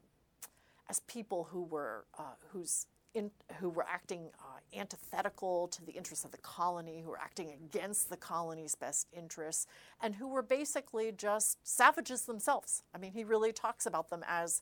as 0.89 0.99
people 1.01 1.47
who 1.51 1.63
were 1.63 2.05
uh, 2.17 2.36
whose 2.51 2.88
in, 3.14 3.32
who 3.59 3.70
were 3.70 3.86
acting 3.88 4.30
uh, 4.39 4.78
antithetical 4.78 5.68
to 5.68 5.86
the 5.86 5.91
interests 5.91 6.26
of 6.26 6.32
the 6.32 6.38
colony, 6.38 7.01
who 7.03 7.09
were 7.09 7.20
acting 7.20 7.51
against 7.51 8.09
the 8.09 8.18
colony's 8.18 8.76
best 8.76 9.07
interests, 9.16 9.68
and 10.01 10.16
who 10.16 10.28
were 10.28 10.41
basically 10.41 11.11
just 11.11 11.57
savages 11.64 12.26
themselves. 12.26 12.84
I 12.93 12.97
mean, 12.97 13.11
he 13.11 13.24
really 13.24 13.51
talks 13.51 13.86
about 13.86 14.09
them 14.09 14.24
as 14.28 14.61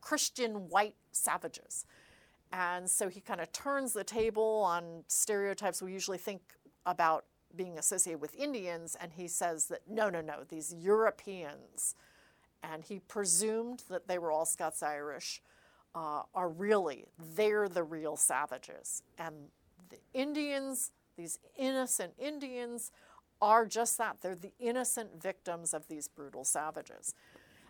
Christian 0.00 0.68
white 0.68 0.96
savages. 1.12 1.86
And 2.52 2.88
so 2.88 3.08
he 3.08 3.20
kind 3.20 3.40
of 3.40 3.50
turns 3.52 3.92
the 3.92 4.04
table 4.04 4.62
on 4.64 5.04
stereotypes 5.08 5.82
we 5.82 5.92
usually 5.92 6.18
think 6.18 6.40
about 6.86 7.24
being 7.56 7.78
associated 7.78 8.20
with 8.20 8.34
Indians, 8.34 8.96
and 9.00 9.12
he 9.12 9.28
says 9.28 9.66
that 9.66 9.80
no, 9.88 10.08
no, 10.10 10.20
no, 10.20 10.44
these 10.48 10.74
Europeans, 10.74 11.94
and 12.62 12.84
he 12.84 12.98
presumed 13.00 13.84
that 13.88 14.08
they 14.08 14.18
were 14.18 14.30
all 14.30 14.44
Scots 14.44 14.82
Irish 14.82 15.40
uh, 15.94 16.22
are 16.34 16.48
really, 16.48 17.06
they're 17.34 17.68
the 17.68 17.82
real 17.82 18.16
savages. 18.16 19.02
And 19.18 19.34
the 19.90 19.98
Indians, 20.12 20.90
these 21.16 21.38
innocent 21.56 22.14
Indians, 22.18 22.90
are 23.40 23.66
just 23.66 23.98
that. 23.98 24.18
They're 24.20 24.34
the 24.34 24.52
innocent 24.58 25.22
victims 25.22 25.74
of 25.74 25.88
these 25.88 26.08
brutal 26.08 26.44
savages. 26.44 27.14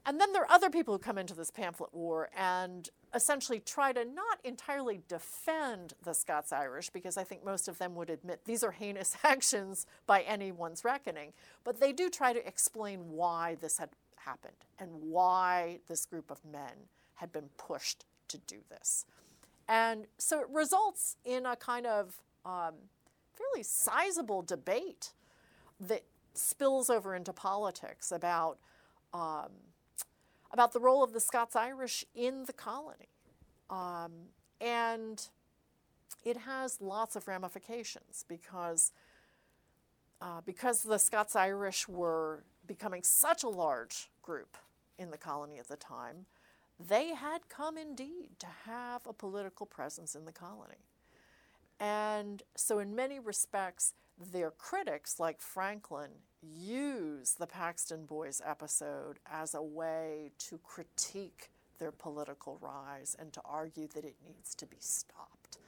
And 0.06 0.20
then 0.20 0.32
there 0.32 0.42
are 0.42 0.50
other 0.50 0.68
people 0.68 0.94
who 0.94 0.98
come 0.98 1.16
into 1.16 1.34
this 1.34 1.50
pamphlet 1.50 1.94
war 1.94 2.28
and 2.36 2.90
essentially 3.14 3.58
try 3.60 3.92
to 3.92 4.04
not 4.04 4.38
entirely 4.44 5.00
defend 5.08 5.94
the 6.02 6.12
Scots 6.12 6.52
Irish, 6.52 6.90
because 6.90 7.16
I 7.16 7.24
think 7.24 7.44
most 7.44 7.68
of 7.68 7.78
them 7.78 7.94
would 7.94 8.10
admit 8.10 8.44
these 8.44 8.62
are 8.62 8.72
heinous 8.72 9.16
actions 9.24 9.86
by 10.06 10.20
anyone's 10.22 10.84
reckoning, 10.84 11.32
but 11.64 11.80
they 11.80 11.92
do 11.92 12.10
try 12.10 12.32
to 12.34 12.46
explain 12.46 13.10
why 13.10 13.56
this 13.60 13.78
had 13.78 13.90
happened 14.16 14.56
and 14.78 14.90
why 14.92 15.78
this 15.88 16.04
group 16.04 16.30
of 16.30 16.44
men 16.44 16.88
had 17.14 17.32
been 17.32 17.48
pushed 17.56 18.04
to 18.28 18.38
do 18.38 18.58
this. 18.68 19.04
And 19.68 20.06
so 20.18 20.40
it 20.40 20.46
results 20.50 21.16
in 21.24 21.46
a 21.46 21.56
kind 21.56 21.86
of 21.86 22.20
um, 22.44 22.74
fairly 23.32 23.62
sizable 23.62 24.42
debate 24.42 25.12
that 25.80 26.02
spills 26.34 26.90
over 26.90 27.14
into 27.14 27.32
politics 27.32 28.12
about, 28.12 28.58
um, 29.12 29.48
about 30.52 30.72
the 30.72 30.80
role 30.80 31.02
of 31.02 31.12
the 31.12 31.20
Scots 31.20 31.56
Irish 31.56 32.04
in 32.14 32.44
the 32.44 32.52
colony. 32.52 33.08
Um, 33.70 34.12
and 34.60 35.26
it 36.24 36.38
has 36.38 36.80
lots 36.80 37.16
of 37.16 37.26
ramifications 37.26 38.24
because, 38.28 38.92
uh, 40.20 40.40
because 40.44 40.82
the 40.82 40.98
Scots 40.98 41.34
Irish 41.34 41.88
were 41.88 42.44
becoming 42.66 43.02
such 43.02 43.42
a 43.42 43.48
large 43.48 44.10
group 44.22 44.56
in 44.98 45.10
the 45.10 45.18
colony 45.18 45.58
at 45.58 45.68
the 45.68 45.76
time 45.76 46.26
they 46.78 47.14
had 47.14 47.48
come 47.48 47.78
indeed 47.78 48.30
to 48.40 48.46
have 48.66 49.06
a 49.06 49.12
political 49.12 49.66
presence 49.66 50.14
in 50.14 50.24
the 50.24 50.32
colony. 50.32 50.86
And 51.80 52.42
so, 52.56 52.78
in 52.78 52.94
many 52.94 53.18
respects, 53.18 53.94
their 54.32 54.50
critics, 54.50 55.18
like 55.18 55.40
Franklin, 55.40 56.10
use 56.42 57.34
the 57.34 57.46
Paxton 57.46 58.06
Boys 58.06 58.40
episode 58.44 59.18
as 59.30 59.54
a 59.54 59.62
way 59.62 60.30
to 60.38 60.58
critique 60.58 61.50
their 61.78 61.90
political 61.90 62.58
rise 62.60 63.16
and 63.18 63.32
to 63.32 63.40
argue 63.44 63.88
that 63.88 64.04
it 64.04 64.16
needs 64.24 64.54
to 64.54 64.66
be 64.66 64.76
stopped. 64.78 65.58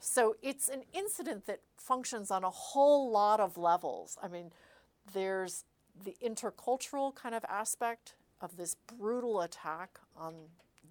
So 0.00 0.36
it's 0.42 0.68
an 0.68 0.82
incident 0.92 1.46
that 1.46 1.60
functions 1.76 2.30
on 2.30 2.44
a 2.44 2.50
whole 2.50 3.10
lot 3.10 3.40
of 3.40 3.56
levels. 3.56 4.16
I 4.22 4.28
mean, 4.28 4.52
there's 5.12 5.64
the 6.04 6.16
intercultural 6.24 7.14
kind 7.14 7.34
of 7.34 7.44
aspect 7.48 8.14
of 8.40 8.56
this 8.56 8.74
brutal 8.74 9.40
attack 9.40 9.98
on 10.16 10.34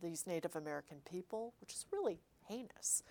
these 0.01 0.27
Native 0.27 0.55
American 0.55 0.97
people, 1.09 1.53
which 1.59 1.73
is 1.73 1.85
really 1.91 2.19
heinous. 2.47 3.03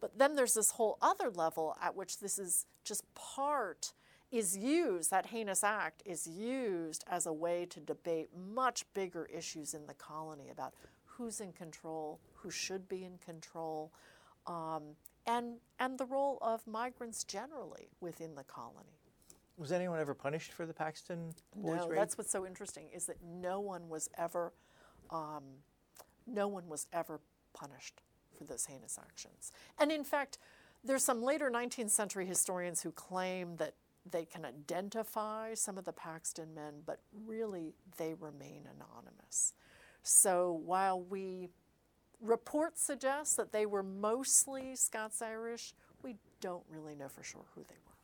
But 0.00 0.18
then 0.18 0.36
there's 0.36 0.54
this 0.54 0.72
whole 0.72 0.98
other 1.00 1.30
level 1.30 1.76
at 1.80 1.96
which 1.96 2.18
this 2.18 2.38
is 2.38 2.66
just 2.84 3.02
part, 3.14 3.92
is 4.30 4.56
used, 4.56 5.10
that 5.10 5.26
heinous 5.26 5.64
act 5.64 6.02
is 6.04 6.26
used 6.26 7.04
as 7.08 7.26
a 7.26 7.32
way 7.32 7.64
to 7.66 7.80
debate 7.80 8.28
much 8.54 8.84
bigger 8.92 9.26
issues 9.32 9.72
in 9.72 9.86
the 9.86 9.94
colony 9.94 10.48
about 10.50 10.74
who's 11.04 11.40
in 11.40 11.52
control, 11.52 12.20
who 12.34 12.50
should 12.50 12.88
be 12.88 13.04
in 13.04 13.18
control, 13.18 13.92
um, 14.46 14.82
and, 15.26 15.56
and 15.78 15.98
the 15.98 16.04
role 16.04 16.38
of 16.40 16.66
migrants 16.66 17.24
generally 17.24 17.88
within 18.00 18.34
the 18.34 18.44
colony. 18.44 18.95
Was 19.58 19.72
anyone 19.72 20.00
ever 20.00 20.14
punished 20.14 20.52
for 20.52 20.66
the 20.66 20.74
Paxton 20.74 21.32
Boys 21.54 21.76
no, 21.76 21.88
raid? 21.88 21.98
that's 21.98 22.18
what's 22.18 22.30
so 22.30 22.46
interesting 22.46 22.88
is 22.94 23.06
that 23.06 23.16
no 23.22 23.60
one 23.60 23.88
was 23.88 24.10
ever, 24.18 24.52
um, 25.10 25.44
no 26.26 26.46
one 26.46 26.68
was 26.68 26.86
ever 26.92 27.20
punished 27.54 28.02
for 28.36 28.44
those 28.44 28.66
heinous 28.66 28.98
actions. 29.00 29.52
And 29.78 29.90
in 29.90 30.04
fact, 30.04 30.38
there's 30.84 31.02
some 31.02 31.22
later 31.22 31.50
19th 31.50 31.90
century 31.90 32.26
historians 32.26 32.82
who 32.82 32.92
claim 32.92 33.56
that 33.56 33.74
they 34.10 34.24
can 34.24 34.44
identify 34.44 35.54
some 35.54 35.78
of 35.78 35.84
the 35.84 35.92
Paxton 35.92 36.54
men, 36.54 36.74
but 36.84 37.00
really 37.24 37.74
they 37.96 38.14
remain 38.14 38.68
anonymous. 38.74 39.54
So 40.02 40.60
while 40.64 41.00
we 41.00 41.48
reports 42.20 42.82
suggest 42.82 43.36
that 43.36 43.52
they 43.52 43.66
were 43.66 43.82
mostly 43.82 44.76
Scots 44.76 45.20
Irish, 45.20 45.74
we 46.02 46.16
don't 46.40 46.64
really 46.70 46.94
know 46.94 47.08
for 47.08 47.22
sure 47.22 47.44
who 47.54 47.62
they 47.62 47.76
were. 47.86 47.95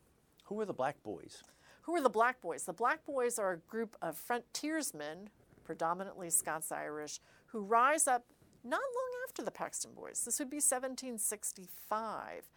Who 0.52 0.58
were 0.58 0.66
the 0.66 0.74
Black 0.74 1.02
Boys? 1.02 1.42
Who 1.84 1.96
are 1.96 2.02
the 2.02 2.10
Black 2.10 2.42
Boys? 2.42 2.64
The 2.64 2.74
Black 2.74 3.06
Boys 3.06 3.38
are 3.38 3.52
a 3.52 3.56
group 3.56 3.96
of 4.02 4.18
frontiersmen, 4.18 5.30
predominantly 5.64 6.28
Scots 6.28 6.70
Irish, 6.70 7.20
who 7.46 7.62
rise 7.62 8.06
up 8.06 8.26
not 8.62 8.82
long 8.82 9.10
after 9.26 9.42
the 9.42 9.50
Paxton 9.50 9.92
Boys. 9.94 10.22
This 10.26 10.38
would 10.38 10.50
be 10.50 10.56
1765 10.56 12.50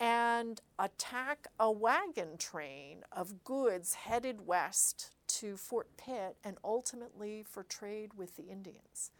and 0.00 0.60
attack 0.76 1.46
a 1.60 1.70
wagon 1.70 2.36
train 2.36 3.04
of 3.12 3.44
goods 3.44 3.94
headed 3.94 4.44
west 4.44 5.12
to 5.28 5.56
Fort 5.56 5.96
Pitt 5.96 6.34
and 6.42 6.58
ultimately 6.64 7.44
for 7.48 7.62
trade 7.62 8.14
with 8.16 8.34
the 8.34 8.48
Indians. 8.48 9.12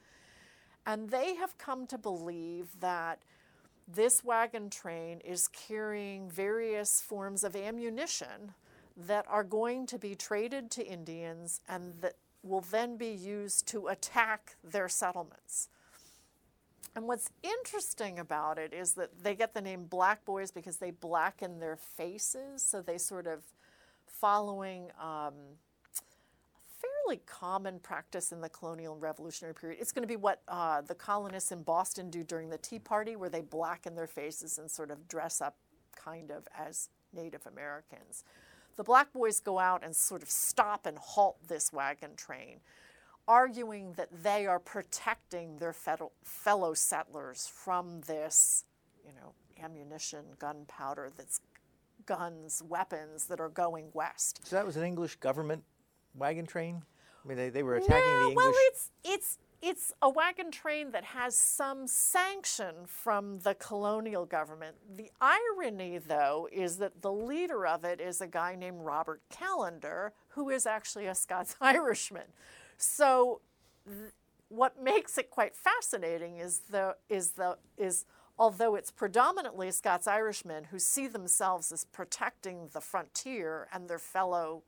And 0.85 1.11
they 1.11 1.37
have 1.37 1.59
come 1.59 1.87
to 1.87 1.97
believe 1.97 2.81
that 2.81 3.23
this 3.95 4.25
wagon 4.25 4.71
train 4.71 5.21
is 5.21 5.49
carrying 5.49 6.31
various 6.31 7.01
forms 7.01 7.45
of 7.45 7.57
ammunition 7.57 8.55
that 8.97 9.25
are 9.29 9.45
going 9.45 9.87
to 9.87 9.99
be 9.99 10.15
traded 10.15 10.71
to 10.73 10.87
Indians 10.87 11.61
and 11.69 11.95
that 12.01 12.15
will 12.43 12.61
then 12.61 12.97
be 12.97 13.11
used 13.11 13.67
to 13.69 13.89
attack 13.89 14.57
their 14.65 14.89
settlements. 14.89 15.69
And 16.97 17.07
what's 17.07 17.31
interesting 17.43 18.19
about 18.19 18.59
it 18.59 18.73
is 18.73 18.95
that 18.95 19.23
they 19.23 19.35
get 19.35 19.55
the 19.55 19.61
name 19.61 19.85
Black 19.85 20.25
Boys 20.25 20.51
because 20.51 20.79
they 20.79 20.91
blacken 20.91 21.61
their 21.61 21.77
faces, 21.77 22.63
so 22.63 22.83
they 22.83 22.99
sort 22.99 23.27
of 23.27 23.45
following 24.07 24.91
um, 25.01 25.35
fairly 27.11 27.23
common 27.27 27.81
practice 27.81 28.31
in 28.31 28.41
the 28.41 28.49
colonial 28.49 28.93
and 28.93 29.03
revolutionary 29.03 29.53
period. 29.53 29.79
It's 29.81 29.91
going 29.91 30.05
to 30.05 30.09
be 30.09 30.17
what 30.17 30.43
uh, 30.47 30.81
the 30.81 30.95
colonists 30.95 31.51
in 31.51 31.65
Boston 31.65 32.09
do 32.09 32.23
during 32.23 32.49
the 32.51 32.59
Tea 32.59 32.79
Party, 32.79 33.17
where 33.17 33.29
they 33.29 33.41
blacken 33.41 33.97
their 33.97 34.07
faces 34.07 34.59
and 34.59 34.71
sort 34.71 34.93
of 34.93 35.09
dress 35.09 35.41
up 35.41 35.57
kind 35.97 36.31
of 36.31 36.47
as 36.57 36.89
Native 37.13 37.45
Americans. 37.49 38.23
The 38.77 38.85
Black 38.85 39.13
Boys 39.13 39.41
go 39.41 39.59
out 39.59 39.83
and 39.83 39.95
sort 39.95 40.23
of 40.23 40.31
stop 40.31 40.87
and 40.87 40.97
halt 40.99 41.37
this 41.49 41.73
wagon 41.73 42.15
train 42.15 42.61
arguing 43.27 43.93
that 43.95 44.09
they 44.23 44.47
are 44.47 44.61
protecting 44.61 45.59
their 45.59 45.75
fellow 46.25 46.75
settlers 46.75 47.51
from 47.53 48.01
this, 48.03 48.65
you 49.05 49.13
know, 49.21 49.33
ammunition, 49.63 50.25
gunpowder 50.39 51.11
that's 51.17 51.41
guns, 52.07 52.63
weapons 52.69 53.27
that 53.27 53.41
are 53.41 53.49
going 53.49 53.87
west. 53.95 54.41
So 54.45 54.57
that 54.57 54.65
was 54.65 54.77
an 54.77 54.85
English 54.85 55.17
government 55.17 55.63
wagon 56.15 56.47
train? 56.47 56.83
I 57.25 57.29
mean, 57.29 57.37
they, 57.37 57.51
they 57.51 57.63
were 57.63 57.77
attacking 57.77 57.97
yeah, 57.97 58.21
the 58.21 58.29
English. 58.31 58.37
Well, 58.37 58.55
it's, 58.57 58.91
it's, 59.05 59.39
it's 59.63 59.93
a 60.01 60.09
wagon 60.09 60.51
train 60.51 60.91
that 60.93 61.05
has 61.05 61.37
some 61.37 61.87
sanction 61.87 62.75
from 62.87 63.41
the 63.41 63.55
colonial 63.55 64.25
government. 64.25 64.77
The 64.97 65.11
irony, 65.21 65.99
though, 65.99 66.49
is 66.51 66.79
that 66.79 67.03
the 67.03 67.13
leader 67.13 67.67
of 67.67 67.85
it 67.85 68.01
is 68.01 68.21
a 68.21 68.27
guy 68.27 68.55
named 68.55 68.81
Robert 68.81 69.21
Callender, 69.29 70.15
who 70.29 70.49
is 70.49 70.65
actually 70.65 71.07
a 71.07 71.15
Scots 71.15 71.57
Irishman. 71.61 72.29
So, 72.79 73.43
th- 73.87 74.13
what 74.49 74.83
makes 74.83 75.17
it 75.17 75.31
quite 75.31 75.55
fascinating 75.55 76.39
is 76.39 76.63
the 76.71 76.97
is 77.09 77.31
the 77.33 77.57
is 77.79 78.05
although 78.39 78.75
it's 78.75 78.91
predominantly 78.91 79.71
Scots 79.71 80.09
Irishmen 80.09 80.65
who 80.65 80.79
see 80.79 81.07
themselves 81.07 81.71
as 81.71 81.85
protecting 81.85 82.69
the 82.73 82.81
frontier 82.81 83.69
and 83.73 83.89
their 83.89 83.99
fellow 83.99 84.63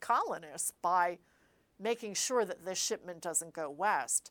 colonists 0.00 0.72
by 0.82 1.18
making 1.80 2.14
sure 2.14 2.44
that 2.44 2.64
this 2.64 2.78
shipment 2.78 3.20
doesn't 3.20 3.52
go 3.52 3.70
west, 3.70 4.30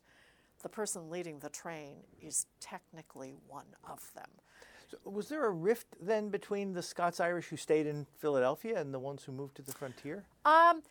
the 0.62 0.68
person 0.68 1.10
leading 1.10 1.38
the 1.38 1.48
train 1.48 1.98
is 2.20 2.46
technically 2.60 3.34
one 3.46 3.66
of 3.88 4.12
them. 4.14 4.28
So 4.90 4.98
was 5.04 5.28
there 5.28 5.44
a 5.46 5.50
rift 5.50 5.86
then 6.00 6.30
between 6.30 6.72
the 6.72 6.82
Scots 6.82 7.20
Irish 7.20 7.48
who 7.48 7.56
stayed 7.56 7.86
in 7.86 8.06
Philadelphia 8.18 8.80
and 8.80 8.92
the 8.92 8.98
ones 8.98 9.22
who 9.24 9.32
moved 9.32 9.56
to 9.56 9.62
the 9.62 9.72
frontier? 9.72 10.24
Um, 10.44 10.82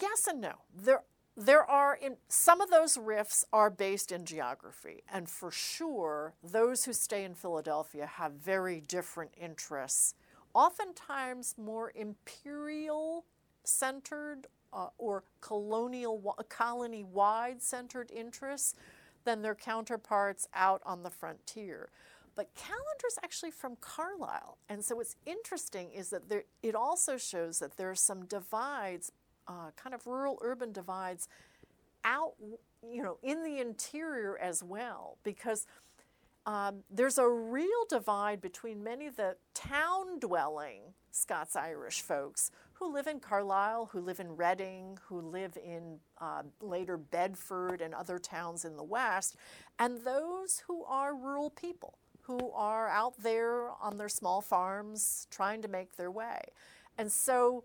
yes 0.00 0.26
and 0.26 0.40
no. 0.40 0.54
There 0.74 1.02
there 1.36 1.64
are 1.64 1.94
in 1.94 2.16
some 2.28 2.60
of 2.60 2.70
those 2.70 2.98
rifts 2.98 3.44
are 3.52 3.70
based 3.70 4.12
in 4.12 4.24
geography 4.24 5.02
and 5.10 5.28
for 5.30 5.50
sure 5.50 6.34
those 6.42 6.84
who 6.84 6.92
stay 6.92 7.24
in 7.24 7.34
philadelphia 7.34 8.04
have 8.04 8.32
very 8.32 8.82
different 8.82 9.30
interests 9.40 10.14
oftentimes 10.52 11.54
more 11.56 11.90
imperial 11.94 13.24
centered 13.64 14.46
uh, 14.72 14.88
or 14.98 15.24
colonial 15.40 16.36
colony 16.48 17.04
wide 17.04 17.62
centered 17.62 18.10
interests 18.10 18.74
than 19.24 19.42
their 19.42 19.54
counterparts 19.54 20.48
out 20.54 20.82
on 20.84 21.02
the 21.02 21.10
frontier 21.10 21.90
but 22.34 22.54
Callender's 22.54 23.18
actually 23.22 23.50
from 23.50 23.76
Carlisle. 23.80 24.56
And 24.68 24.84
so 24.84 24.96
what's 24.96 25.16
interesting 25.26 25.92
is 25.92 26.10
that 26.10 26.28
there, 26.28 26.44
it 26.62 26.74
also 26.74 27.16
shows 27.16 27.58
that 27.58 27.76
there 27.76 27.90
are 27.90 27.94
some 27.94 28.24
divides 28.24 29.12
uh, 29.48 29.70
kind 29.76 29.94
of 29.94 30.06
rural 30.06 30.38
urban 30.42 30.72
divides 30.72 31.28
out, 32.04 32.34
you 32.88 33.02
know, 33.02 33.18
in 33.22 33.42
the 33.42 33.58
interior 33.58 34.38
as 34.38 34.62
well, 34.62 35.18
because 35.24 35.66
um, 36.46 36.82
there's 36.90 37.18
a 37.18 37.28
real 37.28 37.84
divide 37.88 38.40
between 38.40 38.82
many 38.82 39.06
of 39.06 39.16
the 39.16 39.36
town 39.54 40.18
dwelling 40.18 40.80
Scots 41.12 41.54
Irish 41.54 42.00
folks 42.00 42.50
who 42.72 42.92
live 42.92 43.06
in 43.06 43.20
Carlisle, 43.20 43.90
who 43.92 44.00
live 44.00 44.18
in 44.18 44.34
Reading, 44.36 44.98
who 45.06 45.20
live 45.20 45.56
in 45.62 45.98
uh, 46.20 46.42
later 46.60 46.96
Bedford 46.96 47.80
and 47.80 47.94
other 47.94 48.18
towns 48.18 48.64
in 48.64 48.76
the 48.76 48.82
West, 48.82 49.36
and 49.78 50.00
those 50.00 50.62
who 50.66 50.82
are 50.84 51.14
rural 51.14 51.50
people 51.50 51.98
who 52.22 52.50
are 52.52 52.88
out 52.88 53.14
there 53.22 53.70
on 53.80 53.98
their 53.98 54.08
small 54.08 54.40
farms 54.40 55.26
trying 55.30 55.60
to 55.60 55.68
make 55.68 55.96
their 55.96 56.10
way. 56.10 56.40
And 56.96 57.10
so 57.12 57.64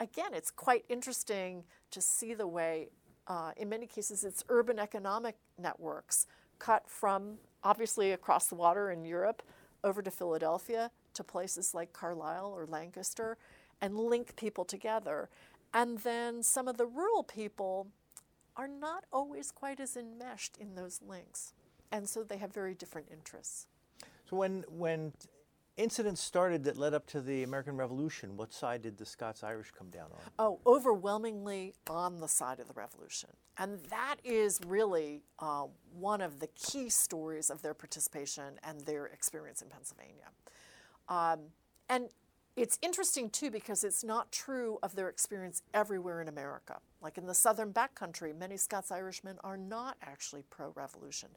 again, 0.00 0.32
it's 0.34 0.50
quite 0.50 0.84
interesting 0.88 1.64
to 1.90 2.00
see 2.00 2.34
the 2.34 2.46
way, 2.46 2.88
uh, 3.28 3.52
in 3.56 3.68
many 3.68 3.86
cases, 3.86 4.24
it's 4.24 4.44
urban 4.48 4.78
economic 4.78 5.36
networks 5.58 6.26
cut 6.58 6.88
from 6.88 7.38
obviously 7.62 8.12
across 8.12 8.48
the 8.48 8.54
water 8.54 8.90
in 8.90 9.04
Europe 9.04 9.42
over 9.82 10.02
to 10.02 10.10
Philadelphia 10.10 10.90
to 11.14 11.24
places 11.24 11.74
like 11.74 11.92
Carlisle 11.92 12.52
or 12.54 12.66
Lancaster 12.66 13.36
and 13.80 13.98
link 13.98 14.36
people 14.36 14.64
together. 14.64 15.28
And 15.72 15.98
then 15.98 16.42
some 16.42 16.68
of 16.68 16.76
the 16.76 16.86
rural 16.86 17.22
people 17.22 17.88
are 18.56 18.68
not 18.68 19.04
always 19.12 19.50
quite 19.50 19.80
as 19.80 19.96
enmeshed 19.96 20.56
in 20.58 20.74
those 20.74 21.00
links. 21.06 21.52
And 21.90 22.08
so 22.08 22.22
they 22.22 22.38
have 22.38 22.52
very 22.52 22.74
different 22.74 23.08
interests. 23.10 23.66
So 24.28 24.36
when 24.36 24.64
when 24.68 25.12
incidents 25.76 26.20
started 26.20 26.64
that 26.64 26.76
led 26.76 26.94
up 26.94 27.06
to 27.08 27.20
the 27.20 27.42
American 27.42 27.76
Revolution, 27.76 28.36
what 28.36 28.52
side 28.52 28.82
did 28.82 28.96
the 28.96 29.06
Scots 29.06 29.42
Irish 29.42 29.70
come 29.72 29.90
down 29.90 30.06
on? 30.12 30.20
Oh, 30.38 30.60
overwhelmingly 30.66 31.74
on 31.88 32.20
the 32.20 32.28
side 32.28 32.60
of 32.60 32.68
the 32.68 32.74
revolution. 32.74 33.30
And 33.58 33.80
that 33.90 34.16
is 34.24 34.60
really 34.66 35.22
uh, 35.38 35.66
one 35.92 36.20
of 36.20 36.40
the 36.40 36.48
key 36.48 36.88
stories 36.88 37.50
of 37.50 37.62
their 37.62 37.74
participation 37.74 38.58
and 38.62 38.80
their 38.82 39.06
experience 39.06 39.62
in 39.62 39.68
Pennsylvania. 39.68 40.30
Um, 41.08 41.40
and 41.88 42.08
it's 42.56 42.78
interesting 42.82 43.30
too 43.30 43.50
because 43.50 43.82
it's 43.82 44.04
not 44.04 44.30
true 44.30 44.78
of 44.82 44.94
their 44.94 45.08
experience 45.08 45.62
everywhere 45.72 46.20
in 46.20 46.28
America. 46.28 46.78
Like 47.02 47.18
in 47.18 47.26
the 47.26 47.34
southern 47.34 47.72
backcountry, 47.72 48.36
many 48.36 48.56
Scots 48.56 48.92
Irishmen 48.92 49.38
are 49.42 49.56
not 49.56 49.96
actually 50.02 50.44
pro 50.50 50.72
revolution. 50.76 51.30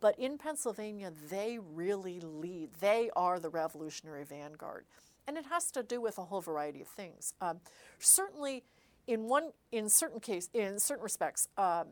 But 0.00 0.18
in 0.18 0.36
Pennsylvania, 0.36 1.12
they 1.30 1.58
really 1.58 2.20
lead. 2.20 2.70
They 2.80 3.10
are 3.14 3.38
the 3.38 3.48
revolutionary 3.48 4.24
vanguard. 4.24 4.84
And 5.26 5.38
it 5.38 5.46
has 5.46 5.70
to 5.70 5.82
do 5.82 6.00
with 6.00 6.18
a 6.18 6.24
whole 6.24 6.42
variety 6.42 6.82
of 6.82 6.88
things. 6.88 7.32
Um, 7.40 7.60
certainly, 7.98 8.64
in 9.06 9.24
one, 9.24 9.52
in 9.72 9.88
certain 9.88 10.20
case, 10.20 10.50
in 10.52 10.78
certain 10.78 11.04
respects, 11.04 11.48
um, 11.56 11.86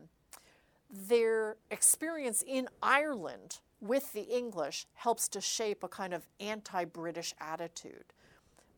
their 0.91 1.57
experience 1.71 2.43
in 2.45 2.67
Ireland 2.83 3.59
with 3.83 4.13
the 4.13 4.21
English 4.21 4.87
helps 4.93 5.27
to 5.27 5.41
shape 5.41 5.83
a 5.83 5.89
kind 5.89 6.13
of 6.13 6.25
anti-British 6.39 7.33
attitude. 7.39 8.13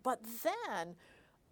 But 0.02 0.20
then 0.44 0.96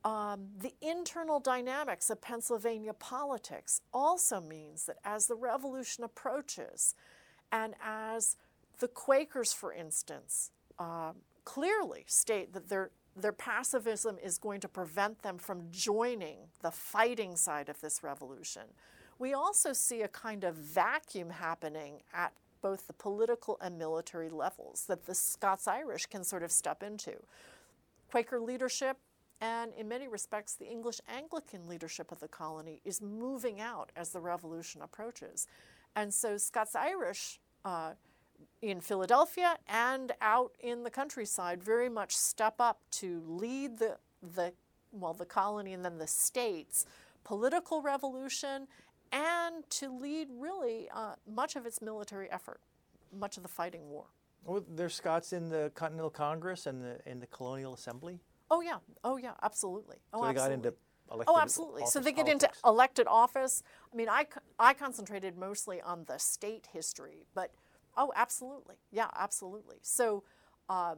um, 0.04 0.48
the 0.58 0.74
internal 0.82 1.40
dynamics 1.40 2.10
of 2.10 2.20
Pennsylvania 2.20 2.94
politics 2.94 3.82
also 3.94 4.42
means 4.42 4.86
that 4.86 4.98
as 5.06 5.28
the 5.28 5.36
revolution 5.36 6.04
approaches, 6.04 6.96
and 7.52 7.76
as 7.82 8.36
the 8.80 8.88
Quakers, 8.88 9.54
for 9.54 9.72
instance, 9.72 10.52
uh, 10.80 11.12
clearly 11.46 12.04
state 12.08 12.54
that 12.54 12.70
their 12.70 12.90
their 13.16 13.32
pacifism 13.32 14.18
is 14.24 14.40
going 14.40 14.60
to 14.60 14.68
prevent 14.68 15.22
them 15.22 15.38
from 15.38 15.68
joining 15.70 16.38
the 16.64 16.72
fighting 16.72 17.36
side 17.36 17.70
of 17.70 17.80
this 17.80 18.02
revolution. 18.02 18.64
We 19.20 19.34
also 19.34 19.72
see 19.72 20.02
a 20.02 20.08
kind 20.08 20.44
of 20.44 20.56
vacuum 20.56 21.30
happening 21.30 22.02
at 22.12 22.34
both 22.64 22.88
the 22.88 22.94
political 22.94 23.58
and 23.62 23.78
military 23.78 24.30
levels 24.30 24.86
that 24.88 25.06
the 25.06 25.14
Scots 25.14 25.68
Irish 25.68 26.08
can 26.08 26.24
sort 26.24 26.42
of 26.42 26.52
step 26.52 26.82
into. 26.82 27.14
Quaker 28.10 28.40
leadership 28.40 28.98
and, 29.42 29.74
in 29.74 29.88
many 29.88 30.08
respects, 30.08 30.56
the 30.56 30.66
English 30.66 31.02
Anglican 31.08 31.68
leadership 31.68 32.12
of 32.12 32.20
the 32.20 32.28
colony 32.28 32.80
is 32.86 33.02
moving 33.02 33.60
out 33.60 33.92
as 33.96 34.10
the 34.10 34.22
revolution 34.22 34.82
approaches. 34.82 35.48
And 35.96 36.14
so 36.14 36.38
Scots 36.38 36.76
Irish 36.76 37.40
uh, 37.66 37.92
in 38.62 38.80
Philadelphia 38.80 39.58
and 39.68 40.14
out 40.22 40.56
in 40.60 40.84
the 40.84 40.90
countryside 40.90 41.62
very 41.62 41.90
much 41.90 42.16
step 42.16 42.56
up 42.60 42.80
to 42.92 43.22
lead 43.28 43.78
the, 43.78 43.98
the 44.36 44.54
well, 44.92 45.14
the 45.14 45.26
colony 45.26 45.74
and 45.74 45.84
then 45.84 45.98
the 45.98 46.08
states 46.08 46.86
political 47.24 47.82
revolution 47.82 48.68
and 49.14 49.70
to 49.70 49.90
lead 49.90 50.28
really 50.38 50.90
uh, 50.94 51.14
much 51.32 51.56
of 51.56 51.66
its 51.66 51.82
military 51.82 52.30
effort, 52.32 52.60
much 53.18 53.38
of 53.38 53.44
the 53.44 53.50
fighting 53.50 53.90
war. 53.90 54.06
Well, 54.44 54.66
there's 54.76 54.96
Scots 54.96 55.32
in 55.32 55.50
the 55.50 55.72
Continental 55.76 56.10
Congress 56.10 56.66
and 56.66 56.84
the 56.84 57.00
in 57.06 57.20
the 57.22 57.28
Colonial 57.28 57.74
Assembly. 57.74 58.20
Oh 58.52 58.60
yeah, 58.60 58.80
oh 59.04 59.16
yeah, 59.18 59.34
absolutely. 59.42 59.98
Oh, 60.14 60.20
so 60.20 60.26
they 60.26 60.30
absolutely. 60.32 60.58
got 60.58 60.66
into 60.66 60.78
elected 61.12 61.36
Oh, 61.36 61.40
absolutely. 61.40 61.86
So 61.86 62.00
they 62.00 62.12
get 62.12 62.26
politics. 62.26 62.44
into 62.44 62.54
elected 62.66 63.08
office. 63.08 63.64
I 63.92 63.96
mean, 63.96 64.10
I, 64.10 64.26
I 64.60 64.74
concentrated 64.74 65.38
mostly 65.38 65.82
on 65.82 66.06
the 66.06 66.18
state 66.18 66.68
history, 66.74 67.26
but 67.34 67.52
oh, 67.96 68.12
absolutely. 68.16 68.76
Yeah, 68.92 69.08
absolutely. 69.16 69.78
So 69.82 70.24
um, 70.70 70.98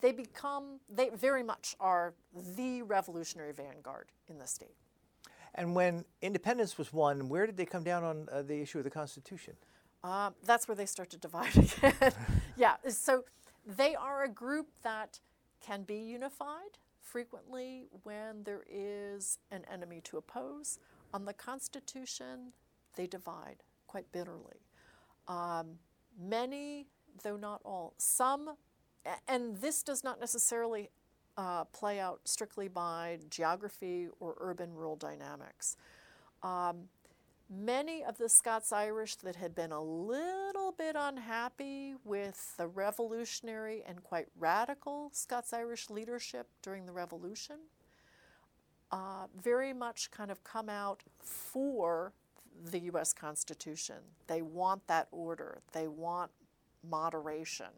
they 0.00 0.12
become, 0.12 0.80
they 0.88 1.10
very 1.10 1.42
much 1.42 1.76
are 1.80 2.14
the 2.56 2.82
revolutionary 2.82 3.52
vanguard 3.52 4.10
in 4.28 4.38
the 4.38 4.46
state. 4.46 4.76
And 5.54 5.74
when 5.74 6.04
independence 6.20 6.76
was 6.78 6.92
won, 6.92 7.28
where 7.28 7.46
did 7.46 7.56
they 7.56 7.66
come 7.66 7.84
down 7.84 8.02
on 8.02 8.28
uh, 8.30 8.42
the 8.42 8.60
issue 8.60 8.78
of 8.78 8.84
the 8.84 8.90
Constitution? 8.90 9.54
Uh, 10.02 10.30
that's 10.44 10.68
where 10.68 10.74
they 10.74 10.86
start 10.86 11.10
to 11.10 11.16
divide 11.16 11.56
again. 11.82 12.12
yeah, 12.56 12.74
so 12.88 13.24
they 13.64 13.94
are 13.94 14.24
a 14.24 14.28
group 14.28 14.68
that 14.82 15.20
can 15.60 15.82
be 15.82 15.96
unified 15.96 16.78
frequently 17.00 17.86
when 18.02 18.42
there 18.42 18.64
is 18.68 19.38
an 19.50 19.64
enemy 19.72 20.00
to 20.02 20.18
oppose. 20.18 20.78
On 21.14 21.24
the 21.24 21.32
Constitution, 21.32 22.52
they 22.96 23.06
divide 23.06 23.62
quite 23.86 24.10
bitterly. 24.12 24.60
Um, 25.28 25.78
many, 26.20 26.86
though 27.22 27.36
not 27.36 27.60
all, 27.64 27.94
some, 27.96 28.56
and 29.28 29.56
this 29.58 29.82
does 29.82 30.02
not 30.02 30.20
necessarily 30.20 30.90
uh, 31.36 31.64
play 31.64 32.00
out 32.00 32.20
strictly 32.24 32.68
by 32.68 33.18
geography 33.30 34.08
or 34.20 34.36
urban 34.40 34.72
rural 34.74 34.96
dynamics. 34.96 35.76
Um, 36.42 36.88
many 37.50 38.04
of 38.04 38.18
the 38.18 38.28
Scots 38.28 38.72
Irish 38.72 39.16
that 39.16 39.36
had 39.36 39.54
been 39.54 39.72
a 39.72 39.82
little 39.82 40.72
bit 40.72 40.96
unhappy 40.98 41.94
with 42.04 42.56
the 42.56 42.66
revolutionary 42.66 43.82
and 43.86 44.02
quite 44.02 44.26
radical 44.38 45.10
Scots 45.12 45.52
Irish 45.52 45.90
leadership 45.90 46.48
during 46.62 46.86
the 46.86 46.92
Revolution 46.92 47.56
uh, 48.94 49.26
very 49.42 49.72
much 49.72 50.10
kind 50.12 50.30
of 50.30 50.44
come 50.44 50.68
out 50.68 51.02
for 51.20 52.12
the 52.70 52.78
U.S. 52.80 53.12
Constitution. 53.12 53.96
They 54.28 54.40
want 54.40 54.86
that 54.86 55.08
order. 55.10 55.62
They 55.72 55.88
want 55.88 56.30
moderation. 56.88 57.72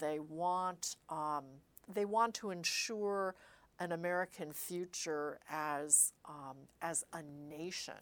They 0.00 0.20
want 0.20 0.94
um, 1.08 1.44
they 1.92 2.04
want 2.04 2.34
to 2.34 2.50
ensure 2.50 3.34
an 3.80 3.92
American 3.92 4.52
future 4.52 5.38
as 5.50 6.12
um, 6.28 6.56
as 6.80 7.04
a 7.12 7.22
nation. 7.48 7.94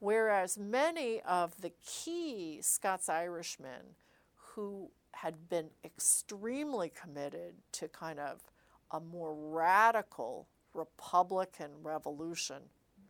Whereas 0.00 0.58
many 0.58 1.20
of 1.22 1.60
the 1.60 1.72
key 1.84 2.58
Scots 2.60 3.08
Irishmen 3.08 3.96
who 4.34 4.90
had 5.12 5.48
been 5.48 5.68
extremely 5.84 6.90
committed 6.90 7.54
to 7.72 7.88
kind 7.88 8.18
of 8.18 8.42
a 8.90 9.00
more 9.00 9.34
radical 9.34 10.46
Republican 10.74 11.70
revolution 11.82 12.62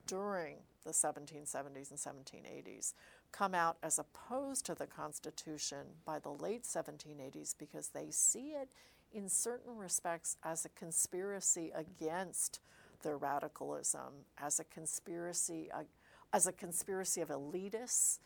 during 0.06 0.56
the 0.84 0.90
1770s 0.90 1.90
and 1.90 1.98
1780s 1.98 2.92
come 3.32 3.54
out 3.54 3.76
as 3.82 3.98
opposed 3.98 4.64
to 4.66 4.74
the 4.74 4.86
Constitution 4.86 5.78
by 6.04 6.18
the 6.18 6.30
late 6.30 6.62
1780s 6.62 7.54
because 7.58 7.88
they 7.88 8.06
see 8.10 8.50
it 8.50 8.68
in 9.14 9.28
certain 9.28 9.76
respects 9.76 10.36
as 10.42 10.64
a 10.64 10.68
conspiracy 10.70 11.72
against 11.74 12.60
their 13.02 13.16
radicalism, 13.16 14.24
as 14.38 14.58
a 14.58 14.64
conspiracy, 14.64 15.68
ag- 15.74 15.86
as 16.32 16.46
a 16.46 16.52
conspiracy 16.52 17.20
of 17.20 17.28
elitists, 17.28 18.18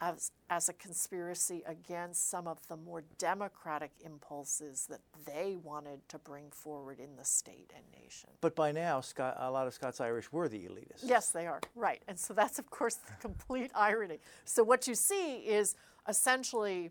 as, 0.00 0.30
as 0.50 0.68
a 0.68 0.74
conspiracy 0.74 1.62
against 1.66 2.28
some 2.30 2.46
of 2.46 2.58
the 2.68 2.76
more 2.76 3.02
democratic 3.18 3.90
impulses 4.04 4.86
that 4.90 5.00
they 5.24 5.56
wanted 5.62 6.06
to 6.08 6.18
bring 6.18 6.50
forward 6.50 7.00
in 7.00 7.16
the 7.16 7.24
state 7.24 7.72
and 7.74 7.84
nation. 8.02 8.28
But 8.42 8.54
by 8.54 8.72
now, 8.72 9.00
Scot- 9.00 9.36
a 9.38 9.50
lot 9.50 9.66
of 9.66 9.74
Scots 9.74 10.00
Irish 10.00 10.30
were 10.30 10.48
the 10.48 10.58
elitists. 10.58 11.02
Yes, 11.02 11.30
they 11.30 11.46
are. 11.46 11.60
Right. 11.74 12.02
And 12.06 12.18
so 12.18 12.34
that's, 12.34 12.58
of 12.58 12.70
course, 12.70 12.96
the 12.96 13.14
complete 13.20 13.70
irony. 13.74 14.18
So 14.44 14.62
what 14.62 14.86
you 14.86 14.94
see 14.94 15.36
is 15.38 15.74
essentially 16.06 16.90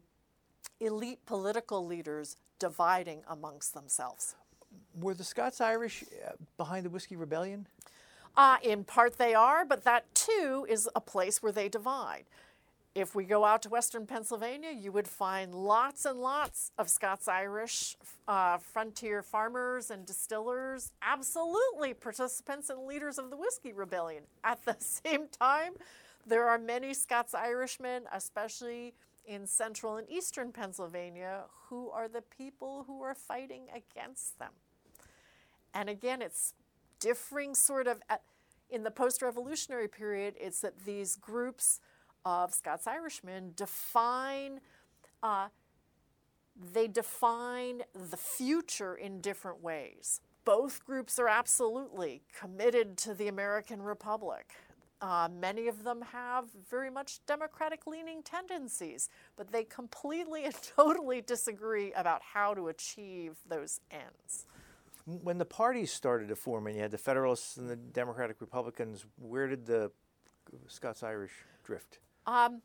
elite 0.80 1.20
political 1.28 1.86
leaders 1.86 2.38
dividing 2.60 3.22
amongst 3.28 3.74
themselves. 3.74 4.36
Were 5.00 5.14
the 5.14 5.24
Scots 5.24 5.62
Irish 5.62 6.04
uh, 6.26 6.34
behind 6.58 6.86
the 6.86 6.90
Whiskey 6.90 7.16
Rebellion? 7.16 7.68
Uh, 8.38 8.58
in 8.62 8.84
part, 8.84 9.18
they 9.18 9.34
are, 9.34 9.64
but 9.64 9.84
that 9.84 10.14
too 10.14 10.66
is 10.70 10.90
a 10.96 11.02
place 11.02 11.42
where 11.42 11.52
they 11.52 11.70
divide. 11.70 12.26
If 12.94 13.14
we 13.14 13.26
go 13.26 13.44
out 13.44 13.62
to 13.64 13.70
western 13.70 14.06
Pennsylvania, 14.06 14.72
you 14.72 14.92
would 14.94 15.08
find 15.08 15.54
lots 15.54 16.06
and 16.06 16.22
lots 16.22 16.72
of 16.78 16.90
Scots 16.90 17.28
Irish 17.28 17.98
uh, 18.28 18.58
frontier 18.58 19.22
farmers 19.22 19.92
and 19.92 20.06
distillers, 20.06 20.94
absolutely 21.02 21.94
participants 21.94 22.70
and 22.70 22.86
leaders 22.86 23.18
of 23.18 23.30
the 23.30 23.38
Whiskey 23.38 23.74
Rebellion. 23.74 24.24
At 24.46 24.64
the 24.64 24.78
same 24.80 25.28
time, 25.28 25.74
there 26.26 26.48
are 26.48 26.58
many 26.58 26.94
Scots 26.94 27.34
Irishmen, 27.34 28.04
especially 28.14 28.94
in 29.28 29.48
central 29.48 29.98
and 29.98 30.10
eastern 30.10 30.52
Pennsylvania, 30.52 31.44
who 31.70 31.90
are 31.90 32.08
the 32.08 32.22
people 32.22 32.84
who 32.88 33.02
are 33.02 33.16
fighting 33.16 33.68
against 33.74 34.40
them. 34.40 34.52
And 35.74 35.90
again, 35.90 36.22
it's 36.22 36.54
differing 37.00 37.56
sort 37.56 37.88
of 37.88 38.02
at, 38.10 38.22
in 38.70 38.84
the 38.84 38.92
post-revolutionary 38.92 39.88
period. 39.88 40.36
It's 40.40 40.62
that 40.62 40.86
these 40.86 41.16
groups 41.16 41.80
of 42.24 42.54
Scots 42.54 42.88
Irishmen 42.88 43.52
define 43.56 44.60
uh, 45.22 45.48
they 46.74 46.88
define 46.88 47.82
the 47.94 48.18
future 48.18 48.96
in 48.96 49.20
different 49.20 49.62
ways. 49.62 50.22
Both 50.46 50.86
groups 50.86 51.20
are 51.20 51.28
absolutely 51.28 52.22
committed 52.38 52.98
to 53.00 53.14
the 53.14 53.28
American 53.28 53.82
Republic. 53.82 54.54
Uh, 55.02 55.28
many 55.40 55.68
of 55.68 55.84
them 55.84 56.02
have 56.02 56.46
very 56.70 56.90
much 56.90 57.20
democratic 57.26 57.86
leaning 57.86 58.24
tendencies, 58.24 59.10
but 59.36 59.52
they 59.52 59.64
completely 59.64 60.46
and 60.46 60.56
totally 60.76 61.22
disagree 61.22 61.92
about 61.94 62.22
how 62.22 62.54
to 62.54 62.68
achieve 62.68 63.38
those 63.48 63.80
ends. 63.92 64.46
When 65.06 65.38
the 65.38 65.46
parties 65.46 65.92
started 65.92 66.30
to 66.30 66.36
form 66.36 66.66
and 66.66 66.76
you 66.76 66.82
had 66.82 66.92
the 66.92 66.98
Federalists 66.98 67.58
and 67.58 67.70
the 67.70 67.76
Democratic 67.76 68.42
Republicans, 68.42 69.06
where 69.18 69.48
did 69.48 69.66
the 69.66 69.92
Scots 70.68 71.04
Irish 71.04 71.34
drift? 71.64 72.00
Um, 72.26 72.62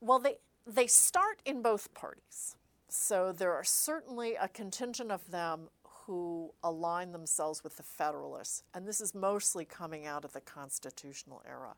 well, 0.00 0.18
they, 0.18 0.36
they 0.66 0.86
start 0.86 1.40
in 1.44 1.60
both 1.60 1.92
parties. 1.92 2.56
So 2.88 3.32
there 3.32 3.52
are 3.52 3.64
certainly 3.64 4.36
a 4.36 4.48
contingent 4.48 5.10
of 5.10 5.30
them 5.30 5.68
who 6.06 6.52
align 6.62 7.10
themselves 7.10 7.64
with 7.64 7.76
the 7.76 7.82
Federalists, 7.82 8.62
and 8.74 8.86
this 8.86 9.00
is 9.00 9.14
mostly 9.14 9.64
coming 9.64 10.06
out 10.06 10.24
of 10.24 10.32
the 10.32 10.40
constitutional 10.40 11.42
era. 11.48 11.74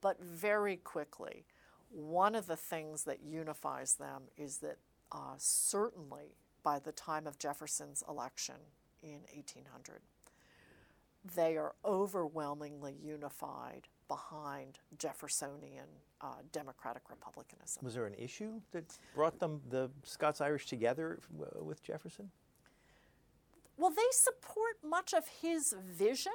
But 0.00 0.20
very 0.22 0.76
quickly, 0.76 1.44
one 1.90 2.34
of 2.34 2.46
the 2.46 2.56
things 2.56 3.04
that 3.04 3.22
unifies 3.22 3.94
them 3.94 4.22
is 4.36 4.58
that 4.58 4.78
uh, 5.12 5.34
certainly 5.36 6.36
by 6.62 6.78
the 6.78 6.92
time 6.92 7.26
of 7.26 7.38
Jefferson's 7.38 8.02
election 8.08 8.56
in 9.02 9.20
1800, 9.34 10.00
they 11.34 11.56
are 11.56 11.74
overwhelmingly 11.84 12.94
unified 13.02 13.88
behind 14.08 14.78
Jeffersonian 14.98 15.86
uh, 16.20 16.36
democratic 16.52 17.02
republicanism. 17.10 17.84
Was 17.84 17.94
there 17.94 18.06
an 18.06 18.14
issue 18.14 18.60
that 18.72 18.96
brought 19.14 19.38
them, 19.38 19.60
the 19.68 19.90
Scots 20.04 20.40
Irish, 20.40 20.66
together 20.66 21.18
with 21.60 21.82
Jefferson? 21.82 22.30
Well, 23.76 23.90
they 23.90 24.10
support 24.10 24.76
much 24.82 25.12
of 25.12 25.24
his 25.42 25.74
vision, 25.80 26.32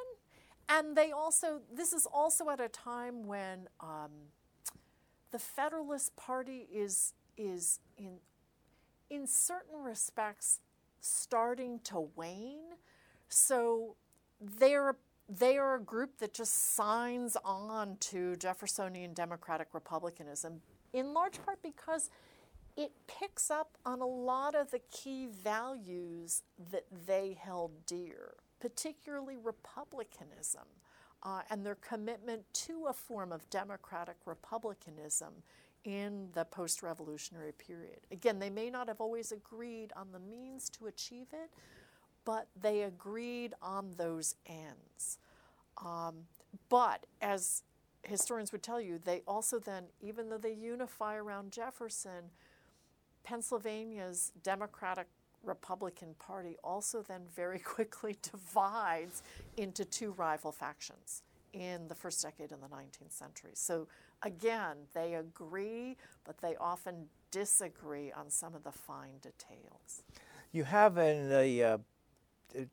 and 0.70 0.96
they 0.96 1.12
also, 1.12 1.62
this 1.74 1.94
is 1.94 2.06
also 2.06 2.50
at 2.50 2.60
a 2.60 2.70
time 2.70 3.26
when 3.26 3.68
um, 3.80 4.12
the 5.32 5.40
Federalist 5.40 6.16
Party 6.16 6.68
is, 6.72 7.14
is 7.38 7.80
in, 7.98 8.18
in 9.10 9.26
certain 9.28 9.84
respects 9.84 10.60
starting 11.00 11.80
to 11.86 12.10
wane. 12.16 12.76
So 13.28 13.96
they're 14.40 14.96
they 15.40 15.58
are 15.58 15.76
a 15.76 15.82
group 15.82 16.18
that 16.20 16.34
just 16.34 16.76
signs 16.76 17.38
on 17.46 17.96
to 18.02 18.36
Jeffersonian 18.36 19.14
democratic 19.14 19.70
republicanism, 19.74 20.62
in 20.94 21.14
large 21.14 21.42
part 21.44 21.62
because 21.62 22.10
it 22.78 22.92
picks 23.08 23.52
up 23.52 23.78
on 23.86 24.02
a 24.02 24.06
lot 24.06 24.56
of 24.56 24.72
the 24.72 24.82
key 24.92 25.28
values 25.28 26.44
that 26.72 26.86
they 27.08 27.38
held 27.40 27.86
dear, 27.86 28.36
particularly 28.60 29.36
republicanism 29.38 30.66
uh, 31.24 31.42
and 31.50 31.66
their 31.66 31.76
commitment 31.76 32.42
to 32.54 32.88
a 32.88 32.94
form 32.94 33.32
of 33.32 33.50
democratic 33.50 34.16
republicanism 34.26 35.34
in 35.84 36.30
the 36.34 36.46
post 36.46 36.84
revolutionary 36.84 37.52
period. 37.54 38.00
Again, 38.12 38.40
they 38.40 38.50
may 38.50 38.70
not 38.70 38.88
have 38.88 39.02
always 39.02 39.32
agreed 39.32 39.92
on 39.96 40.12
the 40.12 40.20
means 40.20 40.70
to 40.70 40.88
achieve 40.88 41.28
it, 41.34 41.50
but 42.24 42.48
they 42.60 42.84
agreed 42.84 43.54
on 43.62 43.92
those 43.98 44.36
ends. 44.46 45.18
Um, 45.84 46.26
but 46.70 47.06
as 47.22 47.64
historians 48.04 48.52
would 48.52 48.64
tell 48.64 48.80
you, 48.80 49.00
they 49.04 49.22
also 49.28 49.60
then, 49.60 49.86
even 50.02 50.30
though 50.30 50.38
they 50.38 50.54
unify 50.54 51.16
around 51.16 51.52
Jefferson, 51.52 52.30
Pennsylvania's 53.24 54.32
Democratic 54.44 55.08
Republican 55.44 56.16
Party 56.20 56.56
also 56.64 57.02
then 57.02 57.22
very 57.36 57.60
quickly 57.76 58.18
divides 58.22 59.24
into 59.58 59.86
two 59.86 60.12
rival 60.12 60.52
factions 60.52 61.24
in 61.54 61.88
the 61.88 61.96
first 61.96 62.22
decade 62.22 62.52
of 62.52 62.62
the 62.62 62.68
19th 62.68 63.12
century. 63.12 63.52
So 63.54 63.88
again, 64.24 64.78
they 64.94 65.16
agree, 65.16 65.98
but 66.26 66.38
they 66.40 66.56
often 66.58 67.08
disagree 67.32 68.12
on 68.12 68.30
some 68.30 68.56
of 68.56 68.64
the 68.64 68.72
fine 68.72 69.18
details. 69.22 70.04
You 70.52 70.64
have 70.64 70.98
in 70.98 71.30
the 71.30 71.64
uh, 71.64 71.78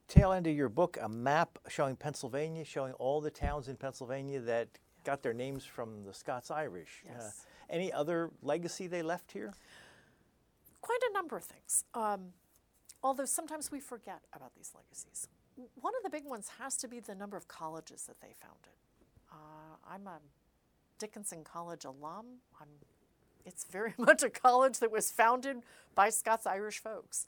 tail 0.07 0.33
end 0.33 0.47
of 0.47 0.55
your 0.55 0.69
book 0.69 0.99
a 1.01 1.09
map 1.09 1.59
showing 1.69 1.97
Pennsylvania, 1.97 2.65
showing 2.65 2.93
all 2.95 3.21
the 3.21 3.31
towns 3.31 3.69
in 3.69 3.77
Pennsylvania 3.77 4.41
that 4.41 4.69
got 5.05 5.23
their 5.23 5.33
names 5.33 5.65
from 5.65 6.05
the 6.05 6.13
Scots 6.13 6.51
Irish. 6.51 7.03
Yes. 7.07 7.17
Uh, 7.19 7.31
any 7.71 7.93
other 7.93 8.31
legacy 8.43 8.87
they 8.87 9.03
left 9.03 9.33
here? 9.33 9.53
Quite 10.89 11.11
a 11.11 11.13
number 11.13 11.37
of 11.37 11.45
things. 11.45 11.85
Um, 11.93 12.33
although 13.03 13.27
sometimes 13.27 13.71
we 13.71 13.79
forget 13.79 14.23
about 14.33 14.55
these 14.55 14.73
legacies. 14.75 15.29
One 15.75 15.93
of 15.95 16.03
the 16.03 16.09
big 16.09 16.25
ones 16.25 16.51
has 16.59 16.79
to 16.79 16.89
be 16.89 16.99
the 16.99 17.15
number 17.15 17.37
of 17.37 17.47
colleges 17.47 18.05
that 18.05 18.23
they 18.23 18.33
founded. 18.41 18.73
Uh, 19.31 19.77
I'm 19.87 20.07
a 20.07 20.19
Dickinson 20.99 21.45
College 21.45 21.85
alum. 21.85 22.39
I'm, 22.59 22.69
it's 23.45 23.65
very 23.65 23.93
much 23.99 24.23
a 24.23 24.31
college 24.31 24.79
that 24.79 24.91
was 24.91 25.11
founded 25.11 25.59
by 25.95 26.09
Scots 26.09 26.47
Irish 26.47 26.79
folks. 26.79 27.27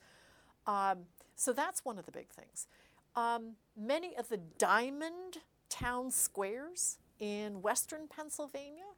Um, 0.66 1.00
so 1.36 1.52
that's 1.52 1.84
one 1.84 1.98
of 1.98 2.06
the 2.06 2.12
big 2.12 2.30
things. 2.30 2.66
Um, 3.14 3.56
many 3.76 4.16
of 4.16 4.30
the 4.30 4.38
diamond 4.56 5.36
town 5.68 6.10
squares 6.10 6.96
in 7.18 7.60
western 7.60 8.08
Pennsylvania, 8.08 8.88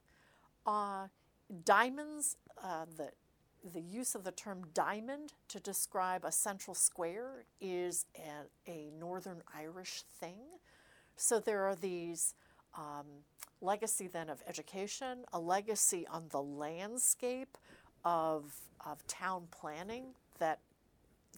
uh, 0.65 1.09
diamonds, 1.65 2.37
uh, 2.63 2.85
the 3.73 3.81
use 3.81 4.15
of 4.15 4.25
the 4.25 4.33
term 4.33 4.63
diamond 4.75 5.33
to 5.49 5.61
describe 5.61 6.25
a 6.25 6.33
central 6.33 6.75
square 6.75 7.45
is 7.61 8.07
a, 8.17 8.71
a 8.71 8.91
Northern 8.99 9.43
Irish 9.55 10.03
thing. 10.21 10.39
So 11.17 11.39
there 11.39 11.65
are 11.65 11.75
these 11.75 12.35
um, 12.77 13.07
legacy 13.61 14.09
then 14.09 14.29
of 14.29 14.43
education, 14.49 15.25
a 15.33 15.39
legacy 15.39 16.07
on 16.11 16.25
the 16.31 16.43
landscape 16.43 17.57
of, 18.05 18.53
of 18.85 19.07
town 19.07 19.45
planning 19.51 20.07
that 20.39 20.59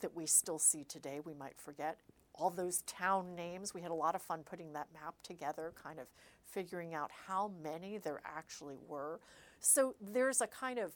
that 0.00 0.14
we 0.14 0.26
still 0.26 0.58
see 0.58 0.84
today, 0.84 1.20
we 1.24 1.34
might 1.34 1.56
forget. 1.56 1.98
All 2.34 2.50
those 2.50 2.82
town 2.82 3.34
names, 3.34 3.72
we 3.72 3.80
had 3.80 3.90
a 3.90 3.94
lot 3.94 4.14
of 4.14 4.22
fun 4.22 4.42
putting 4.44 4.72
that 4.72 4.88
map 4.92 5.14
together, 5.22 5.72
kind 5.82 5.98
of 5.98 6.06
figuring 6.42 6.94
out 6.94 7.10
how 7.26 7.52
many 7.62 7.98
there 7.98 8.20
actually 8.24 8.76
were. 8.88 9.20
So 9.60 9.94
there's 10.00 10.40
a 10.40 10.46
kind 10.46 10.78
of 10.78 10.92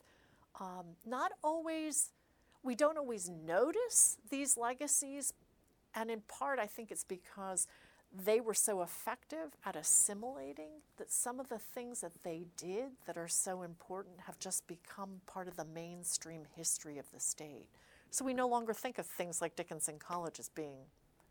um, 0.61 0.96
not 1.06 1.32
always, 1.42 2.11
we 2.62 2.74
don't 2.74 2.98
always 2.98 3.28
notice 3.28 4.18
these 4.30 4.56
legacies. 4.56 5.32
And 5.94 6.11
in 6.11 6.22
part, 6.28 6.59
I 6.59 6.66
think 6.66 6.90
it's 6.90 7.04
because 7.04 7.66
they 8.12 8.40
were 8.40 8.54
so 8.54 8.82
effective 8.82 9.56
at 9.64 9.76
assimilating 9.76 10.80
that 10.96 11.11
some 11.11 11.38
of 11.38 11.48
the 11.48 11.59
things 11.59 12.00
that 12.00 12.22
they 12.22 12.46
did 12.56 12.92
that 13.06 13.18
are 13.18 13.28
so 13.28 13.62
important 13.62 14.20
have 14.26 14.38
just 14.38 14.66
become 14.66 15.20
part 15.26 15.46
of 15.46 15.56
the 15.56 15.64
mainstream 15.64 16.42
history 16.56 16.98
of 16.98 17.11
the 17.12 17.20
state. 17.20 17.66
So 18.11 18.24
we 18.24 18.32
no 18.32 18.48
longer 18.48 18.72
think 18.72 18.98
of 18.98 19.06
things 19.06 19.42
like 19.42 19.56
Dickinson 19.56 19.98
College 19.98 20.38
as 20.40 20.48
being, 20.48 20.86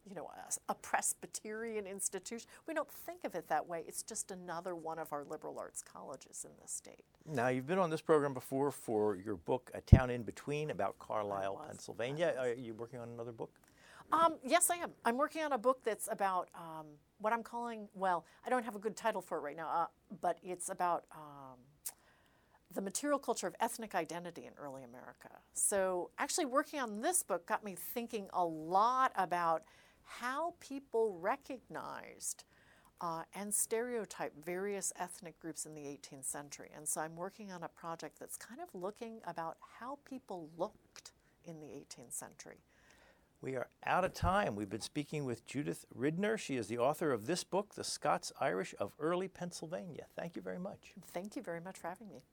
you 0.08 0.16
know, 0.16 0.30
a, 0.36 0.72
a, 0.72 0.76
Presbyterian 0.76 1.86
institution. 1.86 2.48
We 2.68 2.74
don't 2.74 2.90
think 2.90 3.24
of 3.26 3.36
it 3.36 3.48
that 3.50 3.68
way. 3.68 3.84
It's 3.88 4.04
just 4.04 4.32
another 4.32 4.76
one 4.76 5.00
of 5.00 5.12
our 5.12 5.24
liberal 5.24 5.60
arts 5.60 5.84
colleges 5.84 6.46
in 6.46 6.52
the 6.62 6.68
state. 6.68 7.04
Now, 7.26 7.50
you've 7.50 7.68
been 7.68 7.80
on 7.80 7.90
this 7.90 8.02
program 8.02 8.34
before 8.34 8.72
for 8.72 9.16
your 9.16 9.36
book, 9.36 9.70
A 9.74 9.82
Town 9.82 10.10
in 10.10 10.24
Between, 10.24 10.72
about 10.72 10.98
Carlisle, 11.00 11.62
Pennsylvania. 11.68 12.34
Are 12.40 12.54
you 12.54 12.74
working 12.74 13.00
on 13.00 13.10
another 13.10 13.32
book? 13.32 13.52
Um, 14.12 14.36
yes, 14.44 14.70
I 14.70 14.76
am. 14.78 14.92
I'm 15.04 15.18
working 15.18 15.44
on 15.44 15.52
a 15.52 15.58
book 15.58 15.82
that's 15.84 16.08
about 16.10 16.50
um, 16.56 16.86
what 17.20 17.34
I'm 17.34 17.44
calling, 17.44 17.90
well, 17.94 18.26
I 18.46 18.50
don't 18.50 18.64
have 18.64 18.76
a 18.76 18.80
good 18.80 18.96
title 18.96 19.22
for 19.22 19.38
it 19.38 19.42
right 19.42 19.58
now, 19.58 19.70
uh, 19.70 19.86
but 20.22 20.38
it's 20.42 20.70
about 20.70 21.04
um, 21.12 21.58
the 22.74 22.82
material 22.82 23.20
culture 23.20 23.48
of 23.48 23.56
ethnic 23.60 23.96
identity 23.96 24.46
in 24.46 24.54
early 24.58 24.84
America. 24.84 25.30
So, 25.54 26.12
actually, 26.18 26.46
working 26.46 26.80
on 26.80 27.02
this 27.02 27.24
book 27.24 27.46
got 27.46 27.64
me 27.64 27.76
thinking 27.76 28.28
a 28.34 28.46
lot 28.46 29.12
about 29.16 29.64
how 30.08 30.54
people 30.60 31.18
recognized 31.20 32.44
uh, 33.00 33.24
and 33.36 33.54
stereotyped 33.54 34.44
various 34.44 34.92
ethnic 35.00 35.40
groups 35.40 35.66
in 35.66 35.76
the 35.76 35.82
18th 35.82 36.26
century. 36.26 36.72
And 36.76 36.88
so, 36.88 37.02
I'm 37.02 37.16
working 37.16 37.52
on 37.52 37.64
a 37.64 37.68
project 37.68 38.20
that's 38.20 38.38
kind 38.38 38.60
of 38.60 38.74
looking 38.74 39.20
about 39.28 39.58
how 39.80 40.00
people 40.04 40.50
looked 40.58 41.12
in 41.46 41.60
the 41.60 41.68
18th 41.68 42.14
century. 42.14 42.64
We 43.40 43.56
are 43.56 43.68
out 43.86 44.04
of 44.04 44.14
time. 44.14 44.56
We've 44.56 44.70
been 44.70 44.82
speaking 44.82 45.24
with 45.24 45.46
Judith 45.46 45.86
Ridner. 45.96 46.40
She 46.40 46.56
is 46.56 46.68
the 46.68 46.80
author 46.80 47.12
of 47.12 47.28
this 47.28 47.44
book, 47.44 47.76
The 47.76 47.84
Scots 47.84 48.32
Irish 48.42 48.74
of 48.80 48.94
Early 49.00 49.28
Pennsylvania. 49.28 50.08
Thank 50.16 50.36
you 50.36 50.42
very 50.42 50.58
much. 50.58 50.94
Thank 51.14 51.36
you 51.36 51.44
very 51.44 51.62
much 51.62 51.78
for 51.78 51.88
having 51.88 52.10
me. 52.10 52.24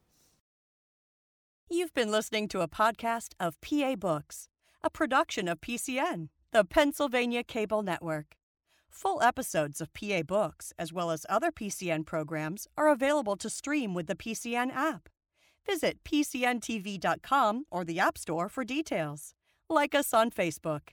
You've 1.68 1.92
been 1.92 2.10
listening 2.10 2.48
to 2.48 2.62
a 2.62 2.68
podcast 2.68 3.32
of 3.38 3.60
PA 3.60 3.96
Books, 3.96 4.48
a 4.82 4.88
production 4.88 5.46
of 5.46 5.60
PCN, 5.60 6.28
the 6.54 6.64
Pennsylvania 6.64 7.42
Cable 7.42 7.82
Network. 7.82 8.36
Full 8.88 9.20
episodes 9.20 9.80
of 9.80 9.92
PA 9.92 10.22
Books, 10.22 10.72
as 10.78 10.92
well 10.92 11.10
as 11.10 11.26
other 11.28 11.50
PCN 11.50 12.06
programs, 12.06 12.68
are 12.78 12.92
available 12.92 13.36
to 13.38 13.50
stream 13.50 13.92
with 13.92 14.06
the 14.06 14.14
PCN 14.14 14.72
app. 14.72 15.08
Visit 15.66 15.98
PCNTV.com 16.04 17.64
or 17.72 17.84
the 17.84 17.98
App 17.98 18.16
Store 18.16 18.48
for 18.48 18.62
details. 18.62 19.34
Like 19.68 19.96
us 19.96 20.14
on 20.14 20.30
Facebook. 20.30 20.90